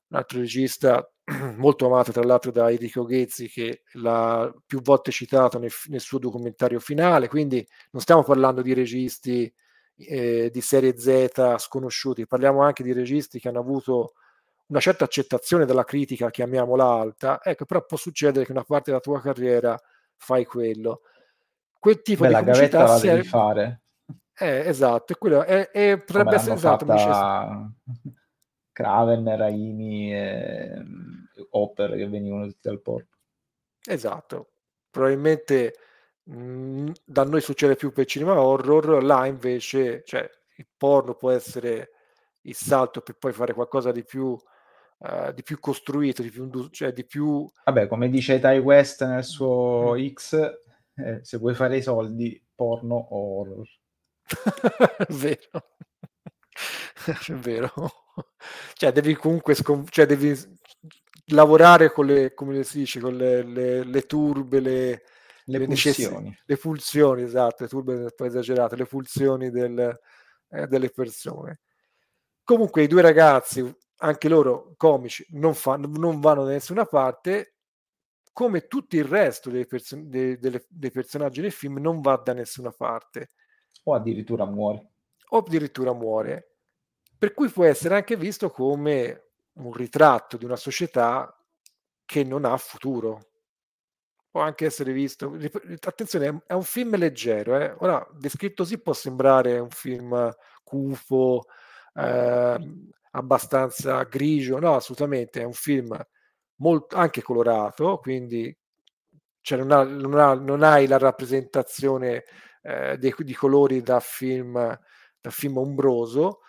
un 0.08 0.16
altro 0.16 0.40
regista 0.40 1.08
molto 1.56 1.86
amato 1.86 2.12
tra 2.12 2.24
l'altro 2.24 2.50
da 2.50 2.70
Enrico 2.70 3.04
Ghezzi 3.04 3.48
che 3.48 3.82
l'ha 3.92 4.52
più 4.66 4.80
volte 4.82 5.12
citato 5.12 5.58
nel, 5.58 5.70
nel 5.86 6.00
suo 6.00 6.18
documentario 6.18 6.80
finale, 6.80 7.28
quindi 7.28 7.64
non 7.92 8.02
stiamo 8.02 8.24
parlando 8.24 8.62
di 8.62 8.74
registi 8.74 9.52
eh, 9.96 10.50
di 10.52 10.60
serie 10.60 10.98
Z 10.98 11.56
sconosciuti, 11.58 12.26
parliamo 12.26 12.62
anche 12.62 12.82
di 12.82 12.92
registi 12.92 13.38
che 13.40 13.48
hanno 13.48 13.60
avuto 13.60 14.14
una 14.66 14.80
certa 14.80 15.04
accettazione 15.04 15.64
dalla 15.64 15.84
critica, 15.84 16.30
chiamiamola 16.30 16.84
alta, 16.84 17.40
ecco, 17.42 17.64
però 17.64 17.84
può 17.84 17.96
succedere 17.96 18.44
che 18.44 18.52
una 18.52 18.64
parte 18.64 18.90
della 18.90 19.00
tua 19.00 19.20
carriera 19.20 19.78
fai 20.16 20.44
quello 20.44 21.02
quel 21.86 22.02
tipo 22.02 22.22
Beh, 22.22 22.28
di 22.28 22.34
la 22.34 22.42
gavetta 22.42 22.82
la 22.82 22.98
devi 22.98 23.22
fare. 23.22 23.82
Eh, 24.38 24.68
esatto, 24.68 25.12
e 25.12 25.16
quello 25.16 25.44
è, 25.44 25.70
è, 25.70 25.98
potrebbe 25.98 26.34
essere 26.34 26.54
esatto. 26.54 26.84
Fatta... 26.84 27.70
Craven, 28.72 29.36
Raimi 29.36 30.12
e 30.12 30.84
Hopper 31.50 31.94
che 31.96 32.08
venivano 32.08 32.46
tutti 32.46 32.58
dal 32.68 32.82
porto. 32.82 33.16
Esatto, 33.86 34.50
probabilmente 34.90 35.74
mh, 36.26 36.34
mm, 36.34 36.88
da 37.04 37.24
noi 37.24 37.40
succede 37.40 37.76
più 37.76 37.92
per 37.92 38.06
cinema 38.06 38.40
horror, 38.40 39.02
là 39.02 39.26
invece 39.26 40.02
cioè, 40.04 40.28
il 40.56 40.66
porno 40.76 41.14
può 41.14 41.30
essere 41.30 41.90
il 42.42 42.54
salto 42.54 43.00
per 43.00 43.16
poi 43.16 43.32
fare 43.32 43.54
qualcosa 43.54 43.92
di 43.92 44.04
più, 44.04 44.36
uh, 44.98 45.32
di 45.32 45.42
più 45.42 45.58
costruito, 45.58 46.22
di 46.22 46.30
più, 46.30 46.68
cioè 46.70 46.92
di 46.92 47.04
più... 47.04 47.48
Vabbè, 47.64 47.88
come 47.88 48.08
dice 48.08 48.38
Ty 48.38 48.58
West 48.58 49.04
nel 49.04 49.24
suo 49.24 49.94
mm. 49.96 50.06
X, 50.12 50.32
eh, 50.94 51.20
se 51.22 51.38
vuoi 51.38 51.54
fare 51.54 51.76
i 51.76 51.82
soldi, 51.82 52.40
porno 52.54 52.94
o 52.94 53.40
horror. 53.40 53.68
è 54.98 55.06
vero. 55.12 55.76
è 57.26 57.32
vero. 57.34 57.72
Cioè, 58.74 58.92
devi 58.92 59.14
comunque 59.14 59.54
scon- 59.54 59.86
cioè, 59.88 60.06
devi 60.06 60.34
lavorare 61.26 61.92
con 61.92 62.06
le, 62.06 62.32
come 62.32 62.62
si 62.62 62.78
dice, 62.78 63.00
con 63.00 63.16
le, 63.16 63.42
le, 63.42 63.84
le 63.84 64.06
turbe, 64.06 64.60
le, 64.60 65.02
le, 65.46 65.64
pulsioni. 65.64 66.38
Le 66.44 66.56
pulsioni, 66.56 67.22
esatto, 67.22 67.62
le 67.62 67.68
turbe 67.68 67.94
un 67.94 68.10
po' 68.14 68.24
esagerate, 68.24 68.76
le 68.76 68.86
pulsioni 68.86 69.50
del, 69.50 69.98
eh, 70.50 70.66
delle 70.66 70.90
persone. 70.90 71.60
Comunque 72.42 72.82
i 72.82 72.86
due 72.86 73.02
ragazzi, 73.02 73.74
anche 73.98 74.28
loro 74.28 74.74
comici, 74.76 75.26
non, 75.30 75.54
fanno, 75.54 75.86
non 75.88 76.20
vanno 76.20 76.44
da 76.44 76.50
nessuna 76.50 76.84
parte 76.84 77.54
come 78.32 78.66
tutto 78.66 78.96
il 78.96 79.04
resto 79.04 79.48
dei, 79.48 79.66
perso- 79.66 79.96
dei, 79.98 80.38
delle, 80.38 80.66
dei 80.68 80.90
personaggi 80.90 81.40
del 81.40 81.52
film, 81.52 81.78
non 81.78 82.02
va 82.02 82.20
da 82.22 82.34
nessuna 82.34 82.70
parte. 82.70 83.30
O 83.84 83.94
addirittura 83.94 84.44
muore. 84.44 84.90
O 85.30 85.38
addirittura 85.38 85.94
muore. 85.94 86.56
Per 87.16 87.32
cui 87.32 87.48
può 87.48 87.64
essere 87.64 87.94
anche 87.94 88.14
visto 88.14 88.50
come 88.50 89.28
un 89.54 89.72
ritratto 89.72 90.36
di 90.36 90.44
una 90.44 90.56
società 90.56 91.34
che 92.04 92.24
non 92.24 92.44
ha 92.44 92.56
futuro. 92.58 93.28
Può 94.36 94.44
anche 94.44 94.66
essere 94.66 94.92
visto. 94.92 95.34
Attenzione, 95.80 96.42
è 96.46 96.52
un 96.52 96.62
film 96.62 96.94
leggero. 96.98 97.58
Eh? 97.58 97.74
Ora, 97.78 98.06
descritto 98.18 98.64
così 98.64 98.78
può 98.82 98.92
sembrare 98.92 99.58
un 99.58 99.70
film 99.70 100.30
cupo, 100.62 101.46
eh, 101.94 102.58
abbastanza 103.12 104.02
grigio. 104.02 104.58
No, 104.58 104.74
assolutamente, 104.74 105.40
è 105.40 105.44
un 105.44 105.54
film 105.54 105.98
molto, 106.56 106.96
anche 106.96 107.22
colorato, 107.22 107.96
quindi 107.96 108.54
cioè 109.40 109.56
non, 109.56 109.70
ha, 109.70 109.84
non, 109.84 110.18
ha, 110.18 110.34
non, 110.34 110.62
hai 110.62 110.86
la 110.86 110.98
rappresentazione 110.98 112.24
eh, 112.60 112.98
dei, 112.98 113.14
di 113.16 113.34
colori 113.34 113.80
da 113.80 114.00
film, 114.00 114.52
da 115.18 115.30
film 115.30 115.56
ombroso. 115.56 116.40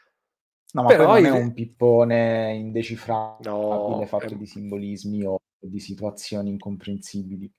No, 0.74 0.82
ma 0.82 0.88
Però 0.90 1.06
poi 1.06 1.22
non 1.22 1.36
è 1.36 1.40
un 1.40 1.54
pippone 1.54 2.54
indecifrabile 2.54 3.50
no, 3.50 4.06
fatto 4.08 4.34
è... 4.34 4.36
di 4.36 4.46
simbolismi 4.46 5.24
o 5.24 5.38
di 5.58 5.80
situazioni 5.80 6.50
incomprensibili. 6.50 7.50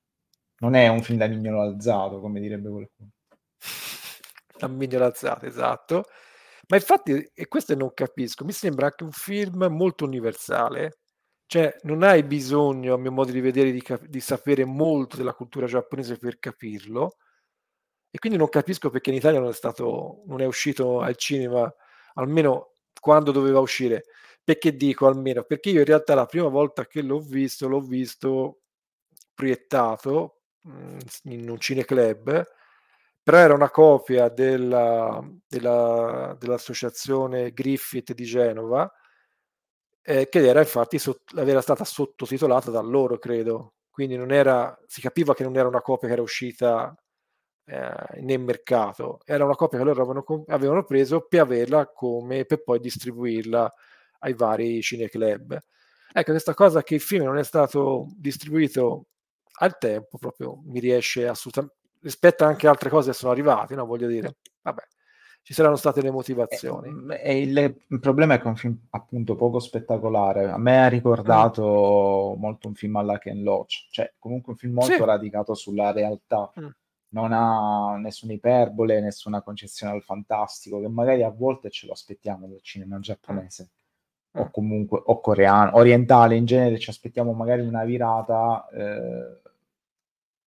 Non 0.60 0.74
è 0.74 0.88
un 0.88 1.02
film 1.02 1.18
da 1.18 1.26
mignolo 1.26 1.60
alzato, 1.62 2.20
come 2.20 2.40
direbbe 2.40 2.68
qualcuno. 2.70 3.10
Da 4.58 4.66
mignolo 4.66 5.04
alzato, 5.04 5.46
esatto. 5.46 6.04
Ma 6.68 6.76
infatti, 6.76 7.30
e 7.32 7.46
questo 7.46 7.74
non 7.76 7.94
capisco, 7.94 8.44
mi 8.44 8.52
sembra 8.52 8.86
anche 8.86 9.04
un 9.04 9.12
film 9.12 9.66
molto 9.70 10.04
universale. 10.04 10.98
Cioè, 11.46 11.76
non 11.82 12.02
hai 12.02 12.24
bisogno, 12.24 12.94
a 12.94 12.98
mio 12.98 13.12
modo 13.12 13.32
di 13.32 13.40
vedere, 13.40 13.70
di, 13.70 13.80
cap- 13.80 14.04
di 14.04 14.20
sapere 14.20 14.64
molto 14.64 15.16
della 15.16 15.32
cultura 15.32 15.66
giapponese 15.66 16.18
per 16.18 16.38
capirlo. 16.38 17.16
E 18.10 18.18
quindi 18.18 18.38
non 18.38 18.48
capisco 18.48 18.90
perché 18.90 19.10
in 19.10 19.16
Italia 19.16 19.38
non 19.38 19.50
è, 19.50 19.52
stato, 19.52 20.22
non 20.26 20.40
è 20.40 20.46
uscito 20.46 21.00
al 21.00 21.16
cinema, 21.16 21.72
almeno 22.14 22.72
quando 23.00 23.30
doveva 23.32 23.60
uscire. 23.60 24.04
Perché 24.42 24.76
dico 24.76 25.06
almeno? 25.06 25.44
Perché 25.44 25.70
io 25.70 25.80
in 25.80 25.86
realtà 25.86 26.14
la 26.14 26.26
prima 26.26 26.48
volta 26.48 26.86
che 26.86 27.02
l'ho 27.02 27.20
visto, 27.20 27.68
l'ho 27.68 27.80
visto 27.80 28.60
proiettato 29.34 30.37
in 31.24 31.48
un 31.48 31.58
cineclub, 31.58 32.46
però 33.22 33.38
era 33.38 33.54
una 33.54 33.70
copia 33.70 34.28
della, 34.28 35.22
della, 35.46 36.36
dell'associazione 36.38 37.52
Griffith 37.52 38.14
di 38.14 38.24
Genova, 38.24 38.90
eh, 40.02 40.28
che 40.28 40.46
era 40.46 40.60
infatti 40.60 40.98
sott- 40.98 41.36
era 41.36 41.60
stata 41.60 41.84
sottotitolata 41.84 42.70
da 42.70 42.80
loro, 42.80 43.18
credo. 43.18 43.74
Quindi 43.90 44.16
non 44.16 44.30
era, 44.32 44.78
si 44.86 45.00
capiva 45.00 45.34
che 45.34 45.42
non 45.42 45.56
era 45.56 45.68
una 45.68 45.82
copia 45.82 46.08
che 46.08 46.14
era 46.14 46.22
uscita 46.22 46.94
eh, 47.66 48.20
nel 48.20 48.40
mercato, 48.40 49.20
era 49.24 49.44
una 49.44 49.54
copia 49.56 49.78
che 49.78 49.84
loro 49.84 50.00
avevano, 50.02 50.44
avevano, 50.48 50.84
preso 50.84 51.26
per 51.26 51.40
averla 51.40 51.86
come 51.88 52.44
per 52.46 52.62
poi 52.62 52.80
distribuirla 52.80 53.72
ai 54.20 54.34
vari 54.34 54.80
cineclub. 54.80 55.58
Ecco, 56.12 56.30
questa 56.30 56.54
cosa 56.54 56.82
che 56.82 56.94
il 56.94 57.00
film 57.02 57.24
non 57.24 57.36
è 57.38 57.44
stato 57.44 58.06
distribuito 58.16 59.08
al 59.58 59.78
tempo 59.78 60.18
proprio 60.18 60.60
mi 60.64 60.80
riesce 60.80 61.26
assolutamente 61.26 61.76
rispetto 62.00 62.44
anche 62.44 62.66
a 62.66 62.70
altre 62.70 62.90
cose 62.90 63.10
che 63.10 63.16
sono 63.16 63.32
arrivate, 63.32 63.74
no? 63.74 63.84
voglio 63.84 64.06
dire, 64.06 64.36
vabbè, 64.62 64.82
ci 65.42 65.52
saranno 65.52 65.76
state 65.76 66.00
le 66.00 66.10
motivazioni. 66.10 67.12
E, 67.16 67.40
il, 67.40 67.76
il, 67.88 67.98
problema 68.00 68.34
è 68.34 68.38
che 68.38 68.44
è 68.44 68.48
un 68.48 68.56
film 68.56 68.78
appunto 68.90 69.34
poco 69.34 69.58
spettacolare. 69.58 70.48
A 70.48 70.58
me 70.58 70.84
ha 70.84 70.88
ricordato 70.88 72.34
mm. 72.36 72.40
molto 72.40 72.68
un 72.68 72.74
film 72.74 72.96
alla 72.96 73.18
Ken 73.18 73.42
Loach, 73.42 73.88
cioè 73.90 74.14
comunque 74.18 74.52
un 74.52 74.58
film 74.58 74.74
molto 74.74 74.92
sì. 74.92 75.04
radicato 75.04 75.54
sulla 75.54 75.90
realtà. 75.90 76.52
Mm 76.58 76.68
non 77.10 77.32
ha 77.32 77.96
nessuna 77.96 78.32
iperbole, 78.32 79.00
nessuna 79.00 79.42
concezione 79.42 79.92
del 79.92 80.02
fantastico, 80.02 80.80
che 80.80 80.88
magari 80.88 81.22
a 81.22 81.30
volte 81.30 81.70
ce 81.70 81.86
lo 81.86 81.92
aspettiamo 81.92 82.46
dal 82.46 82.60
cinema 82.62 82.98
giapponese 82.98 83.70
mm. 84.36 84.40
o 84.40 84.50
comunque 84.50 85.00
o 85.04 85.20
coreano, 85.20 85.76
orientale 85.76 86.36
in 86.36 86.44
genere, 86.44 86.78
ci 86.78 86.90
aspettiamo 86.90 87.32
magari 87.32 87.62
una 87.62 87.84
virata, 87.84 88.66
eh, 88.72 89.40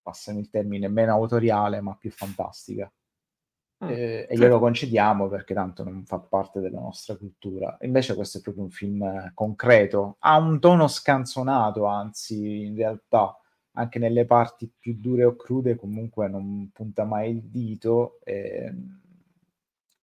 passano 0.02 0.38
il 0.38 0.50
termine, 0.50 0.88
meno 0.88 1.12
autoriale 1.12 1.80
ma 1.80 1.94
più 1.96 2.10
fantastica. 2.10 2.90
Mm. 3.84 3.88
Eh, 3.88 4.26
e 4.30 4.36
glielo 4.36 4.58
concediamo 4.58 5.28
perché 5.28 5.54
tanto 5.54 5.82
non 5.82 6.04
fa 6.04 6.18
parte 6.18 6.60
della 6.60 6.80
nostra 6.80 7.16
cultura. 7.16 7.76
Invece 7.80 8.14
questo 8.14 8.38
è 8.38 8.40
proprio 8.40 8.64
un 8.64 8.70
film 8.70 9.32
concreto, 9.34 10.16
ha 10.20 10.38
un 10.38 10.60
tono 10.60 10.86
scanzonato, 10.86 11.84
anzi 11.86 12.64
in 12.66 12.76
realtà 12.76 13.36
anche 13.74 13.98
nelle 13.98 14.26
parti 14.26 14.70
più 14.78 14.96
dure 14.98 15.24
o 15.24 15.34
crude 15.34 15.76
comunque 15.76 16.28
non 16.28 16.70
punta 16.72 17.04
mai 17.04 17.30
il 17.30 17.42
dito, 17.42 18.18
è, 18.22 18.70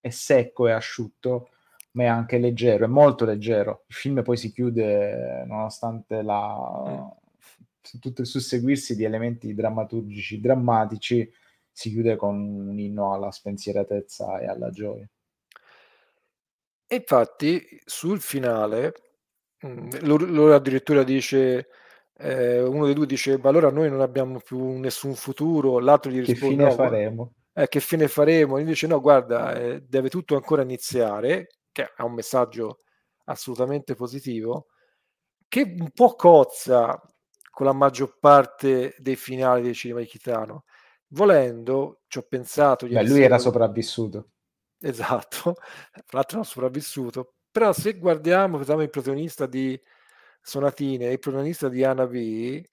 è 0.00 0.10
secco 0.10 0.66
e 0.66 0.72
asciutto, 0.72 1.50
ma 1.92 2.04
è 2.04 2.06
anche 2.06 2.38
leggero, 2.38 2.84
è 2.84 2.88
molto 2.88 3.24
leggero. 3.24 3.84
Il 3.86 3.94
film 3.94 4.22
poi 4.22 4.36
si 4.36 4.52
chiude 4.52 5.44
nonostante 5.46 6.22
la, 6.22 7.16
tutto 8.00 8.20
il 8.20 8.26
susseguirsi 8.26 8.94
di 8.94 9.04
elementi 9.04 9.54
drammaturgici 9.54 10.40
drammatici, 10.40 11.30
si 11.70 11.90
chiude 11.90 12.16
con 12.16 12.36
un 12.36 12.78
inno 12.78 13.12
alla 13.12 13.30
spensieratezza 13.30 14.38
e 14.38 14.46
alla 14.46 14.70
gioia. 14.70 15.08
E 16.86 16.96
infatti 16.96 17.80
sul 17.84 18.20
finale, 18.20 18.92
mm, 19.64 19.90
loro 20.02 20.54
addirittura 20.54 21.04
dice 21.04 21.68
eh, 22.18 22.60
uno 22.60 22.84
dei 22.84 22.94
due 22.94 23.06
dice 23.06 23.38
ma 23.38 23.48
allora 23.48 23.70
noi 23.70 23.88
non 23.88 24.00
abbiamo 24.00 24.40
più 24.40 24.78
nessun 24.78 25.14
futuro, 25.14 25.78
l'altro 25.78 26.10
gli 26.10 26.18
risponde 26.18 26.38
che 26.38 26.50
fine 26.50 26.64
no, 26.64 26.70
faremo? 26.72 27.32
Eh, 27.52 27.68
che 27.68 27.80
fine 27.80 28.08
faremo? 28.08 28.58
E 28.58 28.64
dice 28.64 28.86
no 28.86 29.00
guarda 29.00 29.54
eh, 29.54 29.80
deve 29.82 30.08
tutto 30.08 30.34
ancora 30.34 30.62
iniziare, 30.62 31.48
che 31.72 31.92
è 31.96 32.02
un 32.02 32.12
messaggio 32.12 32.80
assolutamente 33.24 33.94
positivo, 33.94 34.66
che 35.48 35.62
un 35.78 35.90
po' 35.94 36.14
cozza 36.14 37.00
con 37.60 37.68
la 37.68 37.74
maggior 37.74 38.16
parte 38.18 38.94
dei 38.96 39.16
finali 39.16 39.60
del 39.60 39.74
cinema 39.74 40.00
di 40.00 40.06
Kitano. 40.06 40.64
Volendo, 41.08 42.00
ci 42.06 42.16
ho 42.16 42.22
pensato... 42.22 42.86
Beh, 42.86 43.06
lui 43.06 43.20
era 43.20 43.36
sopravvissuto. 43.36 44.30
Esatto, 44.80 45.56
tra 45.92 46.02
l'altro 46.12 46.36
non 46.38 46.46
sopravvissuto. 46.46 47.34
Però 47.50 47.70
se 47.74 47.98
guardiamo, 47.98 48.56
vediamo 48.56 48.80
il 48.80 48.88
protagonista 48.88 49.44
di 49.44 49.78
Sonatine 50.40 51.08
e 51.08 51.12
il 51.12 51.18
protagonista 51.18 51.68
di 51.68 51.84
Anna 51.84 52.06
B 52.06 52.64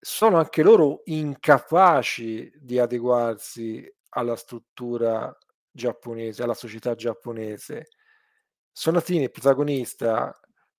sono 0.00 0.38
anche 0.38 0.62
loro 0.62 1.02
incapaci 1.04 2.52
di 2.56 2.78
adeguarsi 2.78 3.86
alla 4.10 4.36
struttura 4.36 5.36
giapponese, 5.70 6.42
alla 6.42 6.54
società 6.54 6.94
giapponese. 6.94 7.88
Sonatine, 8.72 9.24
il 9.24 9.30
protagonista, 9.30 10.34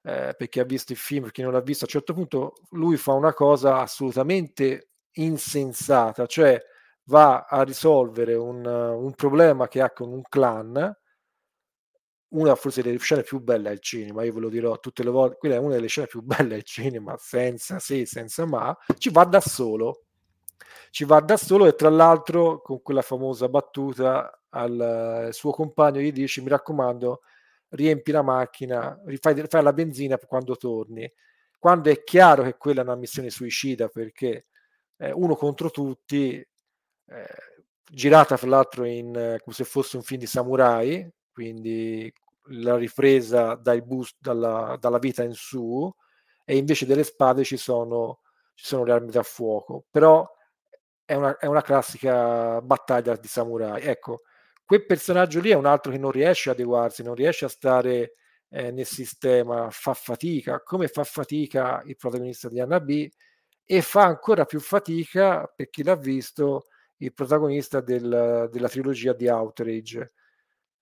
eh, 0.05 0.35
per 0.37 0.49
chi 0.49 0.59
ha 0.59 0.63
visto 0.63 0.91
il 0.91 0.99
film, 0.99 1.23
per 1.23 1.31
chi 1.31 1.41
non 1.41 1.51
l'ha 1.51 1.61
visto, 1.61 1.85
a 1.85 1.87
un 1.87 1.93
certo 1.93 2.13
punto 2.13 2.53
lui 2.71 2.95
fa 2.95 3.13
una 3.13 3.33
cosa 3.33 3.79
assolutamente 3.79 4.89
insensata, 5.13 6.27
cioè 6.27 6.61
va 7.05 7.45
a 7.45 7.63
risolvere 7.63 8.35
un, 8.35 8.63
un 8.65 9.13
problema 9.15 9.67
che 9.67 9.81
ha 9.81 9.91
con 9.91 10.11
un 10.11 10.21
clan. 10.21 10.95
Una 12.27 12.55
forse 12.55 12.81
delle 12.81 12.97
scene 12.97 13.21
più 13.21 13.39
belle 13.39 13.69
al 13.69 13.79
cinema, 13.79 14.23
io 14.23 14.33
ve 14.33 14.39
lo 14.41 14.49
dirò 14.49 14.77
tutte 14.79 15.03
le 15.03 15.09
volte, 15.09 15.37
quella 15.37 15.55
è 15.55 15.57
una 15.59 15.75
delle 15.75 15.87
scene 15.87 16.07
più 16.07 16.21
belle 16.21 16.55
al 16.55 16.63
cinema, 16.63 17.15
senza 17.17 17.79
se, 17.79 18.05
senza 18.05 18.45
ma, 18.45 18.75
ci 18.97 19.09
va 19.09 19.23
da 19.23 19.39
solo, 19.39 20.03
ci 20.91 21.05
va 21.05 21.21
da 21.21 21.37
solo 21.37 21.65
e 21.65 21.75
tra 21.75 21.89
l'altro 21.89 22.61
con 22.61 22.81
quella 22.81 23.01
famosa 23.01 23.47
battuta 23.47 24.41
al 24.49 25.29
suo 25.31 25.51
compagno 25.51 26.01
gli 26.01 26.11
dice 26.11 26.41
mi 26.41 26.49
raccomando 26.49 27.21
riempi 27.75 28.11
la 28.11 28.21
macchina, 28.21 28.99
fai, 29.19 29.43
fai 29.47 29.63
la 29.63 29.73
benzina 29.73 30.17
quando 30.17 30.55
torni, 30.55 31.11
quando 31.59 31.89
è 31.89 32.03
chiaro 32.03 32.43
che 32.43 32.57
quella 32.57 32.81
è 32.81 32.83
una 32.83 32.95
missione 32.95 33.29
suicida 33.29 33.87
perché 33.87 34.47
eh, 34.97 35.11
uno 35.11 35.35
contro 35.35 35.69
tutti, 35.71 36.35
eh, 36.35 37.27
girata 37.91 38.37
fra 38.37 38.49
l'altro 38.49 38.85
in, 38.85 39.11
come 39.13 39.55
se 39.55 39.63
fosse 39.63 39.97
un 39.97 40.03
film 40.03 40.19
di 40.19 40.27
samurai, 40.27 41.09
quindi 41.31 42.11
la 42.49 42.75
ripresa 42.77 43.55
dai 43.55 43.81
boost, 43.81 44.17
dalla, 44.19 44.77
dalla, 44.79 44.99
vita 44.99 45.23
in 45.23 45.33
su 45.33 45.91
e 46.43 46.57
invece 46.57 46.85
delle 46.85 47.03
spade 47.03 47.43
ci 47.43 47.57
sono, 47.57 48.19
ci 48.53 48.65
sono 48.65 48.83
le 48.83 48.91
armi 48.91 49.11
da 49.11 49.23
fuoco. 49.23 49.85
Però 49.89 50.27
è 51.03 51.13
una, 51.15 51.37
è 51.37 51.45
una 51.45 51.61
classica 51.61 52.61
battaglia 52.61 53.15
di 53.15 53.27
samurai. 53.27 53.81
Ecco 53.83 54.21
quel 54.65 54.85
personaggio 54.85 55.39
lì 55.39 55.51
è 55.51 55.55
un 55.55 55.65
altro 55.65 55.91
che 55.91 55.97
non 55.97 56.11
riesce 56.11 56.49
a 56.49 56.53
adeguarsi 56.53 57.03
non 57.03 57.15
riesce 57.15 57.45
a 57.45 57.49
stare 57.49 58.13
eh, 58.49 58.71
nel 58.71 58.85
sistema 58.85 59.69
fa 59.71 59.93
fatica 59.93 60.61
come 60.61 60.87
fa 60.87 61.03
fatica 61.03 61.81
il 61.85 61.95
protagonista 61.95 62.49
di 62.49 62.59
Anna 62.59 62.79
B 62.79 63.09
e 63.65 63.81
fa 63.81 64.03
ancora 64.03 64.45
più 64.45 64.59
fatica 64.59 65.51
per 65.53 65.69
chi 65.69 65.83
l'ha 65.83 65.95
visto 65.95 66.67
il 66.97 67.13
protagonista 67.13 67.81
del, 67.81 68.47
della 68.51 68.69
trilogia 68.69 69.13
di 69.13 69.27
Outrage. 69.27 70.13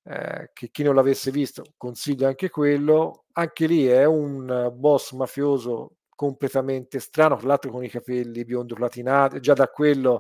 Eh, 0.05 0.49
che 0.51 0.69
chi 0.69 0.83
non 0.83 0.95
l'avesse 0.95 1.31
visto 1.31 1.63
consiglio 1.77 2.27
anche 2.27 2.49
quello. 2.49 3.25
Anche 3.33 3.67
lì 3.67 3.85
è 3.85 4.03
un 4.03 4.69
boss 4.75 5.13
mafioso 5.13 5.95
completamente 6.09 6.99
strano 6.99 7.37
tra 7.37 7.47
l'altro 7.47 7.71
con 7.71 7.83
i 7.83 7.89
capelli 7.89 8.45
biondo 8.45 8.75
platinati 8.75 9.39
già 9.39 9.53
da 9.53 9.67
quello 9.67 10.19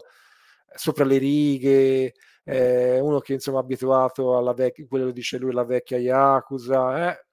sopra 0.75 1.05
le 1.05 1.17
righe 1.19 2.13
eh, 2.43 2.99
uno 2.99 3.19
che 3.19 3.33
insomma 3.33 3.59
è 3.59 3.61
abituato 3.61 4.37
alla 4.37 4.53
vecchia 4.53 4.85
quello 4.87 5.11
dice 5.11 5.37
lui 5.37 5.53
la 5.53 5.63
vecchia 5.63 5.97
Yakuza 5.97 7.11
eh, 7.11 7.25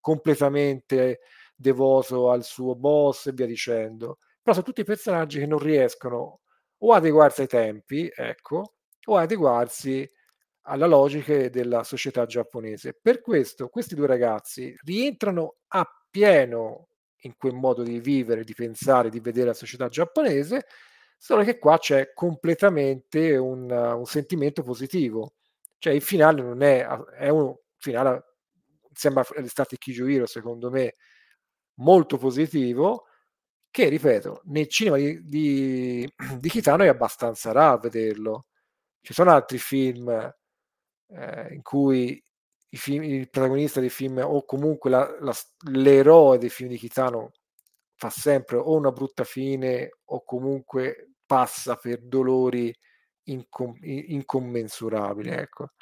completamente 0.00 1.20
devoto 1.54 2.30
al 2.30 2.44
suo 2.44 2.74
boss 2.74 3.26
e 3.26 3.32
via 3.32 3.46
dicendo 3.46 4.18
però 4.42 4.54
sono 4.54 4.66
tutti 4.66 4.84
personaggi 4.84 5.38
che 5.40 5.46
non 5.46 5.58
riescono 5.58 6.40
o 6.78 6.92
adeguarsi 6.92 7.42
ai 7.42 7.46
tempi 7.48 8.10
ecco 8.14 8.74
o 9.06 9.16
adeguarsi 9.16 10.08
alla 10.68 10.86
logiche 10.86 11.50
della 11.50 11.84
società 11.84 12.26
giapponese. 12.26 12.96
Per 13.00 13.20
questo 13.20 13.68
questi 13.68 13.94
due 13.94 14.06
ragazzi 14.06 14.74
rientrano 14.84 15.56
appieno 15.68 16.88
in 17.20 17.34
quel 17.36 17.54
modo 17.54 17.82
di 17.82 18.00
vivere, 18.00 18.44
di 18.44 18.54
pensare, 18.54 19.08
di 19.08 19.20
vedere 19.20 19.46
la 19.48 19.54
società 19.54 19.88
giapponese, 19.88 20.66
solo 21.16 21.42
che 21.44 21.58
qua 21.58 21.78
c'è 21.78 22.12
completamente 22.12 23.36
un, 23.36 23.70
un 23.70 24.04
sentimento 24.06 24.62
positivo. 24.62 25.34
Cioè 25.78 25.92
il 25.92 26.02
finale 26.02 26.42
non 26.42 26.62
è, 26.62 26.86
è 26.86 27.28
un 27.28 27.54
finale 27.78 28.36
sembra 28.96 29.24
l'estate 29.36 29.76
Kijuiro, 29.76 30.26
secondo 30.26 30.70
me, 30.70 30.96
molto 31.74 32.16
positivo, 32.18 33.06
che, 33.70 33.88
ripeto, 33.88 34.42
nel 34.44 34.68
cinema 34.68 34.96
di, 34.96 35.20
di, 35.26 36.12
di 36.40 36.48
Kitano 36.48 36.84
è 36.84 36.88
abbastanza 36.88 37.52
raro 37.52 37.80
vederlo. 37.80 38.46
Ci 39.00 39.12
sono 39.12 39.30
altri 39.32 39.58
film 39.58 40.08
eh, 41.08 41.54
in 41.54 41.62
cui 41.62 42.22
i 42.70 42.76
film, 42.76 43.02
il 43.04 43.30
protagonista 43.30 43.80
dei 43.80 43.90
film 43.90 44.18
o 44.18 44.44
comunque 44.44 44.90
la, 44.90 45.16
la, 45.20 45.34
l'eroe 45.70 46.38
dei 46.38 46.48
film 46.50 46.70
di 46.70 46.78
Kitano 46.78 47.32
fa 47.96 48.10
sempre 48.10 48.56
o 48.56 48.74
una 48.76 48.92
brutta 48.92 49.24
fine 49.24 49.98
o 50.04 50.22
comunque 50.24 51.14
passa 51.26 51.76
per 51.76 52.00
dolori 52.02 52.74
incom- 53.24 53.78
incommensurabili. 53.82 55.30
Ecco. 55.30 55.72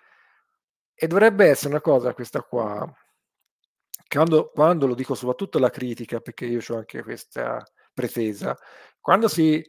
E 0.95 1.07
dovrebbe 1.07 1.47
essere 1.49 1.71
una 1.71 1.81
cosa 1.81 2.15
questa 2.15 2.41
qua, 2.43 2.89
quando, 4.09 4.51
quando 4.51 4.87
lo 4.87 4.95
dico 4.95 5.15
soprattutto 5.15 5.59
alla 5.59 5.71
critica, 5.71 6.21
perché 6.21 6.47
io 6.47 6.61
ho 6.69 6.77
anche 6.77 7.03
questa 7.03 7.63
pretesa, 7.93 8.57
quando 9.01 9.29
si, 9.29 9.63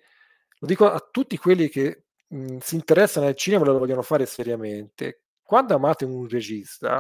lo 0.59 0.67
dico 0.67 0.89
a 0.89 0.99
tutti 1.11 1.37
quelli 1.37 1.69
che 1.69 2.05
mh, 2.27 2.57
si 2.57 2.75
interessano 2.75 3.27
al 3.27 3.35
cinema 3.35 3.63
e 3.63 3.67
lo 3.67 3.77
vogliono 3.79 4.01
fare 4.01 4.25
seriamente, 4.25 5.23
quando 5.41 5.75
amate 5.75 6.05
un 6.05 6.27
regista, 6.27 6.99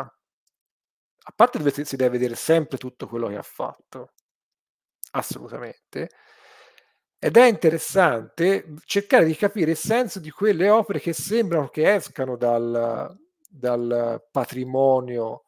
a 1.27 1.31
parte 1.35 1.57
dovete, 1.57 1.85
si 1.85 1.95
deve 1.95 2.17
vedere 2.17 2.35
sempre 2.35 2.77
tutto 2.77 3.07
quello 3.07 3.27
che 3.27 3.37
ha 3.37 3.41
fatto, 3.41 4.13
assolutamente, 5.15 6.09
ed 7.17 7.37
è 7.37 7.47
interessante 7.47 8.75
cercare 8.85 9.25
di 9.25 9.35
capire 9.35 9.71
il 9.71 9.77
senso 9.77 10.19
di 10.19 10.29
quelle 10.29 10.69
opere 10.69 10.99
che 10.99 11.13
sembrano 11.13 11.69
che 11.69 11.95
escano 11.95 12.37
dal, 12.37 13.17
dal 13.49 14.23
patrimonio 14.31 15.45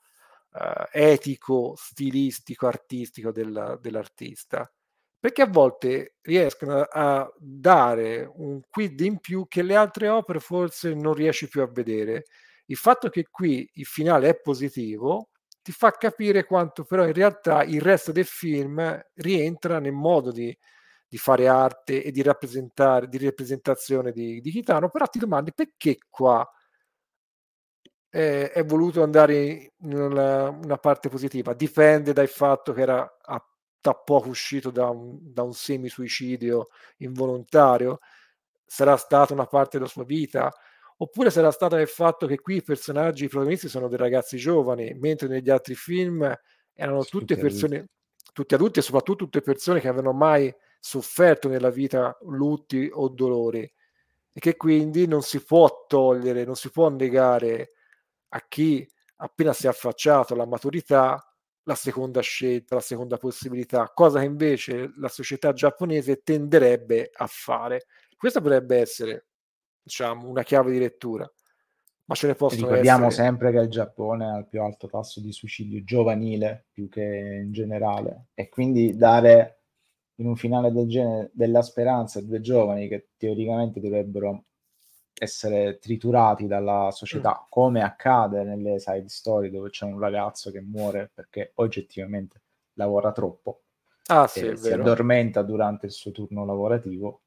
uh, 0.54 0.86
etico, 0.92 1.76
stilistico, 1.78 2.68
artistico 2.68 3.32
del, 3.32 3.78
dell'artista. 3.80 4.72
Perché 5.20 5.42
a 5.42 5.48
volte 5.48 6.16
riescono 6.22 6.82
a 6.90 7.32
dare 7.38 8.30
un 8.36 8.62
quid 8.70 9.00
in 9.02 9.20
più 9.20 9.46
che 9.48 9.62
le 9.62 9.76
altre 9.76 10.08
opere 10.08 10.40
forse 10.40 10.94
non 10.94 11.14
riesci 11.14 11.48
più 11.48 11.62
a 11.62 11.70
vedere. 11.72 12.26
Il 12.68 12.78
fatto 12.78 13.10
che 13.10 13.28
qui 13.30 13.70
il 13.74 13.86
finale 13.86 14.30
è 14.30 14.40
positivo 14.40 15.30
ti 15.68 15.74
fa 15.74 15.92
capire 15.92 16.46
quanto 16.46 16.86
però 16.86 17.06
in 17.06 17.12
realtà 17.12 17.62
il 17.66 17.82
resto 17.82 18.14
del 18.14 18.24
film 18.24 19.06
rientra 19.16 19.80
nel 19.80 19.92
modo 19.92 20.32
di, 20.32 20.58
di 21.06 21.18
fare 21.18 21.50
arte 21.50 22.02
e 22.06 22.12
di 22.12 22.22
rappresentare, 22.22 23.10
di 23.10 23.18
rappresentazione 23.18 24.14
di, 24.14 24.40
di 24.40 24.50
Kitano, 24.50 24.90
però 24.90 25.08
ti 25.08 25.20
domandi 25.20 25.52
perché 25.54 25.98
qua 26.10 26.50
è, 28.08 28.52
è 28.54 28.64
voluto 28.64 29.04
andare 29.04 29.74
in 29.78 29.94
una, 29.94 30.48
una, 30.48 30.78
parte 30.78 31.10
positiva. 31.10 31.54
Dipende 31.54 32.14
dal 32.14 32.30
fatto 32.30 32.72
che 32.72 32.80
era 32.80 33.18
a, 33.22 33.46
da 33.82 33.94
poco 33.94 34.30
uscito 34.30 34.72
da 34.72 34.88
un, 34.88 35.18
da 35.20 35.42
un 35.42 35.52
semi-suicidio 35.52 36.68
involontario, 37.00 38.00
sarà 38.66 38.96
stata 38.96 39.34
una 39.34 39.48
parte 39.48 39.78
della 39.78 39.90
sua 39.90 40.06
vita, 40.06 40.50
oppure 40.98 41.30
sarà 41.30 41.52
stata 41.52 41.80
il 41.80 41.88
fatto 41.88 42.28
che 42.28 42.40
qui 42.40 42.58
i 42.58 42.64
personaggi, 42.64 43.26
i 43.26 43.28
protagonisti 43.30 43.70
sono 43.70 43.88
dei 43.88 43.98
ragazzi 43.98 44.38
giovani, 44.38 44.94
mentre 45.00 45.28
negli 45.28 45.50
altri 45.50 45.76
film 45.76 46.22
erano 46.74 47.04
tutte 47.04 47.36
tutti 47.36 47.38
persone, 47.38 47.76
adulti. 47.76 47.94
tutti 48.34 48.54
adulti 48.56 48.80
e 48.80 48.82
soprattutto 48.82 49.24
tutte 49.26 49.42
persone 49.42 49.80
che 49.80 49.88
avevano 49.88 50.14
mai 50.14 50.54
sofferto 50.80 51.50
nella 51.50 51.70
vita 51.70 52.18
lutti 52.22 52.90
o 52.92 53.10
dolori 53.10 53.62
e 54.32 54.40
che 54.40 54.56
quindi 54.56 55.08
non 55.08 55.24
si 55.24 55.44
può 55.44 55.86
togliere, 55.88 56.46
non 56.46 56.56
si 56.56 56.70
può 56.70 56.90
negare 56.90 57.72
a 58.30 58.46
chi 58.48 58.88
appena 59.18 59.54
si 59.54 59.66
è 59.66 59.70
affacciato 59.70 60.34
alla 60.34 60.46
maturità 60.46 61.22
la 61.64 61.76
seconda 61.76 62.22
scelta, 62.22 62.76
la 62.76 62.82
seconda 62.82 63.18
possibilità, 63.18 63.92
cosa 63.94 64.20
che 64.20 64.26
invece 64.26 64.94
la 64.98 65.10
società 65.10 65.52
giapponese 65.54 66.22
tenderebbe 66.24 67.10
a 67.14 67.28
fare. 67.28 67.88
Questa 68.16 68.40
potrebbe 68.40 68.78
essere, 68.78 69.27
diciamo, 69.88 70.28
una 70.28 70.44
chiave 70.44 70.72
di 70.72 70.80
lettura. 70.80 71.30
Ma 72.06 72.16
ce 72.16 72.28
ne 72.28 72.36
possono 72.36 72.68
Ricordiamo 72.68 73.08
essere... 73.08 73.24
sempre 73.26 73.52
che 73.52 73.58
il 73.58 73.70
Giappone 73.70 74.30
ha 74.30 74.38
il 74.38 74.48
più 74.48 74.62
alto 74.62 74.88
tasso 74.88 75.20
di 75.20 75.34
suicidio 75.34 75.84
giovanile 75.84 76.68
più 76.72 76.88
che 76.88 77.42
in 77.44 77.52
generale 77.52 78.28
e 78.34 78.48
quindi 78.48 78.96
dare 78.96 79.64
in 80.16 80.28
un 80.28 80.36
finale 80.38 80.72
del 80.72 80.88
genere 80.88 81.32
della 81.34 81.62
speranza 81.62 82.20
a 82.20 82.22
due 82.22 82.40
giovani 82.40 82.88
che 82.88 83.10
teoricamente 83.18 83.82
dovrebbero 83.82 84.46
essere 85.14 85.80
triturati 85.80 86.48
dalla 86.48 86.92
società, 86.92 87.42
mm. 87.42 87.46
come 87.50 87.82
accade 87.82 88.44
nelle 88.44 88.80
side 88.80 89.10
story 89.10 89.50
dove 89.50 89.70
c'è 89.70 89.86
un 89.86 90.00
ragazzo 90.00 90.50
che 90.50 90.62
muore 90.62 91.12
perché 91.14 91.52
oggettivamente 91.56 92.42
lavora 92.74 93.12
troppo, 93.12 93.64
ah, 94.06 94.28
sì, 94.28 94.56
si 94.56 94.72
addormenta 94.72 95.42
durante 95.42 95.88
il 95.88 95.92
suo 95.92 96.12
turno 96.12 96.46
lavorativo 96.46 97.24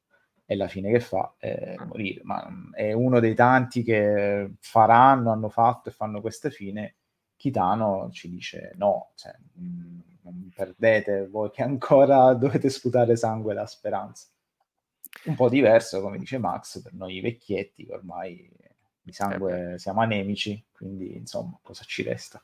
e 0.51 0.55
la 0.57 0.67
fine 0.67 0.91
che 0.91 0.99
fa 0.99 1.35
è 1.37 1.75
mm. 1.79 1.87
morire. 1.87 2.21
Ma 2.23 2.45
mm, 2.49 2.73
è 2.73 2.91
uno 2.91 3.19
dei 3.19 3.35
tanti 3.35 3.83
che 3.83 4.51
faranno, 4.59 5.31
hanno 5.31 5.49
fatto 5.49 5.89
e 5.89 5.93
fanno 5.93 6.19
questa 6.19 6.49
fine. 6.49 6.95
Kitano 7.37 8.09
ci 8.11 8.29
dice 8.29 8.73
no, 8.75 9.11
cioè, 9.15 9.33
mm, 9.59 9.99
non 10.23 10.51
perdete 10.53 11.27
voi 11.27 11.49
che 11.51 11.63
ancora 11.63 12.33
dovete 12.35 12.69
sputare 12.69 13.15
sangue 13.15 13.53
la 13.53 13.65
speranza 13.65 14.27
un 15.25 15.35
po' 15.35 15.49
diverso, 15.49 16.01
come 16.01 16.17
dice 16.17 16.37
Max, 16.37 16.81
per 16.81 16.93
noi 16.93 17.19
vecchietti 17.19 17.85
che 17.85 17.93
ormai 17.93 18.49
di 19.01 19.11
sangue 19.11 19.73
eh 19.73 19.79
siamo 19.79 20.01
anemici, 20.01 20.63
quindi 20.71 21.15
insomma, 21.15 21.57
cosa 21.61 21.83
ci 21.83 22.03
resta? 22.03 22.41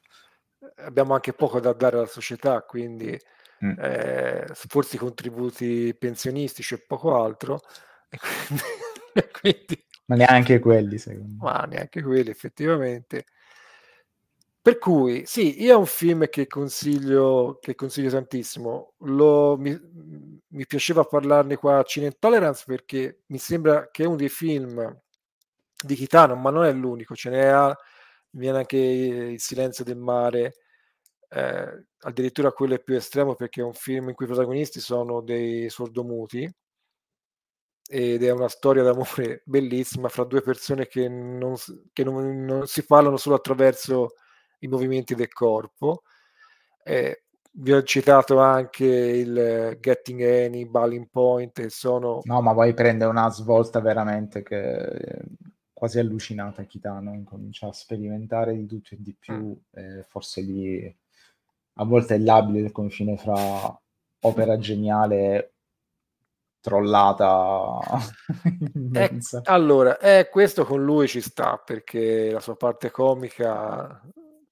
Abbiamo 0.77 1.13
anche 1.13 1.33
poco 1.33 1.59
da 1.59 1.73
dare 1.73 1.97
alla 1.97 2.07
società, 2.07 2.61
quindi 2.63 3.17
mm. 3.63 3.79
eh, 3.79 4.47
forse 4.53 4.95
i 4.95 4.99
contributi 4.99 5.95
pensionistici 5.97 6.73
e 6.73 6.83
poco 6.85 7.21
altro. 7.21 7.61
Quindi. 9.39 9.85
Ma 10.05 10.15
neanche 10.15 10.59
quelli, 10.59 10.97
secondo 10.97 11.43
me. 11.43 11.51
Ma 11.51 11.65
neanche 11.65 12.01
quelli, 12.01 12.29
effettivamente. 12.29 13.25
Per 14.61 14.77
cui, 14.79 15.25
sì, 15.25 15.61
io 15.63 15.73
è 15.73 15.75
un 15.75 15.85
film 15.85 16.27
che 16.29 16.47
consiglio, 16.47 17.57
che 17.61 17.75
consiglio 17.75 18.09
tantissimo. 18.09 18.93
Lo, 18.99 19.57
mi, 19.57 19.77
mi, 20.47 20.65
piaceva 20.65 21.03
parlarne 21.03 21.55
qua 21.55 21.79
a 21.79 21.83
Cine 21.83 22.07
Intolerance 22.07 22.63
perché 22.65 23.21
mi 23.27 23.37
sembra 23.37 23.89
che 23.89 24.03
è 24.03 24.05
uno 24.07 24.17
dei 24.17 24.29
film 24.29 25.01
di 25.81 25.95
Kitano, 25.95 26.35
ma 26.35 26.49
non 26.49 26.65
è 26.65 26.73
l'unico, 26.73 27.15
ce 27.15 27.29
n'è 27.29 27.73
viene 28.31 28.57
anche 28.59 28.77
Il 28.77 29.39
silenzio 29.39 29.83
del 29.83 29.97
mare, 29.97 30.55
eh, 31.29 31.85
addirittura 31.99 32.51
quello 32.51 32.75
è 32.75 32.83
più 32.83 32.95
estremo 32.95 33.35
perché 33.35 33.61
è 33.61 33.63
un 33.63 33.73
film 33.73 34.09
in 34.09 34.15
cui 34.15 34.25
i 34.25 34.29
protagonisti 34.29 34.79
sono 34.79 35.21
dei 35.21 35.69
sordomuti 35.69 36.49
ed 37.87 38.23
è 38.23 38.31
una 38.31 38.49
storia 38.49 38.83
d'amore 38.83 39.41
bellissima 39.45 40.09
fra 40.09 40.23
due 40.23 40.41
persone 40.41 40.87
che 40.87 41.07
non, 41.07 41.55
che 41.93 42.03
non, 42.03 42.45
non 42.45 42.67
si 42.67 42.85
parlano 42.85 43.17
solo 43.17 43.35
attraverso 43.35 44.15
i 44.59 44.67
movimenti 44.67 45.15
del 45.15 45.31
corpo. 45.31 46.03
Eh, 46.83 47.23
vi 47.59 47.73
ho 47.73 47.81
citato 47.83 48.39
anche 48.39 48.85
il 48.85 49.77
Getting 49.79 50.21
Any, 50.21 50.65
Balling 50.65 51.07
Point, 51.09 51.57
e 51.59 51.69
sono... 51.69 52.21
No, 52.23 52.41
ma 52.41 52.53
poi 52.53 52.73
prende 52.73 53.05
una 53.05 53.29
svolta 53.31 53.79
veramente 53.79 54.43
che 54.43 54.61
è 54.61 55.19
quasi 55.73 55.99
allucinata 55.99 56.63
Kitano, 56.63 57.21
comincia 57.23 57.67
a 57.67 57.73
sperimentare 57.73 58.55
di 58.55 58.65
tutto 58.65 58.95
e 58.95 58.97
di 58.99 59.15
più, 59.17 59.55
eh, 59.73 60.03
forse 60.07 60.41
lì 60.41 60.95
a 61.79 61.85
volte 61.85 62.15
è 62.15 62.17
labile 62.17 62.59
il 62.61 62.71
confine 62.71 63.15
fra 63.15 63.79
opera 64.21 64.57
geniale 64.57 65.15
e 65.15 65.51
trollata 66.59 67.79
eh, 68.93 69.19
allora, 69.43 69.97
eh, 69.99 70.29
questo 70.29 70.65
con 70.65 70.83
lui 70.83 71.07
ci 71.07 71.21
sta 71.21 71.61
perché 71.63 72.31
la 72.31 72.39
sua 72.39 72.55
parte 72.55 72.91
comica 72.91 74.01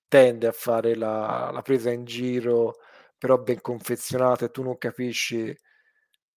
tende 0.08 0.48
a 0.48 0.52
fare 0.52 0.96
la, 0.96 1.50
la 1.52 1.62
presa 1.62 1.92
in 1.92 2.06
giro, 2.06 2.76
però 3.18 3.38
ben 3.38 3.62
confezionata 3.62 4.46
e 4.46 4.52
tu 4.52 4.64
non 4.64 4.78
capisci 4.78 5.56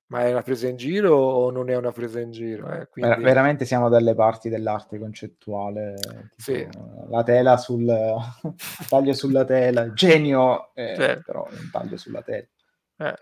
ma 0.09 0.25
è 0.25 0.31
una 0.31 0.43
presa 0.43 0.69
in 0.69 0.77
giro 0.77 1.15
o 1.15 1.51
non 1.51 1.69
è 1.69 1.77
una 1.77 1.93
presa 1.93 2.19
in 2.21 2.31
giro? 2.31 2.71
Eh? 2.73 2.89
Quindi... 2.89 3.11
Ver- 3.11 3.23
veramente 3.23 3.65
siamo 3.67 3.91
dalle 3.91 4.15
parti 4.15 4.49
dell'arte 4.49 4.99
concettuale. 4.99 5.97
Tipo, 6.01 6.25
sì. 6.37 6.67
La 7.11 7.23
tela 7.23 7.57
sul 7.59 7.85
taglio 8.89 9.13
sulla 9.13 9.45
tela, 9.45 9.93
genio, 9.93 10.75
eh, 10.75 10.95
certo. 10.97 11.23
però 11.27 11.47
un 11.51 11.69
taglio 11.71 11.99
sulla 11.99 12.23
tela. 12.23 12.47
Eh. 12.97 13.19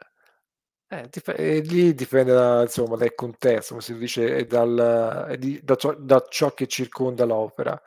Eh, 0.88 1.08
dip- 1.10 1.36
lì 1.68 1.94
dipende 1.94 2.32
da, 2.32 2.62
insomma, 2.62 2.96
dal 2.96 3.14
contesto, 3.14 3.70
come 3.70 3.82
si 3.82 3.96
dice, 3.96 4.46
dal, 4.46 5.34
di, 5.36 5.60
da, 5.62 5.74
ciò, 5.74 5.94
da 5.94 6.24
ciò 6.28 6.52
che 6.54 6.68
circonda 6.68 7.24
l'opera. 7.24 7.80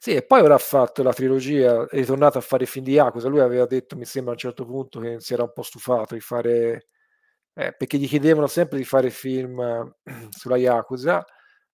Sì, 0.00 0.14
e 0.14 0.22
poi 0.22 0.44
ha 0.46 0.58
fatto 0.58 1.02
la 1.02 1.12
trilogia, 1.12 1.86
è 1.86 1.96
ritornato 1.96 2.38
a 2.38 2.40
fare 2.42 2.64
i 2.64 2.66
film 2.66 2.84
di 2.84 2.92
Yakuza. 2.92 3.28
Lui 3.28 3.40
aveva 3.40 3.66
detto, 3.66 3.96
mi 3.96 4.04
sembra 4.04 4.32
a 4.32 4.34
un 4.34 4.40
certo 4.40 4.66
punto, 4.66 5.00
che 5.00 5.20
si 5.20 5.32
era 5.32 5.42
un 5.42 5.52
po' 5.54 5.62
stufato 5.62 6.14
di 6.14 6.20
fare, 6.20 6.88
eh, 7.54 7.72
perché 7.72 7.96
gli 7.98 8.06
chiedevano 8.06 8.46
sempre 8.46 8.78
di 8.78 8.84
fare 8.84 9.10
film 9.10 9.94
sulla 10.30 10.56
Yakuza. 10.56 11.24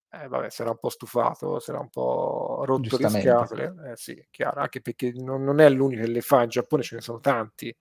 Eh, 0.09 0.29
vabbè, 0.29 0.51
si 0.51 0.63
era 0.63 0.71
un 0.71 0.79
po' 0.79 0.89
stufato, 0.89 1.59
si 1.59 1.71
era 1.71 1.81
un 1.81 1.91
po' 1.91 2.63
rotto 2.65 2.97
le 2.97 3.09
scatole, 3.09 3.75
eh, 3.91 3.97
sì, 3.97 4.25
chiaro, 4.31 4.61
anche 4.61 4.81
perché 4.81 5.13
non, 5.13 5.43
non, 5.43 5.61
è 5.61 5.69
l'unico 5.69 6.03
che 6.03 6.09
le 6.09 6.21
fa, 6.21 6.45
in 6.45 6.49
Giappone 6.51 6.85
ce 6.85 6.95
ne 6.95 7.01
sono 7.01 7.19
tanti 7.19 7.77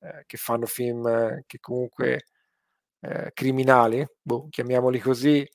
eh, 0.00 0.24
che 0.26 0.36
fanno 0.36 0.66
film 0.66 1.06
eh, 1.06 1.44
che 1.46 1.58
comunque 1.60 2.26
eh, 3.00 3.30
criminali, 3.34 4.06
boh, 4.20 4.48
chiamiamoli 4.50 4.98
così, 5.00 5.48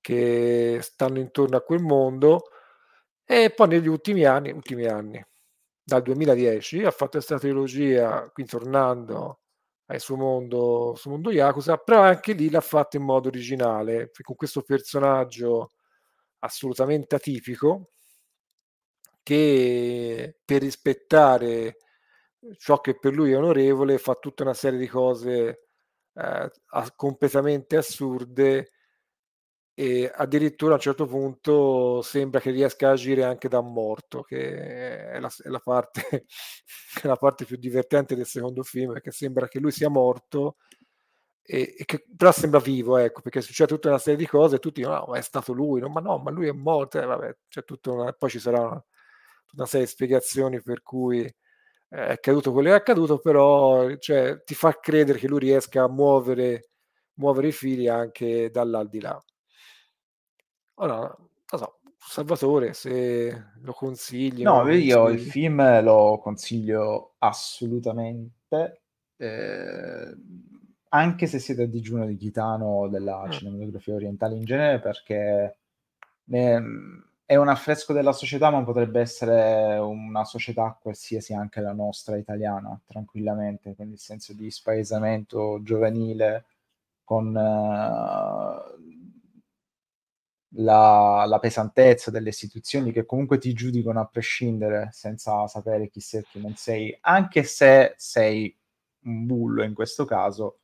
che 0.00 0.78
stanno 0.82 1.18
intorno 1.18 1.56
a 1.56 1.62
quel 1.62 1.82
mondo 1.82 2.44
e 3.24 3.50
poi 3.54 3.68
negli 3.68 3.88
ultimi 3.88 4.24
anni, 4.24 4.50
ultimi 4.52 4.86
anni 4.86 5.22
dal 5.82 6.02
2010 6.02 6.84
ha 6.84 6.90
fatto 6.90 7.12
questa 7.12 7.38
trilogia, 7.38 8.28
qui 8.32 8.44
tornando 8.44 9.40
al 9.86 10.00
suo 10.00 10.16
mondo, 10.16 10.94
suo 10.96 11.12
mondo 11.12 11.30
Yakuza, 11.30 11.78
però 11.78 12.02
anche 12.02 12.34
lì 12.34 12.50
l'ha 12.50 12.60
fatto 12.60 12.96
in 12.98 13.04
modo 13.04 13.28
originale, 13.28 14.10
con 14.22 14.36
questo 14.36 14.62
personaggio 14.62 15.70
assolutamente 16.40 17.14
atipico 17.16 17.90
che 19.22 20.36
per 20.44 20.62
rispettare 20.62 21.76
ciò 22.56 22.80
che 22.80 22.98
per 22.98 23.14
lui 23.14 23.32
è 23.32 23.36
onorevole 23.36 23.98
fa 23.98 24.14
tutta 24.14 24.42
una 24.42 24.54
serie 24.54 24.78
di 24.78 24.86
cose 24.88 25.68
eh, 26.14 26.50
completamente 26.96 27.76
assurde 27.76 28.70
e 29.78 30.10
addirittura 30.12 30.72
a 30.72 30.74
un 30.74 30.80
certo 30.80 31.06
punto 31.06 32.02
sembra 32.02 32.40
che 32.40 32.50
riesca 32.50 32.88
a 32.88 32.92
agire 32.92 33.22
anche 33.22 33.48
da 33.48 33.60
morto, 33.60 34.22
che 34.22 35.08
è 35.12 35.20
la, 35.20 35.30
è 35.44 35.48
la, 35.48 35.60
parte, 35.60 36.26
è 37.00 37.06
la 37.06 37.14
parte, 37.14 37.44
più 37.44 37.56
divertente 37.56 38.16
del 38.16 38.26
secondo 38.26 38.64
film, 38.64 38.92
perché 38.94 39.12
sembra 39.12 39.46
che 39.46 39.60
lui 39.60 39.70
sia 39.70 39.88
morto, 39.88 40.56
e, 41.42 41.76
e 41.78 41.84
che, 41.84 42.04
però 42.16 42.32
sembra 42.32 42.58
vivo, 42.58 42.96
ecco, 42.96 43.20
perché 43.20 43.40
succede 43.40 43.72
tutta 43.72 43.88
una 43.88 43.98
serie 43.98 44.18
di 44.18 44.26
cose 44.26 44.56
e 44.56 44.58
tutti 44.58 44.80
dicono, 44.80 45.06
no, 45.06 45.14
è 45.14 45.20
stato 45.22 45.52
lui, 45.52 45.80
no, 45.80 45.88
ma 45.88 46.00
no, 46.00 46.18
ma 46.18 46.32
lui 46.32 46.48
è 46.48 46.52
morto, 46.52 47.00
eh, 47.00 47.06
vabbè, 47.06 47.36
una, 47.86 48.12
poi 48.14 48.30
ci 48.30 48.40
sarà 48.40 48.60
una, 48.60 48.84
una, 49.52 49.66
serie 49.66 49.86
di 49.86 49.92
spiegazioni 49.92 50.60
per 50.60 50.82
cui 50.82 51.32
è 51.88 52.12
accaduto 52.12 52.52
quello 52.52 52.68
che 52.68 52.74
è 52.74 52.78
accaduto, 52.78 53.18
però 53.18 53.94
cioè, 53.96 54.42
ti 54.44 54.54
fa 54.54 54.78
credere 54.78 55.18
che 55.18 55.26
lui 55.26 55.40
riesca 55.40 55.84
a 55.84 55.88
muovere, 55.88 56.70
muovere 57.14 57.48
i 57.48 57.52
fili 57.52 57.88
anche 57.88 58.50
dall'aldilà. 58.50 59.22
Ora, 60.80 60.98
non 60.98 61.60
so, 61.60 61.80
Salvatore, 61.96 62.74
se 62.74 63.52
lo 63.60 63.72
consigli. 63.72 64.42
No, 64.42 64.68
io 64.70 65.08
il 65.08 65.20
film 65.20 65.82
lo 65.82 66.18
consiglio 66.22 67.14
assolutamente, 67.18 68.82
eh, 69.16 70.16
anche 70.90 71.26
se 71.26 71.38
siete 71.38 71.62
a 71.62 71.66
digiuno 71.66 72.06
di 72.06 72.16
Chitano 72.16 72.88
della 72.88 73.26
mm. 73.26 73.30
cinematografia 73.30 73.94
orientale 73.94 74.36
in 74.36 74.44
genere, 74.44 74.80
perché 74.80 75.58
ne, 76.24 76.62
è 77.28 77.36
un 77.36 77.48
affresco 77.48 77.92
della 77.92 78.12
società, 78.12 78.48
ma 78.48 78.64
potrebbe 78.64 79.00
essere 79.00 79.76
una 79.76 80.24
società 80.24 80.78
qualsiasi, 80.80 81.34
anche 81.34 81.60
la 81.60 81.74
nostra 81.74 82.16
italiana, 82.16 82.80
tranquillamente, 82.86 83.74
quindi 83.74 83.94
il 83.94 84.00
senso 84.00 84.32
di 84.32 84.50
spaesamento 84.50 85.60
giovanile 85.62 86.46
con... 87.04 87.26
Uh, 87.36 88.96
la, 90.52 91.26
la, 91.26 91.38
pesantezza 91.38 92.10
delle 92.10 92.30
istituzioni 92.30 92.92
che 92.92 93.04
comunque 93.04 93.36
ti 93.36 93.52
giudicano 93.52 94.00
a 94.00 94.06
prescindere 94.06 94.88
senza 94.92 95.46
sapere 95.46 95.90
chi 95.90 96.00
sei 96.00 96.20
e 96.20 96.24
chi 96.30 96.40
non 96.40 96.54
sei, 96.56 96.96
anche 97.02 97.42
se 97.42 97.92
sei 97.98 98.56
un 99.02 99.26
bullo 99.26 99.62
in 99.62 99.74
questo 99.74 100.06
caso, 100.06 100.60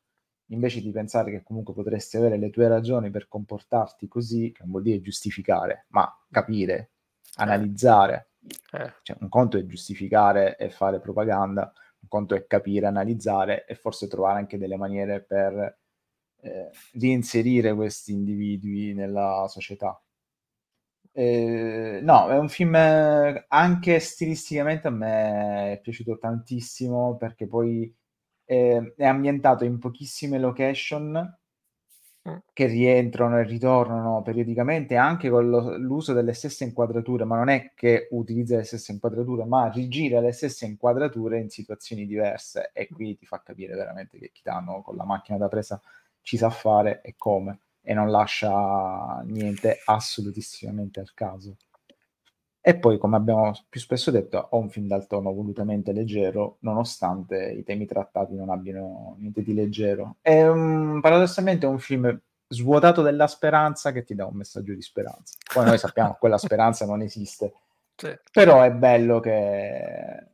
invece 0.49 0.80
di 0.80 0.90
pensare 0.90 1.30
che 1.30 1.42
comunque 1.42 1.74
potresti 1.74 2.16
avere 2.16 2.36
le 2.36 2.51
tue 2.51 2.68
ragioni 2.68 3.11
per 3.11 3.28
comportarti 3.28 4.09
così, 4.09 4.53
che 4.53 4.62
non 4.62 4.70
vuol 4.70 4.82
dire 4.82 5.01
giustificare, 5.01 5.86
ma 5.88 6.11
capire, 6.30 6.92
analizzare. 7.36 8.30
Eh. 8.72 8.92
Cioè, 9.03 9.16
un 9.20 9.28
conto 9.28 9.57
è 9.57 9.64
giustificare 9.66 10.57
e 10.57 10.70
fare 10.70 11.01
propaganda, 11.01 11.72
un 12.01 12.09
conto 12.09 12.34
è 12.34 12.47
capire, 12.47 12.86
analizzare 12.86 13.64
e 13.66 13.74
forse 13.74 14.09
trovare 14.09 14.38
anche 14.38 14.59
delle 14.59 14.76
maniere 14.76 15.22
per 15.22 15.78
eh, 16.40 16.70
di 16.92 17.11
inserire 17.11 17.74
questi 17.74 18.12
individui 18.12 18.92
nella 18.92 19.47
società. 19.49 19.99
Eh, 21.16 22.01
no, 22.03 22.28
è 22.28 22.36
un 22.36 22.49
film 22.49 22.74
anche 22.74 24.01
stilisticamente 24.01 24.88
a 24.88 24.90
me 24.90 25.72
è 25.74 25.80
piaciuto 25.80 26.18
tantissimo 26.18 27.16
perché 27.16 27.47
poi 27.47 27.95
eh, 28.45 28.95
è 28.97 29.07
ambientato 29.07 29.64
in 29.64 29.78
pochissime 29.78 30.38
location 30.38 31.38
mm. 32.28 32.36
che 32.53 32.66
rientrano 32.66 33.38
e 33.38 33.45
ritornano 33.45 34.22
periodicamente 34.22 34.97
anche 34.97 35.30
con 35.30 35.49
lo, 35.49 35.76
l'uso 35.76 36.12
delle 36.12 36.32
stesse 36.32 36.64
inquadrature, 36.64 37.24
ma 37.24 37.36
non 37.36 37.49
è 37.49 37.72
che 37.74 38.09
utilizza 38.11 38.57
le 38.57 38.64
stesse 38.64 38.92
inquadrature, 38.92 39.45
ma 39.45 39.70
rigira 39.70 40.20
le 40.20 40.32
stesse 40.32 40.66
inquadrature 40.66 41.38
in 41.38 41.51
situazioni 41.51 42.07
diverse 42.07 42.70
e 42.72 42.88
qui 42.88 43.16
ti 43.16 43.26
fa 43.26 43.42
capire 43.42 43.74
veramente 43.74 44.18
che 44.18 44.30
Kitano 44.32 44.82
con 44.82 44.97
la 44.97 45.05
macchina 45.05 45.38
da 45.38 45.49
presa 45.49 45.80
ci 46.22 46.36
sa 46.36 46.51
fare 46.51 47.03
e 47.03 47.14
come 47.16 47.61
e 47.86 47.92
non 47.92 48.11
lascia 48.11 49.20
niente 49.26 49.80
assolutissimamente 49.84 51.01
al 51.01 51.12
caso. 51.12 51.57
E 52.66 52.78
poi, 52.78 52.96
come 52.96 53.16
abbiamo 53.16 53.52
più 53.68 53.78
spesso 53.78 54.10
detto, 54.10 54.48
ho 54.52 54.56
un 54.56 54.70
film 54.70 54.86
dal 54.86 55.06
tono 55.06 55.34
volutamente 55.34 55.92
leggero, 55.92 56.56
nonostante 56.60 57.50
i 57.50 57.62
temi 57.62 57.84
trattati 57.84 58.34
non 58.34 58.48
abbiano 58.48 59.16
niente 59.18 59.42
di 59.42 59.52
leggero. 59.52 60.16
È 60.22 60.46
un, 60.46 60.98
paradossalmente 61.02 61.66
un 61.66 61.78
film 61.78 62.18
svuotato 62.48 63.02
della 63.02 63.26
speranza 63.26 63.92
che 63.92 64.02
ti 64.02 64.14
dà 64.14 64.24
un 64.24 64.36
messaggio 64.36 64.72
di 64.72 64.80
speranza. 64.80 65.36
Poi 65.52 65.66
noi 65.66 65.76
sappiamo 65.76 66.12
che 66.12 66.18
quella 66.20 66.38
speranza 66.38 66.86
non 66.86 67.02
esiste, 67.02 67.52
sì. 67.96 68.18
però 68.32 68.62
è 68.62 68.72
bello 68.72 69.20
che 69.20 70.26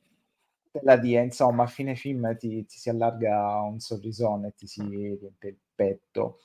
la 0.83 0.97
dia, 0.99 1.23
insomma, 1.23 1.65
a 1.65 1.67
fine 1.67 1.97
film 1.97 2.37
ti, 2.37 2.65
ti, 2.65 2.79
si 2.79 2.91
allarga 2.91 3.61
un 3.63 3.81
sorrisone 3.81 4.47
e 4.47 4.55
ti 4.55 4.69
si 4.69 4.81
riempie 4.83 5.49
il 5.49 5.59
petto. 5.75 6.39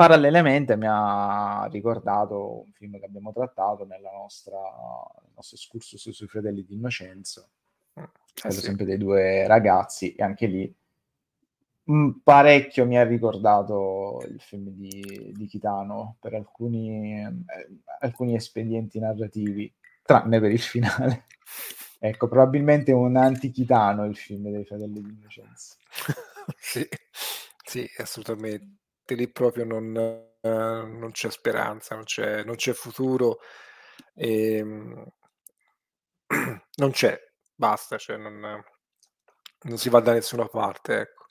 Parallelamente 0.00 0.78
mi 0.78 0.86
ha 0.88 1.68
ricordato 1.70 2.62
un 2.64 2.72
film 2.72 2.98
che 2.98 3.04
abbiamo 3.04 3.34
trattato 3.34 3.84
nella 3.84 4.10
nostra, 4.10 4.56
nel 4.56 5.32
nostro 5.34 5.56
excursus 5.56 6.08
sui 6.08 6.26
fratelli 6.26 6.64
di 6.64 6.72
Innocenzo, 6.72 7.48
eh 7.92 8.08
quello 8.40 8.54
sì. 8.54 8.62
sempre 8.62 8.86
dei 8.86 8.96
due 8.96 9.46
ragazzi, 9.46 10.14
e 10.14 10.22
anche 10.22 10.46
lì 10.46 10.74
mm, 11.92 12.10
parecchio 12.24 12.86
mi 12.86 12.96
ha 12.96 13.04
ricordato 13.04 14.22
il 14.26 14.40
film 14.40 14.70
di, 14.70 15.34
di 15.36 15.46
Kitano 15.46 16.16
per 16.18 16.32
alcuni, 16.32 17.20
eh, 17.20 17.34
alcuni 17.98 18.34
espedienti 18.34 18.98
narrativi, 18.98 19.70
tranne 20.02 20.40
per 20.40 20.50
il 20.50 20.60
finale. 20.60 21.26
Ecco, 22.02 22.26
probabilmente 22.26 22.92
un 22.92 23.16
antichitano 23.16 24.06
il 24.06 24.16
film 24.16 24.50
dei 24.50 24.64
fratelli 24.64 25.02
di 25.02 25.10
Innocenzo. 25.10 25.74
sì, 26.56 26.88
sì, 27.62 27.86
assolutamente. 27.98 28.79
Lì 29.14 29.28
proprio 29.30 29.64
non, 29.64 29.86
uh, 30.40 30.48
non 30.48 31.10
c'è 31.12 31.30
speranza, 31.30 31.94
non 31.94 32.04
c'è, 32.04 32.44
non 32.44 32.56
c'è 32.56 32.72
futuro. 32.72 33.38
E, 34.14 34.56
ehm, 34.56 35.06
non 36.76 36.90
c'è, 36.90 37.18
basta, 37.54 37.98
cioè 37.98 38.16
non, 38.16 38.62
non, 39.62 39.78
si 39.78 39.88
va 39.88 40.00
da 40.00 40.12
nessuna 40.12 40.46
parte. 40.46 41.00
Ecco. 41.00 41.26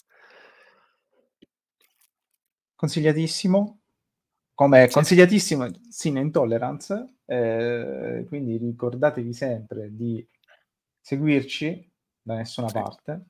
Consigliatissimo, 2.75 3.81
come 4.53 4.87
sì. 4.87 4.93
consigliatissimo 4.93 5.67
Sin 5.89 6.17
Intolerance, 6.17 7.17
eh, 7.25 8.25
quindi 8.27 8.57
ricordatevi 8.57 9.33
sempre 9.33 9.89
di 9.91 10.25
seguirci 11.01 11.88
da 12.29 12.35
nessuna 12.35 12.67
parte, 12.67 13.25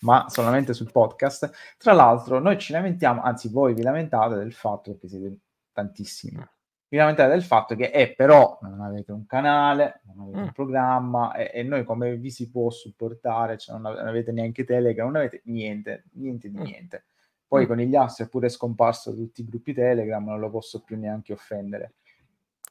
ma 0.00 0.26
solamente 0.28 0.72
sul 0.72 0.92
podcast. 0.92 1.50
Tra 1.76 1.92
l'altro, 1.92 2.38
noi 2.38 2.58
ci 2.58 2.72
lamentiamo, 2.72 3.22
anzi, 3.22 3.48
voi 3.48 3.74
vi 3.74 3.82
lamentate 3.82 4.36
del 4.36 4.52
fatto, 4.52 4.92
perché 4.92 5.08
siete 5.08 5.38
tantissimi, 5.72 6.38
mm. 6.38 6.42
vi 6.88 6.96
lamentate 6.96 7.30
del 7.30 7.42
fatto 7.42 7.74
che, 7.74 7.86
eh, 7.86 8.14
però, 8.14 8.58
non 8.62 8.80
avete 8.80 9.10
un 9.10 9.26
canale, 9.26 10.00
non 10.04 10.20
avete 10.20 10.38
mm. 10.38 10.42
un 10.42 10.52
programma, 10.52 11.34
e, 11.34 11.50
e, 11.52 11.62
noi 11.64 11.84
come 11.84 12.16
vi 12.16 12.30
si 12.30 12.48
può 12.48 12.70
supportare, 12.70 13.58
cioè 13.58 13.78
non, 13.78 13.86
avete 13.86 14.30
neanche 14.30 14.64
Telegram, 14.64 15.06
non 15.06 15.16
avete 15.16 15.42
niente, 15.46 16.04
niente 16.12 16.48
di 16.48 16.58
mm. 16.58 16.62
niente. 16.62 17.04
Poi 17.48 17.64
mm. 17.64 17.66
con 17.66 17.76
gli 17.78 17.96
astri 17.96 18.24
è 18.24 18.28
pure 18.28 18.48
scomparso 18.48 19.12
tutti 19.12 19.40
i 19.40 19.44
gruppi 19.44 19.74
Telegram, 19.74 20.24
non 20.24 20.38
lo 20.38 20.50
posso 20.50 20.82
più 20.82 20.96
neanche 20.96 21.32
offendere. 21.32 21.94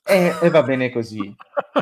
E, 0.08 0.32
e 0.42 0.50
va 0.50 0.62
bene 0.64 0.92
così, 0.92 1.36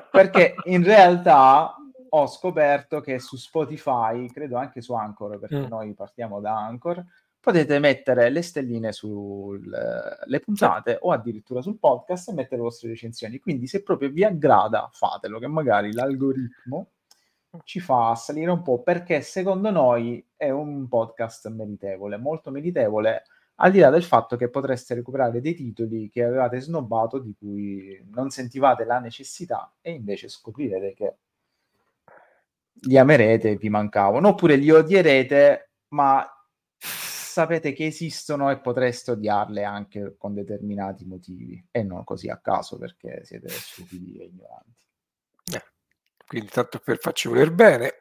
perché 0.10 0.56
in 0.64 0.84
realtà 0.84 1.76
ho 2.16 2.28
scoperto 2.28 3.02
che 3.02 3.18
su 3.20 3.38
Spotify, 3.38 4.28
credo 4.30 4.58
anche 4.58 4.82
su 4.82 4.94
Anchor, 4.94 5.40
perché 5.40 5.66
mm. 5.66 5.68
noi 5.68 5.94
partiamo 5.94 6.40
da 6.40 6.56
Anchor, 6.56 7.04
potete 7.40 7.80
mettere 7.80 8.30
le 8.30 8.42
stelline 8.44 8.92
sulle 8.92 10.40
puntate 10.44 10.98
o 11.02 11.12
addirittura 11.12 11.62
sul 11.62 11.80
podcast 11.80 12.30
e 12.30 12.34
mettere 12.34 12.58
le 12.58 12.62
vostre 12.64 12.90
recensioni. 12.90 13.40
Quindi 13.40 13.66
se 13.66 13.82
proprio 13.82 14.10
vi 14.10 14.24
aggrada, 14.24 14.90
fatelo, 14.94 15.40
che 15.40 15.48
magari 15.48 15.92
l'algoritmo 15.92 16.92
ci 17.64 17.80
fa 17.80 18.14
salire 18.16 18.52
un 18.52 18.62
po' 18.62 18.82
perché 18.82 19.22
secondo 19.22 19.72
noi 19.72 20.26
è 20.36 20.52
un 20.52 20.88
podcast 20.88 21.50
meritevole, 21.50 22.18
molto 22.18 22.52
meritevole, 22.52 23.24
al 23.56 23.72
di 23.72 23.80
là 23.80 23.90
del 23.90 24.04
fatto 24.04 24.36
che 24.36 24.50
potreste 24.50 24.94
recuperare 24.94 25.42
dei 25.42 25.54
titoli 25.56 26.10
che 26.10 26.24
avevate 26.24 26.60
snobbato, 26.60 27.18
di 27.18 27.36
cui 27.38 28.04
non 28.12 28.30
sentivate 28.30 28.86
la 28.86 29.00
necessità, 29.00 29.74
e 29.82 29.92
invece 29.92 30.30
scoprirete 30.30 30.94
che 30.94 31.16
li 32.82 32.98
amerete, 32.98 33.56
vi 33.56 33.70
mancavano, 33.70 34.30
oppure 34.30 34.56
li 34.56 34.70
odierete, 34.70 35.72
ma 35.90 36.28
sapete 36.78 37.74
che 37.74 37.86
esistono 37.86 38.52
e 38.52 38.60
potreste 38.60 39.12
odiarle 39.12 39.64
anche 39.64 40.16
con 40.18 40.34
determinati 40.34 41.06
motivi, 41.06 41.66
e 41.72 41.84
non 41.84 42.04
così 42.04 42.30
a 42.30 42.38
caso 42.38 42.78
perché 42.78 43.24
siete 43.24 43.50
stupidi 43.50 44.18
e 44.20 44.26
ignoranti. 44.26 44.86
Eh, 45.54 45.64
quindi 46.28 46.50
tanto 46.50 46.80
per 46.80 47.00
farci 47.00 47.28
voler 47.28 47.52
bene. 47.52 47.98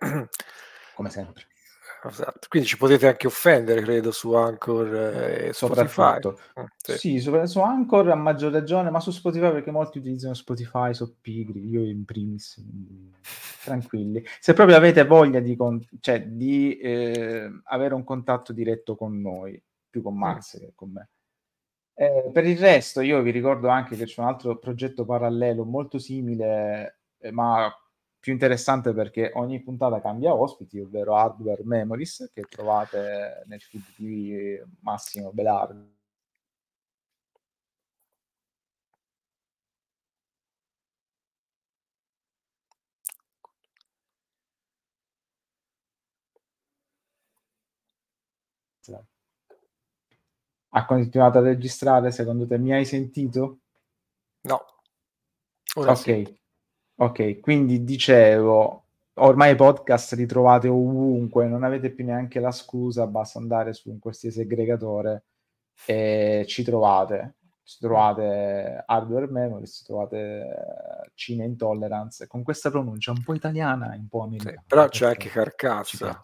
Come 0.94 1.10
sempre. 1.10 1.46
Esatto. 2.04 2.48
Quindi 2.48 2.68
ci 2.68 2.76
potete 2.76 3.06
anche 3.06 3.28
offendere, 3.28 3.80
credo, 3.80 4.10
su 4.10 4.32
Anchor 4.34 4.94
e 4.94 5.52
Spotify. 5.52 6.18
Mm, 6.58 6.64
sì, 6.76 6.96
sì 6.98 7.20
su, 7.20 7.44
su, 7.44 7.60
Anchor 7.60 8.10
a 8.10 8.16
maggior 8.16 8.50
ragione, 8.50 8.90
ma 8.90 8.98
su 8.98 9.12
Spotify 9.12 9.52
perché 9.52 9.70
molti 9.70 9.98
utilizzano 9.98 10.34
Spotify, 10.34 10.92
sono 10.94 11.14
pigri, 11.20 11.68
io 11.68 11.84
in 11.84 12.04
primis, 12.04 12.60
tranquilli. 13.62 14.24
Se 14.40 14.52
proprio 14.52 14.76
avete 14.76 15.04
voglia 15.04 15.38
di, 15.38 15.54
con- 15.54 15.80
cioè, 16.00 16.26
di 16.26 16.76
eh, 16.78 17.50
avere 17.64 17.94
un 17.94 18.02
contatto 18.02 18.52
diretto 18.52 18.96
con 18.96 19.20
noi, 19.20 19.62
più 19.88 20.02
con 20.02 20.18
Max 20.18 20.56
mm. 20.56 20.60
che 20.60 20.72
con 20.74 20.90
me. 20.90 21.08
Eh, 21.94 22.30
per 22.32 22.46
il 22.46 22.58
resto, 22.58 23.00
io 23.00 23.22
vi 23.22 23.30
ricordo 23.30 23.68
anche 23.68 23.94
che 23.94 24.06
c'è 24.06 24.20
un 24.20 24.26
altro 24.26 24.58
progetto 24.58 25.04
parallelo 25.04 25.64
molto 25.64 25.98
simile, 25.98 26.98
eh, 27.18 27.30
ma 27.30 27.72
più 28.22 28.32
interessante 28.32 28.94
perché 28.94 29.32
ogni 29.34 29.60
puntata 29.62 30.00
cambia 30.00 30.32
ospiti, 30.32 30.78
ovvero 30.78 31.16
Hardware 31.16 31.64
Memories, 31.64 32.30
che 32.32 32.42
trovate 32.44 33.42
nel 33.48 33.60
feed 33.60 33.82
di 33.96 34.60
Massimo 34.80 35.32
Belardo. 35.32 35.90
Ha 50.74 50.84
continuato 50.86 51.38
a 51.38 51.42
registrare, 51.42 52.10
secondo 52.10 52.46
te 52.46 52.58
mi 52.58 52.72
hai 52.72 52.84
sentito? 52.84 53.60
No. 54.42 54.64
Ora 55.76 55.92
ok. 55.92 55.98
Sì. 55.98 56.40
Ok, 57.02 57.40
quindi 57.40 57.82
dicevo, 57.82 58.84
ormai 59.14 59.54
i 59.54 59.56
podcast 59.56 60.12
li 60.12 60.24
trovate 60.24 60.68
ovunque, 60.68 61.48
non 61.48 61.64
avete 61.64 61.90
più 61.90 62.04
neanche 62.04 62.38
la 62.38 62.52
scusa, 62.52 63.08
basta 63.08 63.40
andare 63.40 63.72
su 63.72 63.90
un 63.90 63.98
qualsiasi 63.98 64.42
aggregatore 64.42 65.24
e 65.84 66.44
ci 66.46 66.62
trovate. 66.62 67.38
Ci 67.64 67.78
trovate 67.80 68.84
Hardware 68.86 69.26
Memories, 69.28 69.82
trovate 69.82 71.10
Cine 71.14 71.44
Intolerance, 71.44 72.28
con 72.28 72.44
questa 72.44 72.70
pronuncia 72.70 73.10
un 73.10 73.24
po' 73.24 73.34
italiana 73.34 73.92
un 73.96 74.06
po' 74.06 74.22
americana. 74.22 74.60
Sì, 74.60 74.64
però 74.64 74.88
c'è 74.88 75.06
anche 75.06 75.28
Carcassa. 75.28 76.22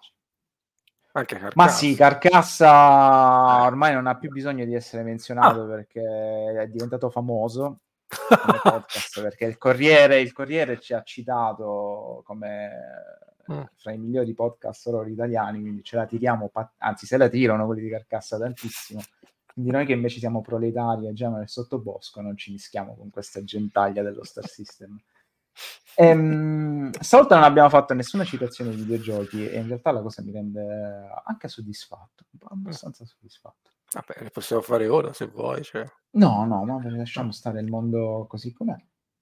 Anche 1.11 1.39
Carcassa. 1.39 1.55
Ma 1.57 1.69
sì, 1.69 1.97
Carcassa 1.97 3.63
ormai 3.65 3.95
non 3.95 4.07
ha 4.07 4.17
più 4.17 4.31
bisogno 4.31 4.65
di 4.65 4.77
essere 4.77 5.03
menzionato 5.03 5.63
ah. 5.63 5.67
perché 5.67 6.03
è 6.63 6.69
diventato 6.69 7.11
famoso 7.11 7.81
podcast 8.63 9.21
perché 9.21 9.45
il 9.45 9.59
Corriere, 9.59 10.21
il 10.21 10.33
Corriere 10.33 10.81
ci 10.81 10.95
ha 10.95 11.03
citato 11.03 12.23
come 12.25 12.71
mm. 13.53 13.63
fra 13.77 13.93
i 13.93 13.99
migliori 13.99 14.35
podcast 14.35 14.87
horror 14.87 15.09
italiani, 15.09 15.61
quindi 15.61 15.83
ce 15.83 15.97
la 15.97 16.07
tiriamo, 16.07 16.51
anzi 16.79 17.07
se 17.07 17.17
la 17.17 17.29
tirano 17.29 17.67
quelli 17.67 17.83
di 17.83 17.91
Carcassa 17.91 18.39
tantissimo. 18.39 19.03
Quindi 19.53 19.71
noi 19.73 19.87
che 19.87 19.93
invece 19.93 20.21
siamo 20.21 20.41
proletari 20.41 21.07
e 21.07 21.09
agiamo 21.11 21.37
nel 21.37 21.49
sottobosco 21.49 22.21
non 22.21 22.37
ci 22.37 22.53
mischiamo 22.53 22.95
con 22.95 23.11
questa 23.11 23.43
gentaglia 23.43 24.03
dello 24.03 24.25
Star 24.25 24.47
System. 24.47 24.97
Ehm, 25.97 26.93
stavolta 27.01 27.35
non 27.35 27.45
abbiamo 27.45 27.69
fatto 27.69 27.93
nessuna 27.93 28.23
citazione 28.25 28.71
di 28.71 28.77
videogiochi 28.77 29.49
e 29.49 29.59
in 29.59 29.67
realtà 29.67 29.91
la 29.91 30.01
cosa 30.01 30.23
mi 30.23 30.31
rende 30.31 31.11
anche 31.25 31.49
soddisfatto, 31.49 32.25
abbastanza 32.45 33.05
soddisfatto. 33.05 33.71
Vabbè, 33.91 34.23
le 34.23 34.31
possiamo 34.31 34.63
fare 34.63 34.89
ora 34.89 35.13
se 35.13 35.27
vuoi. 35.27 35.63
Cioè. 35.63 35.85
No, 36.11 36.45
no, 36.45 36.65
ma 36.65 36.81
lasciamo 36.91 37.33
stare 37.33 37.61
il 37.61 37.69
mondo 37.69 38.27
così 38.29 38.53
com'è. 38.53 38.77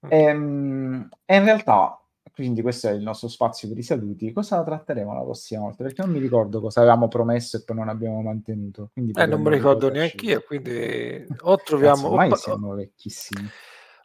Mm. 0.07 0.09
Ehm, 0.11 1.09
e 1.25 1.37
in 1.37 1.45
realtà, 1.45 2.01
quindi 2.33 2.63
questo 2.63 2.89
è 2.89 2.93
il 2.93 3.03
nostro 3.03 3.29
spazio 3.29 3.69
per 3.69 3.79
i 3.79 3.83
saluti. 3.83 4.33
Cosa 4.33 4.63
tratteremo 4.63 5.15
la 5.15 5.23
prossima 5.23 5.63
volta? 5.63 5.85
Perché 5.85 6.03
non 6.03 6.11
mi 6.11 6.19
ricordo 6.19 6.61
cosa 6.61 6.81
avevamo 6.81 7.09
promesso 7.09 7.57
e 7.57 7.65
poi 7.65 7.77
non 7.77 7.89
abbiamo 7.89 8.21
mantenuto. 8.23 8.91
Eh, 8.95 9.27
non 9.27 9.41
mi 9.41 9.51
ricordo 9.51 9.91
neanche 9.91 10.27
io, 10.27 10.43
quindi 10.43 11.27
o 11.43 11.57
troviamo... 11.57 12.09
Ormai 12.09 12.31
o, 12.31 12.35
siamo 12.35 12.75
vecchissimi. 12.75 13.49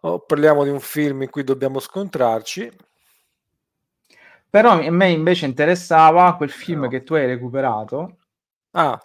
O 0.02 0.20
parliamo 0.20 0.64
di 0.64 0.70
un 0.70 0.80
film 0.80 1.24
in 1.24 1.30
cui 1.30 1.44
dobbiamo 1.44 1.80
scontrarci. 1.80 2.72
Però 4.50 4.72
a 4.72 4.92
me 4.92 5.10
invece 5.10 5.46
interessava 5.46 6.36
quel 6.36 6.50
film 6.50 6.82
no. 6.82 6.88
che 6.88 7.04
tu 7.04 7.16
hai 7.16 7.26
recuperato. 7.26 8.18
Ah, 8.72 9.00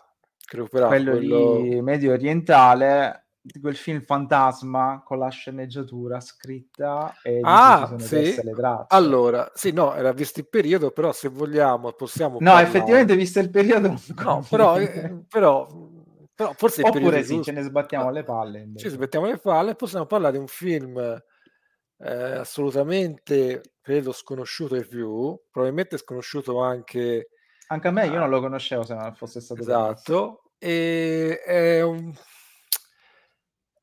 quello, 0.69 0.87
quello 0.87 1.15
lì 1.15 1.81
medio 1.83 2.13
orientale 2.13 3.27
di 3.47 3.61
quel 3.61 3.77
film 3.77 4.01
fantasma 4.01 5.03
con 5.05 5.19
la 5.19 5.29
sceneggiatura 5.29 6.19
scritta 6.21 7.15
e 7.23 7.41
ah, 7.43 7.95
sì. 7.99 8.41
le 8.43 8.53
tracce. 8.53 8.87
Allora, 8.89 9.51
sì, 9.55 9.71
no, 9.71 9.95
era 9.95 10.13
visto 10.13 10.41
il 10.41 10.49
periodo, 10.49 10.91
però 10.91 11.13
se 11.13 11.29
vogliamo 11.29 11.93
possiamo 11.93 12.39
No, 12.41 12.51
parlare. 12.53 12.67
effettivamente 12.67 13.15
visto 13.15 13.39
il 13.39 13.51
periodo 13.51 13.95
No, 14.17 14.45
però, 14.51 14.79
eh, 14.79 15.25
però, 15.29 15.67
però 16.35 16.53
forse 16.57 16.83
Oppure 16.83 17.23
sì, 17.23 17.35
giusto. 17.35 17.45
ce 17.45 17.53
ne 17.53 17.63
sbattiamo 17.63 18.11
le 18.11 18.25
palle. 18.25 18.61
Invece. 18.63 18.89
Ci 18.89 18.95
sbattiamo 18.95 19.27
le 19.27 19.39
palle, 19.39 19.75
possiamo 19.77 20.07
parlare 20.07 20.33
di 20.33 20.39
un 20.39 20.49
film 20.49 20.99
eh, 21.99 22.33
assolutamente 22.37 23.63
credo 23.81 24.11
sconosciuto 24.11 24.75
ai 24.75 24.87
più, 24.87 25.39
probabilmente 25.51 25.97
sconosciuto 25.99 26.61
anche 26.61 27.29
anche 27.69 27.89
a 27.89 27.91
me, 27.91 28.07
io 28.07 28.19
non 28.19 28.31
lo 28.31 28.41
conoscevo 28.41 28.83
se 28.85 28.95
non 28.95 29.15
fosse 29.15 29.41
stato 29.41 29.61
Esatto, 29.61 30.43
e 30.59 31.41
è 31.43 31.83
un 31.83 32.13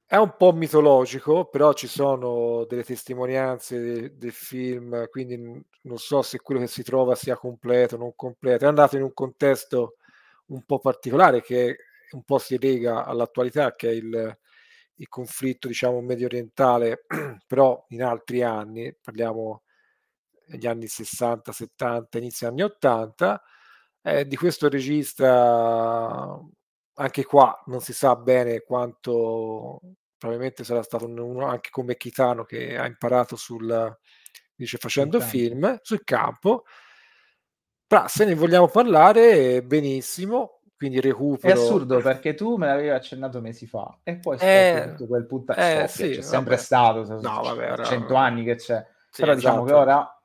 è 0.05 0.15
un 0.17 0.35
po' 0.37 0.53
mitologico, 0.53 1.45
però 1.49 1.73
ci 1.73 1.87
sono 1.87 2.65
delle 2.65 2.83
testimonianze 2.83 3.79
de 3.79 4.17
del 4.17 4.31
film, 4.31 5.07
quindi 5.09 5.37
non 5.83 5.97
so 5.97 6.21
se 6.21 6.39
quello 6.39 6.59
che 6.61 6.67
si 6.67 6.83
trova 6.83 7.15
sia 7.15 7.35
completo 7.35 7.95
o 7.95 7.97
non 7.97 8.13
completo. 8.15 8.65
È 8.65 8.67
andato 8.67 8.95
in 8.95 9.01
un 9.03 9.13
contesto 9.13 9.95
un 10.47 10.63
po' 10.65 10.79
particolare 10.79 11.41
che 11.41 11.77
un 12.11 12.23
po' 12.23 12.37
si 12.37 12.59
lega 12.59 13.05
all'attualità, 13.05 13.75
che 13.75 13.89
è 13.89 13.93
il 13.93 14.37
il 14.97 15.07
conflitto, 15.09 15.67
diciamo, 15.67 16.01
mediorientale, 16.01 17.05
però 17.47 17.83
in 17.89 18.03
altri 18.03 18.43
anni, 18.43 18.95
parliamo 19.01 19.63
degli 20.45 20.67
anni 20.67 20.87
60, 20.87 21.51
70, 21.51 22.17
inizio 22.19 22.47
anni 22.47 22.61
80, 22.61 23.41
eh, 24.03 24.27
di 24.27 24.35
questo 24.35 24.69
regista, 24.69 26.39
anche 26.95 27.23
qua 27.23 27.63
non 27.67 27.79
si 27.79 27.93
sa 27.93 28.15
bene 28.15 28.59
quanto 28.59 29.79
probabilmente 30.17 30.63
sarà 30.63 30.83
stato 30.83 31.05
uno 31.05 31.45
anche 31.45 31.69
come 31.69 31.97
Chitano 31.97 32.43
che 32.43 32.77
ha 32.77 32.85
imparato 32.85 33.35
sul 33.35 33.97
dice 34.55 34.77
facendo 34.77 35.19
sul 35.19 35.29
film 35.29 35.79
sul 35.81 36.03
campo. 36.03 36.63
Però 37.87 38.07
se 38.07 38.25
ne 38.25 38.35
vogliamo 38.35 38.67
parlare 38.67 39.63
benissimo, 39.63 40.61
quindi 40.75 40.99
recupero. 40.99 41.53
È 41.53 41.57
assurdo 41.57 41.99
perché 42.01 42.33
tu 42.33 42.57
me 42.57 42.67
l'avevi 42.67 42.89
accennato 42.89 43.39
mesi 43.39 43.67
fa 43.67 43.99
e 44.03 44.17
poi 44.17 44.37
eh, 44.39 44.89
tutto 44.91 45.07
quel 45.07 45.25
puttano. 45.25 45.61
Eh, 45.61 45.87
sì, 45.87 46.09
c'è 46.11 46.21
sempre 46.21 46.55
vabbè. 46.55 46.65
stato, 46.65 47.05
no, 47.21 47.41
vabbè, 47.41 47.83
100 47.83 48.15
anni 48.15 48.43
che 48.43 48.55
c'è. 48.55 48.85
Sì, 49.09 49.21
Però 49.21 49.33
esatto. 49.33 49.35
diciamo 49.35 49.63
che 49.63 49.73
ora 49.73 50.22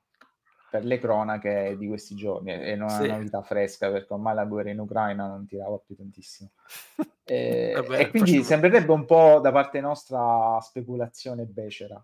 per 0.71 0.85
le 0.85 0.99
cronache 0.99 1.77
di 1.79 1.87
questi 1.87 2.15
giorni 2.15 2.53
e 2.53 2.75
non 2.77 2.91
è 2.91 3.05
una 3.05 3.19
vita 3.19 3.43
fresca 3.43 3.91
perché 3.91 4.13
ormai 4.13 4.35
la 4.35 4.45
guerra 4.45 4.71
in 4.71 4.79
Ucraina 4.79 5.27
non 5.27 5.47
tirava 5.47 5.79
più 5.79 5.97
tantissimo. 5.97 6.51
E, 7.29 7.73
Vabbè, 7.75 8.01
e 8.01 8.09
quindi 8.09 8.31
facciamo... 8.31 8.45
sembrerebbe 8.45 8.91
un 8.91 9.05
po' 9.05 9.39
da 9.43 9.53
parte 9.53 9.83
nostra 9.83 10.59
speculazione 10.63 11.45
becera. 11.45 12.03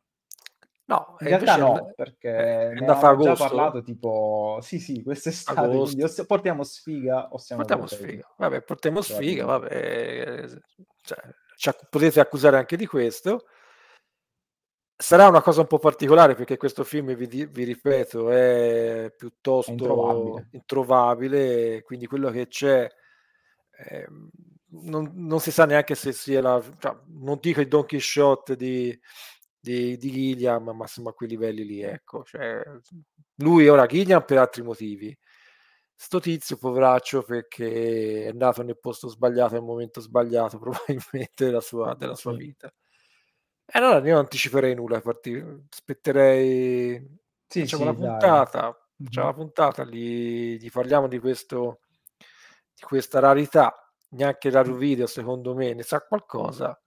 No, 0.87 1.17
in 1.21 1.29
realtà 1.29 1.57
no, 1.57 1.93
perché 1.97 2.73
è 2.73 2.73
ne 2.75 2.87
abbiamo 2.87 3.23
già 3.23 3.35
parlato 3.35 3.83
tipo, 3.83 4.59
sì 4.61 4.79
sì, 4.79 5.03
quest'estate, 5.03 5.67
quindi 5.67 6.03
o 6.03 6.25
portiamo 6.27 6.63
sfiga 6.63 7.29
o 7.31 7.39
siamo 7.39 7.63
Portiamo 7.63 7.87
sfiga, 7.87 8.31
vabbè, 8.37 8.61
portiamo 8.61 9.01
sfiga, 9.01 9.47
vabbè, 9.47 10.47
cioè, 11.01 11.19
cioè, 11.57 11.75
potete 11.89 12.21
accusare 12.21 12.59
anche 12.59 12.77
di 12.77 12.87
questo, 12.87 13.47
Sarà 14.97 15.27
una 15.29 15.43
cosa 15.43 15.63
un 15.63 15.67
po' 15.67 15.79
particolare 15.79 16.35
perché 16.35 16.57
questo 16.57 16.85
film, 16.85 17.15
vi, 17.15 17.27
vi 17.47 17.65
ripeto, 17.65 18.31
è 18.31 19.13
piuttosto 19.17 19.71
è 19.71 19.75
introvabile. 19.75 20.49
introvabile. 20.53 21.83
quindi 21.83 22.07
quello 22.07 22.31
che 22.31 22.47
c'è 22.47 22.89
eh, 23.77 24.07
non, 24.83 25.11
non, 25.15 25.41
si 25.41 25.51
sa 25.51 25.67
neanche 25.67 25.95
se 25.95 26.13
sia 26.13 26.41
la... 26.41 26.63
Cioè, 26.79 26.97
non 27.09 27.39
dico 27.41 27.61
il 27.61 27.69
Don 27.69 27.87
Quixote 27.87 28.57
di, 28.57 28.99
di, 29.59 29.97
di 29.97 30.11
Gilliam, 30.11 30.71
ma 30.71 30.87
siamo 30.87 31.11
a 31.11 31.15
quei 31.15 31.29
livelli 31.29 31.65
lì, 31.65 31.83
ecco. 31.83 32.25
Cioè, 32.25 32.63
lui 33.37 33.69
ora 33.69 33.87
Gilliam 33.87 34.25
per 34.25 34.39
altri 34.39 34.63
motivi. 34.63 35.17
sto 35.95 36.21
tizio 36.21 36.57
poveraccio 36.57 37.23
perché 37.23 38.27
è 38.27 38.33
nato 38.33 38.63
nel 38.63 38.79
posto 38.79 39.09
sbagliato 39.09 39.57
al 39.57 39.63
momento 39.63 40.01
sbagliato 40.01 40.59
probabilmente 40.61 41.45
della 41.45 41.61
sua, 41.61 41.95
della 41.95 42.15
sua 42.15 42.35
vita. 42.35 42.73
E 43.67 43.79
allora 43.79 43.99
io 43.99 44.13
non 44.13 44.23
anticiperei 44.23 44.75
nulla, 44.75 45.03
aspetterei 45.03 46.99
sì, 47.47 47.61
facciamo 47.61 47.83
sì, 47.83 47.89
la 47.89 47.95
puntata, 47.95 48.89
facciamo 49.03 49.27
la 49.27 49.33
puntata, 49.35 49.85
gli, 49.85 50.59
gli 50.59 50.71
parliamo 50.71 51.09
di 51.09 51.19
questo 51.19 51.81
di 52.75 52.83
questa 52.83 53.21
rarità, 53.21 53.75
neanche 54.11 54.51
la 54.51 54.63
video 54.63 55.07
secondo 55.07 55.55
me 55.55 55.73
ne 55.75 55.83
sa 55.83 56.01
qualcosa. 56.01 56.79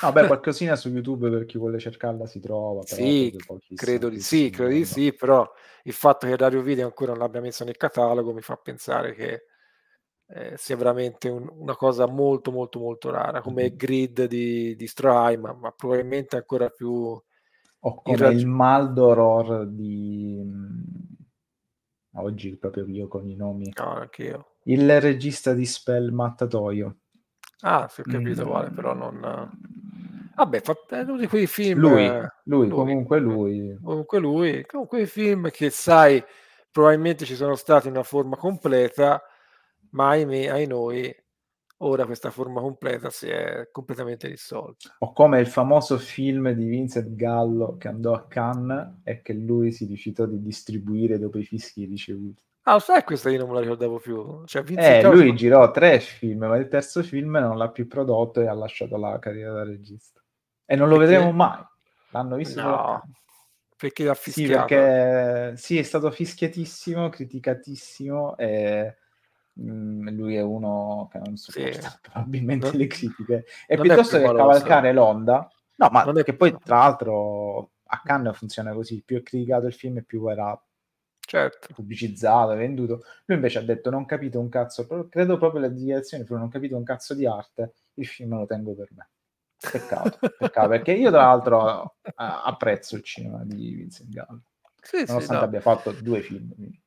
Vabbè, 0.00 0.26
qualcosina 0.26 0.74
su 0.74 0.88
YouTube 0.88 1.28
per 1.28 1.44
chi 1.44 1.58
vuole 1.58 1.78
cercarla 1.78 2.26
si 2.26 2.40
trova. 2.40 2.82
Sì, 2.84 3.36
credo 3.74 4.08
di 4.08 4.20
sì, 4.20 4.48
credo 4.50 4.70
di 4.70 4.86
sì, 4.86 5.12
però 5.14 5.48
il 5.84 5.92
fatto 5.92 6.26
che 6.26 6.36
Dario 6.36 6.62
Video 6.62 6.86
ancora 6.86 7.12
non 7.12 7.20
l'abbia 7.20 7.42
messo 7.42 7.64
nel 7.64 7.76
catalogo 7.76 8.32
mi 8.32 8.40
fa 8.40 8.56
pensare 8.56 9.14
che 9.14 9.46
eh, 10.34 10.54
sia 10.56 10.76
veramente 10.76 11.28
un, 11.28 11.46
una 11.58 11.76
cosa 11.76 12.06
molto 12.06 12.50
molto 12.50 12.78
molto 12.78 13.10
rara, 13.10 13.42
come. 13.42 13.76
Grid 13.76 14.24
di, 14.24 14.74
di 14.76 14.86
Stroheim, 14.86 15.40
ma, 15.40 15.52
ma, 15.52 15.70
probabilmente 15.72 16.36
ancora 16.36 16.68
più... 16.70 16.90
O 17.84 18.02
come 18.02 18.16
rag... 18.16 18.34
il 18.34 18.46
Maldoror 18.46 19.66
di... 19.66 20.40
Oggi 22.14 22.56
proprio 22.56 22.86
io 22.86 23.08
con 23.08 23.28
i 23.28 23.34
nomi. 23.34 23.72
No, 23.76 23.94
anche 23.94 24.22
io. 24.24 24.46
Il 24.64 25.00
regista 25.00 25.52
di 25.52 25.66
Spell 25.66 26.10
Mattatoio. 26.12 26.96
Ah, 27.60 27.88
sì, 27.88 28.00
ho 28.00 28.04
capito, 28.04 28.46
mm. 28.46 28.48
vale, 28.48 28.70
però 28.70 28.94
non... 28.94 29.50
Vabbè, 30.34 30.60
fa, 30.60 30.74
è 30.88 31.00
uno 31.00 31.18
di 31.18 31.26
quei 31.26 31.46
film... 31.46 31.80
Lui, 31.80 32.06
lui, 32.06 32.28
lui, 32.44 32.68
comunque 32.68 33.18
lui. 33.18 33.78
Comunque 33.82 34.18
lui, 34.18 34.64
comunque 34.66 35.02
i 35.02 35.06
film 35.06 35.50
che 35.50 35.68
sai, 35.70 36.22
probabilmente 36.70 37.26
ci 37.26 37.34
sono 37.34 37.54
stati 37.54 37.88
in 37.88 37.94
una 37.94 38.02
forma 38.02 38.36
completa, 38.36 39.22
ma 39.92 40.10
ahimè, 40.10 40.48
ai 40.48 40.66
noi, 40.66 41.14
ora 41.78 42.04
questa 42.04 42.30
forma 42.30 42.60
completa 42.60 43.10
si 43.10 43.28
è 43.28 43.68
completamente 43.70 44.28
risolta. 44.28 44.94
O 44.98 45.12
come 45.12 45.40
il 45.40 45.46
famoso 45.46 45.98
film 45.98 46.50
di 46.52 46.64
Vincent 46.64 47.14
Gallo 47.14 47.76
che 47.76 47.88
andò 47.88 48.14
a 48.14 48.26
Cannes 48.26 49.00
e 49.04 49.22
che 49.22 49.32
lui 49.32 49.72
si 49.72 49.86
rifiutò 49.86 50.26
di 50.26 50.40
distribuire 50.40 51.18
dopo 51.18 51.38
i 51.38 51.44
fischi 51.44 51.84
ricevuti. 51.84 52.42
Ah, 52.64 52.78
sai 52.78 53.02
questa 53.02 53.28
io 53.28 53.38
non 53.38 53.48
me 53.48 53.54
la 53.54 53.60
ricordavo 53.60 53.98
più. 53.98 54.44
Cioè, 54.44 54.62
eh, 54.76 55.02
lui 55.02 55.26
non... 55.26 55.36
girò 55.36 55.70
tre 55.72 55.98
film, 55.98 56.44
ma 56.44 56.56
il 56.56 56.68
terzo 56.68 57.02
film 57.02 57.36
non 57.38 57.58
l'ha 57.58 57.70
più 57.70 57.88
prodotto 57.88 58.40
e 58.40 58.46
ha 58.46 58.54
lasciato 58.54 58.96
la 58.96 59.18
carriera 59.18 59.52
da 59.52 59.64
regista. 59.64 60.22
E 60.64 60.76
non 60.76 60.88
lo 60.88 60.96
perché... 60.96 61.12
vedremo 61.12 61.32
mai. 61.32 61.60
L'hanno 62.10 62.36
visto 62.36 62.62
no, 62.62 63.02
perché 63.76 64.08
ha 64.08 64.14
fischiato. 64.14 64.68
Sì, 64.68 64.74
perché 64.74 65.56
sì, 65.56 65.78
è 65.78 65.82
stato 65.82 66.10
fischiatissimo, 66.12 67.08
criticatissimo 67.08 68.36
e 68.36 68.96
mm, 69.60 70.08
lui 70.10 70.36
è 70.36 70.42
uno 70.42 71.08
che 71.10 71.18
non 71.18 71.36
sopporta 71.36 71.88
sì. 71.88 71.98
probabilmente 72.10 72.68
non... 72.68 72.76
le 72.76 72.86
critiche. 72.86 73.44
E 73.66 73.76
piuttosto 73.76 74.18
che 74.18 74.24
cavalcare 74.24 74.92
l'onda, 74.92 75.48
no, 75.76 75.88
ma 75.90 76.04
non 76.04 76.18
è 76.18 76.24
che 76.24 76.34
poi 76.34 76.56
tra 76.62 76.78
l'altro 76.78 77.70
a 77.84 78.00
Cannes 78.02 78.36
funziona 78.36 78.72
così, 78.72 79.02
più 79.04 79.18
è 79.18 79.22
criticato 79.22 79.66
il 79.66 79.74
film 79.74 80.02
più 80.02 80.26
era 80.28 80.58
certo. 81.18 81.68
pubblicizzato, 81.74 82.54
venduto. 82.54 83.02
Lui 83.26 83.36
invece 83.36 83.58
ha 83.58 83.62
detto: 83.62 83.90
Non 83.90 84.04
capito 84.04 84.40
un 84.40 84.48
cazzo, 84.48 84.86
credo 85.08 85.38
proprio 85.38 85.60
le 85.60 85.72
dichiarazioni 85.72 86.24
furono: 86.24 86.44
Non 86.44 86.52
capito 86.52 86.76
un 86.76 86.84
cazzo 86.84 87.14
di 87.14 87.26
arte, 87.26 87.74
il 87.94 88.06
film 88.06 88.36
lo 88.36 88.46
tengo 88.46 88.74
per 88.74 88.88
me. 88.94 89.08
Peccato, 89.58 90.18
peccato 90.38 90.68
perché 90.68 90.92
io, 90.92 91.10
tra 91.10 91.22
l'altro, 91.22 91.96
apprezzo 92.14 92.96
il 92.96 93.02
cinema 93.02 93.44
di 93.44 93.74
Vincent 93.74 94.10
Gallo, 94.10 94.42
sì, 94.82 95.04
nonostante 95.06 95.24
sì, 95.24 95.32
no. 95.32 95.40
abbia 95.40 95.60
fatto 95.60 95.92
due 95.92 96.20
film. 96.20 96.54
Quindi. 96.54 96.81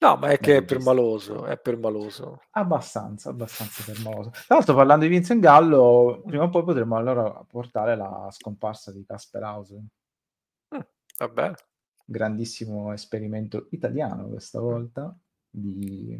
No, 0.00 0.16
ma 0.16 0.28
è 0.28 0.38
che 0.38 0.58
è 0.58 0.64
permaloso, 0.64 1.44
è 1.44 1.58
permaloso. 1.58 2.42
Abbastanza, 2.52 3.30
abbastanza 3.30 3.82
permaloso. 3.84 4.30
Tra 4.30 4.56
l'altro, 4.56 4.74
parlando 4.74 5.04
di 5.04 5.10
Vincent 5.10 5.40
Gallo, 5.40 6.22
prima 6.24 6.44
o 6.44 6.48
poi 6.48 6.64
potremmo 6.64 6.96
allora 6.96 7.30
portare 7.46 7.96
la 7.96 8.28
scomparsa 8.30 8.92
di 8.92 9.04
Casper 9.04 9.42
House. 9.42 9.74
Mm, 10.74 10.80
vabbè 11.18 11.52
grandissimo 12.10 12.92
esperimento 12.92 13.68
italiano 13.70 14.26
questa 14.28 14.58
volta 14.58 15.16
di, 15.48 16.18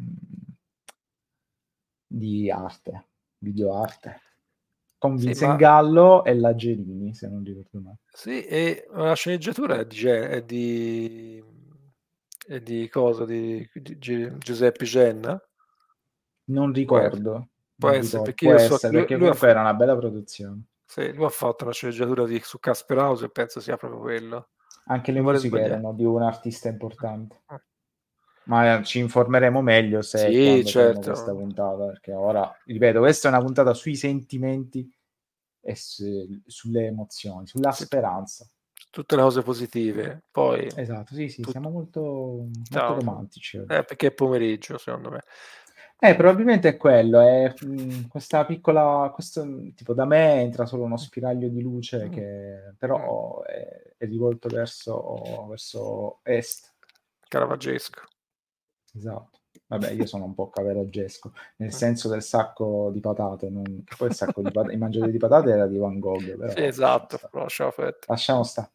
di 2.07 2.49
arte, 2.49 3.09
videoarte, 3.39 4.21
con 4.97 5.19
sì, 5.19 5.27
Vincent 5.27 5.51
ma... 5.51 5.57
Gallo 5.57 6.25
e 6.25 6.35
la 6.37 6.55
Gerini, 6.55 7.13
se 7.13 7.29
non 7.29 7.43
ricordo 7.43 7.81
male. 7.81 7.99
Sì, 8.13 8.45
e 8.45 8.87
la 8.93 9.15
sceneggiatura 9.15 9.81
è 9.81 9.87
di, 9.87 10.07
è 10.07 10.43
di, 10.45 11.43
di 12.61 12.89
cosa? 12.89 13.25
Di, 13.25 13.69
di 13.73 14.39
Giuseppe 14.39 14.85
Genna? 14.85 15.41
Non 16.45 16.73
ricordo. 16.73 17.49
Può 17.77 17.91
non 17.91 17.99
essere, 17.99 18.23
ricordo. 18.23 18.23
perché, 18.23 18.47
Può 18.47 18.59
so, 18.59 18.75
essere, 18.75 18.93
perché 18.93 19.15
lui, 19.15 19.23
comunque 19.23 19.47
lui 19.47 19.51
era 19.51 19.61
una 19.61 19.75
bella 19.75 19.97
produzione. 19.97 20.63
Sì, 20.85 21.13
lui 21.13 21.25
ha 21.25 21.29
fatto 21.29 21.65
la 21.65 21.73
sceneggiatura 21.73 22.27
di, 22.27 22.41
su 22.43 22.59
Casper 22.59 22.99
House 22.99 23.25
e 23.25 23.31
penso 23.31 23.61
sia 23.61 23.77
proprio 23.77 24.01
quello. 24.01 24.49
Anche 24.87 25.13
le 25.13 25.21
musiche 25.21 25.61
erano 25.61 25.93
di 25.93 26.05
un 26.05 26.23
artista 26.23 26.69
importante. 26.69 27.43
Ah. 27.47 27.63
Ma 28.45 28.83
ci 28.83 28.99
informeremo 28.99 29.63
meglio 29.63 30.03
se 30.03 30.19
sì, 30.31 30.65
certo. 30.65 31.13
questa 31.13 31.33
puntata, 31.33 31.87
perché 31.87 32.13
ora, 32.13 32.53
ripeto, 32.65 32.99
questa 32.99 33.29
è 33.29 33.31
una 33.31 33.41
puntata 33.41 33.75
sui 33.75 33.95
sentimenti 33.95 34.93
e 35.61 35.77
su, 35.77 36.27
sulle 36.47 36.87
emozioni, 36.87 37.47
sulla 37.47 37.71
sì. 37.71 37.85
speranza. 37.85 38.45
Tutte 38.91 39.15
le 39.15 39.23
cose 39.23 39.43
positive. 39.43 40.25
Poi... 40.31 40.69
Esatto, 40.75 41.15
sì, 41.15 41.29
sì, 41.29 41.43
Tut... 41.43 41.53
siamo 41.53 41.71
molto, 41.71 42.01
molto 42.01 42.79
no. 42.79 42.95
romantici. 42.95 43.57
Eh, 43.59 43.85
perché 43.85 44.09
è 44.09 44.13
pomeriggio, 44.13 44.79
secondo 44.79 45.11
me. 45.11 45.21
Eh, 46.03 46.17
probabilmente 46.17 46.71
è 46.71 46.77
quello, 46.79 47.21
è 47.21 47.53
mh, 47.61 47.83
mm, 47.83 48.05
questa 48.09 48.47
piccola, 48.47 49.11
questo, 49.13 49.47
tipo 49.75 49.93
da 49.93 50.07
me 50.07 50.41
entra 50.41 50.65
solo 50.65 50.85
uno 50.85 50.97
spiraglio 50.97 51.49
di 51.49 51.61
luce 51.61 52.07
mm. 52.07 52.11
che 52.11 52.75
però 52.79 53.43
è, 53.45 53.95
è 53.99 54.07
rivolto 54.07 54.49
verso, 54.49 55.47
verso 55.47 56.21
est. 56.23 56.75
Caravaggesco. 57.29 58.01
Esatto. 58.95 59.41
Vabbè, 59.67 59.91
io 59.91 60.07
sono 60.07 60.25
un 60.25 60.35
po' 60.35 60.49
cavaraggesco, 60.49 61.33
nel 61.57 61.69
mm. 61.69 61.73
senso 61.73 62.09
del 62.09 62.23
sacco 62.23 62.91
di 62.93 63.01
patate, 63.01 63.51
non... 63.51 63.85
poi 63.99 64.09
il 64.09 64.15
sacco 64.15 64.41
di 64.41 64.51
patate, 64.51 64.73
il 64.73 64.79
mangiare 64.79 65.11
di 65.11 65.19
patate 65.19 65.51
era 65.51 65.67
di 65.67 65.77
Van 65.77 65.99
Gogh. 65.99 66.37
Però, 66.37 66.51
sì, 66.51 66.65
esatto, 66.65 67.21
lasciamo, 67.33 67.73
lasciamo 68.07 68.43
stare 68.43 68.71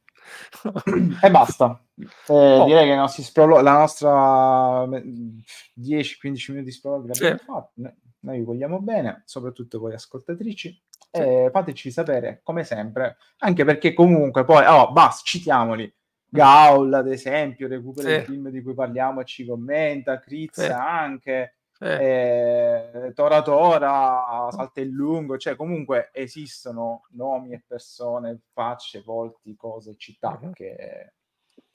e 1.22 1.32
basta. 1.32 1.80
Eh, 1.98 2.08
oh. 2.28 2.66
Direi 2.66 2.88
che 2.88 3.22
sprolo- 3.22 3.62
la 3.62 3.74
nostra 3.74 4.84
10-15 4.86 6.52
minuti 6.52 6.64
di 6.64 6.72
sprologo 6.72 7.08
l'abbiamo 7.08 7.38
sì. 7.38 7.44
fatto. 7.46 7.72
Noi 8.20 8.38
vi 8.40 8.44
vogliamo 8.44 8.80
bene, 8.80 9.24
soprattutto 9.26 9.80
voi 9.80 9.94
ascoltatrici. 9.94 10.82
Sì. 11.12 11.22
Eh, 11.22 11.50
fateci 11.52 11.92
sapere, 11.92 12.42
come 12.44 12.64
sempre, 12.64 13.18
anche 13.40 13.64
perché 13.64 13.94
comunque 13.94 14.44
poi, 14.44 14.66
oh, 14.66 14.92
basta, 14.92 15.22
citiamoli. 15.24 15.94
Gaul, 16.28 16.94
ad 16.94 17.08
esempio, 17.08 17.68
recupera 17.68 18.10
sì. 18.10 18.16
il 18.16 18.24
film 18.24 18.50
di 18.50 18.62
cui 18.62 18.74
parliamo 18.74 19.22
e 19.22 19.26
ci 19.26 19.46
commenta, 19.46 20.20
Crizza 20.20 20.86
anche 20.86 21.56
eh. 21.80 22.92
Eh, 22.94 23.14
Tora 23.14 23.42
Tora, 23.42 24.48
Saltellungo, 24.52 25.38
cioè 25.38 25.56
comunque 25.56 26.10
esistono 26.14 27.06
nomi 27.12 27.52
e 27.52 27.64
persone, 27.66 28.40
facce, 28.54 29.02
volti, 29.02 29.56
cose, 29.56 29.96
città 29.98 30.40
uh-huh. 30.42 30.52
che 30.52 31.14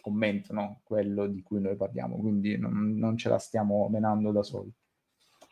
commentano 0.01 0.81
quello 0.85 1.27
di 1.27 1.43
cui 1.43 1.61
noi 1.61 1.77
parliamo, 1.77 2.17
quindi 2.17 2.57
non, 2.57 2.97
non 2.97 3.17
ce 3.17 3.29
la 3.29 3.39
stiamo 3.39 3.89
menando 3.89 4.33
da 4.33 4.43
soli. 4.43 4.73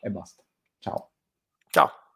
E 0.01 0.11
basta. 0.11 0.43
Ciao. 0.79 1.11
Ciao. 1.69 2.08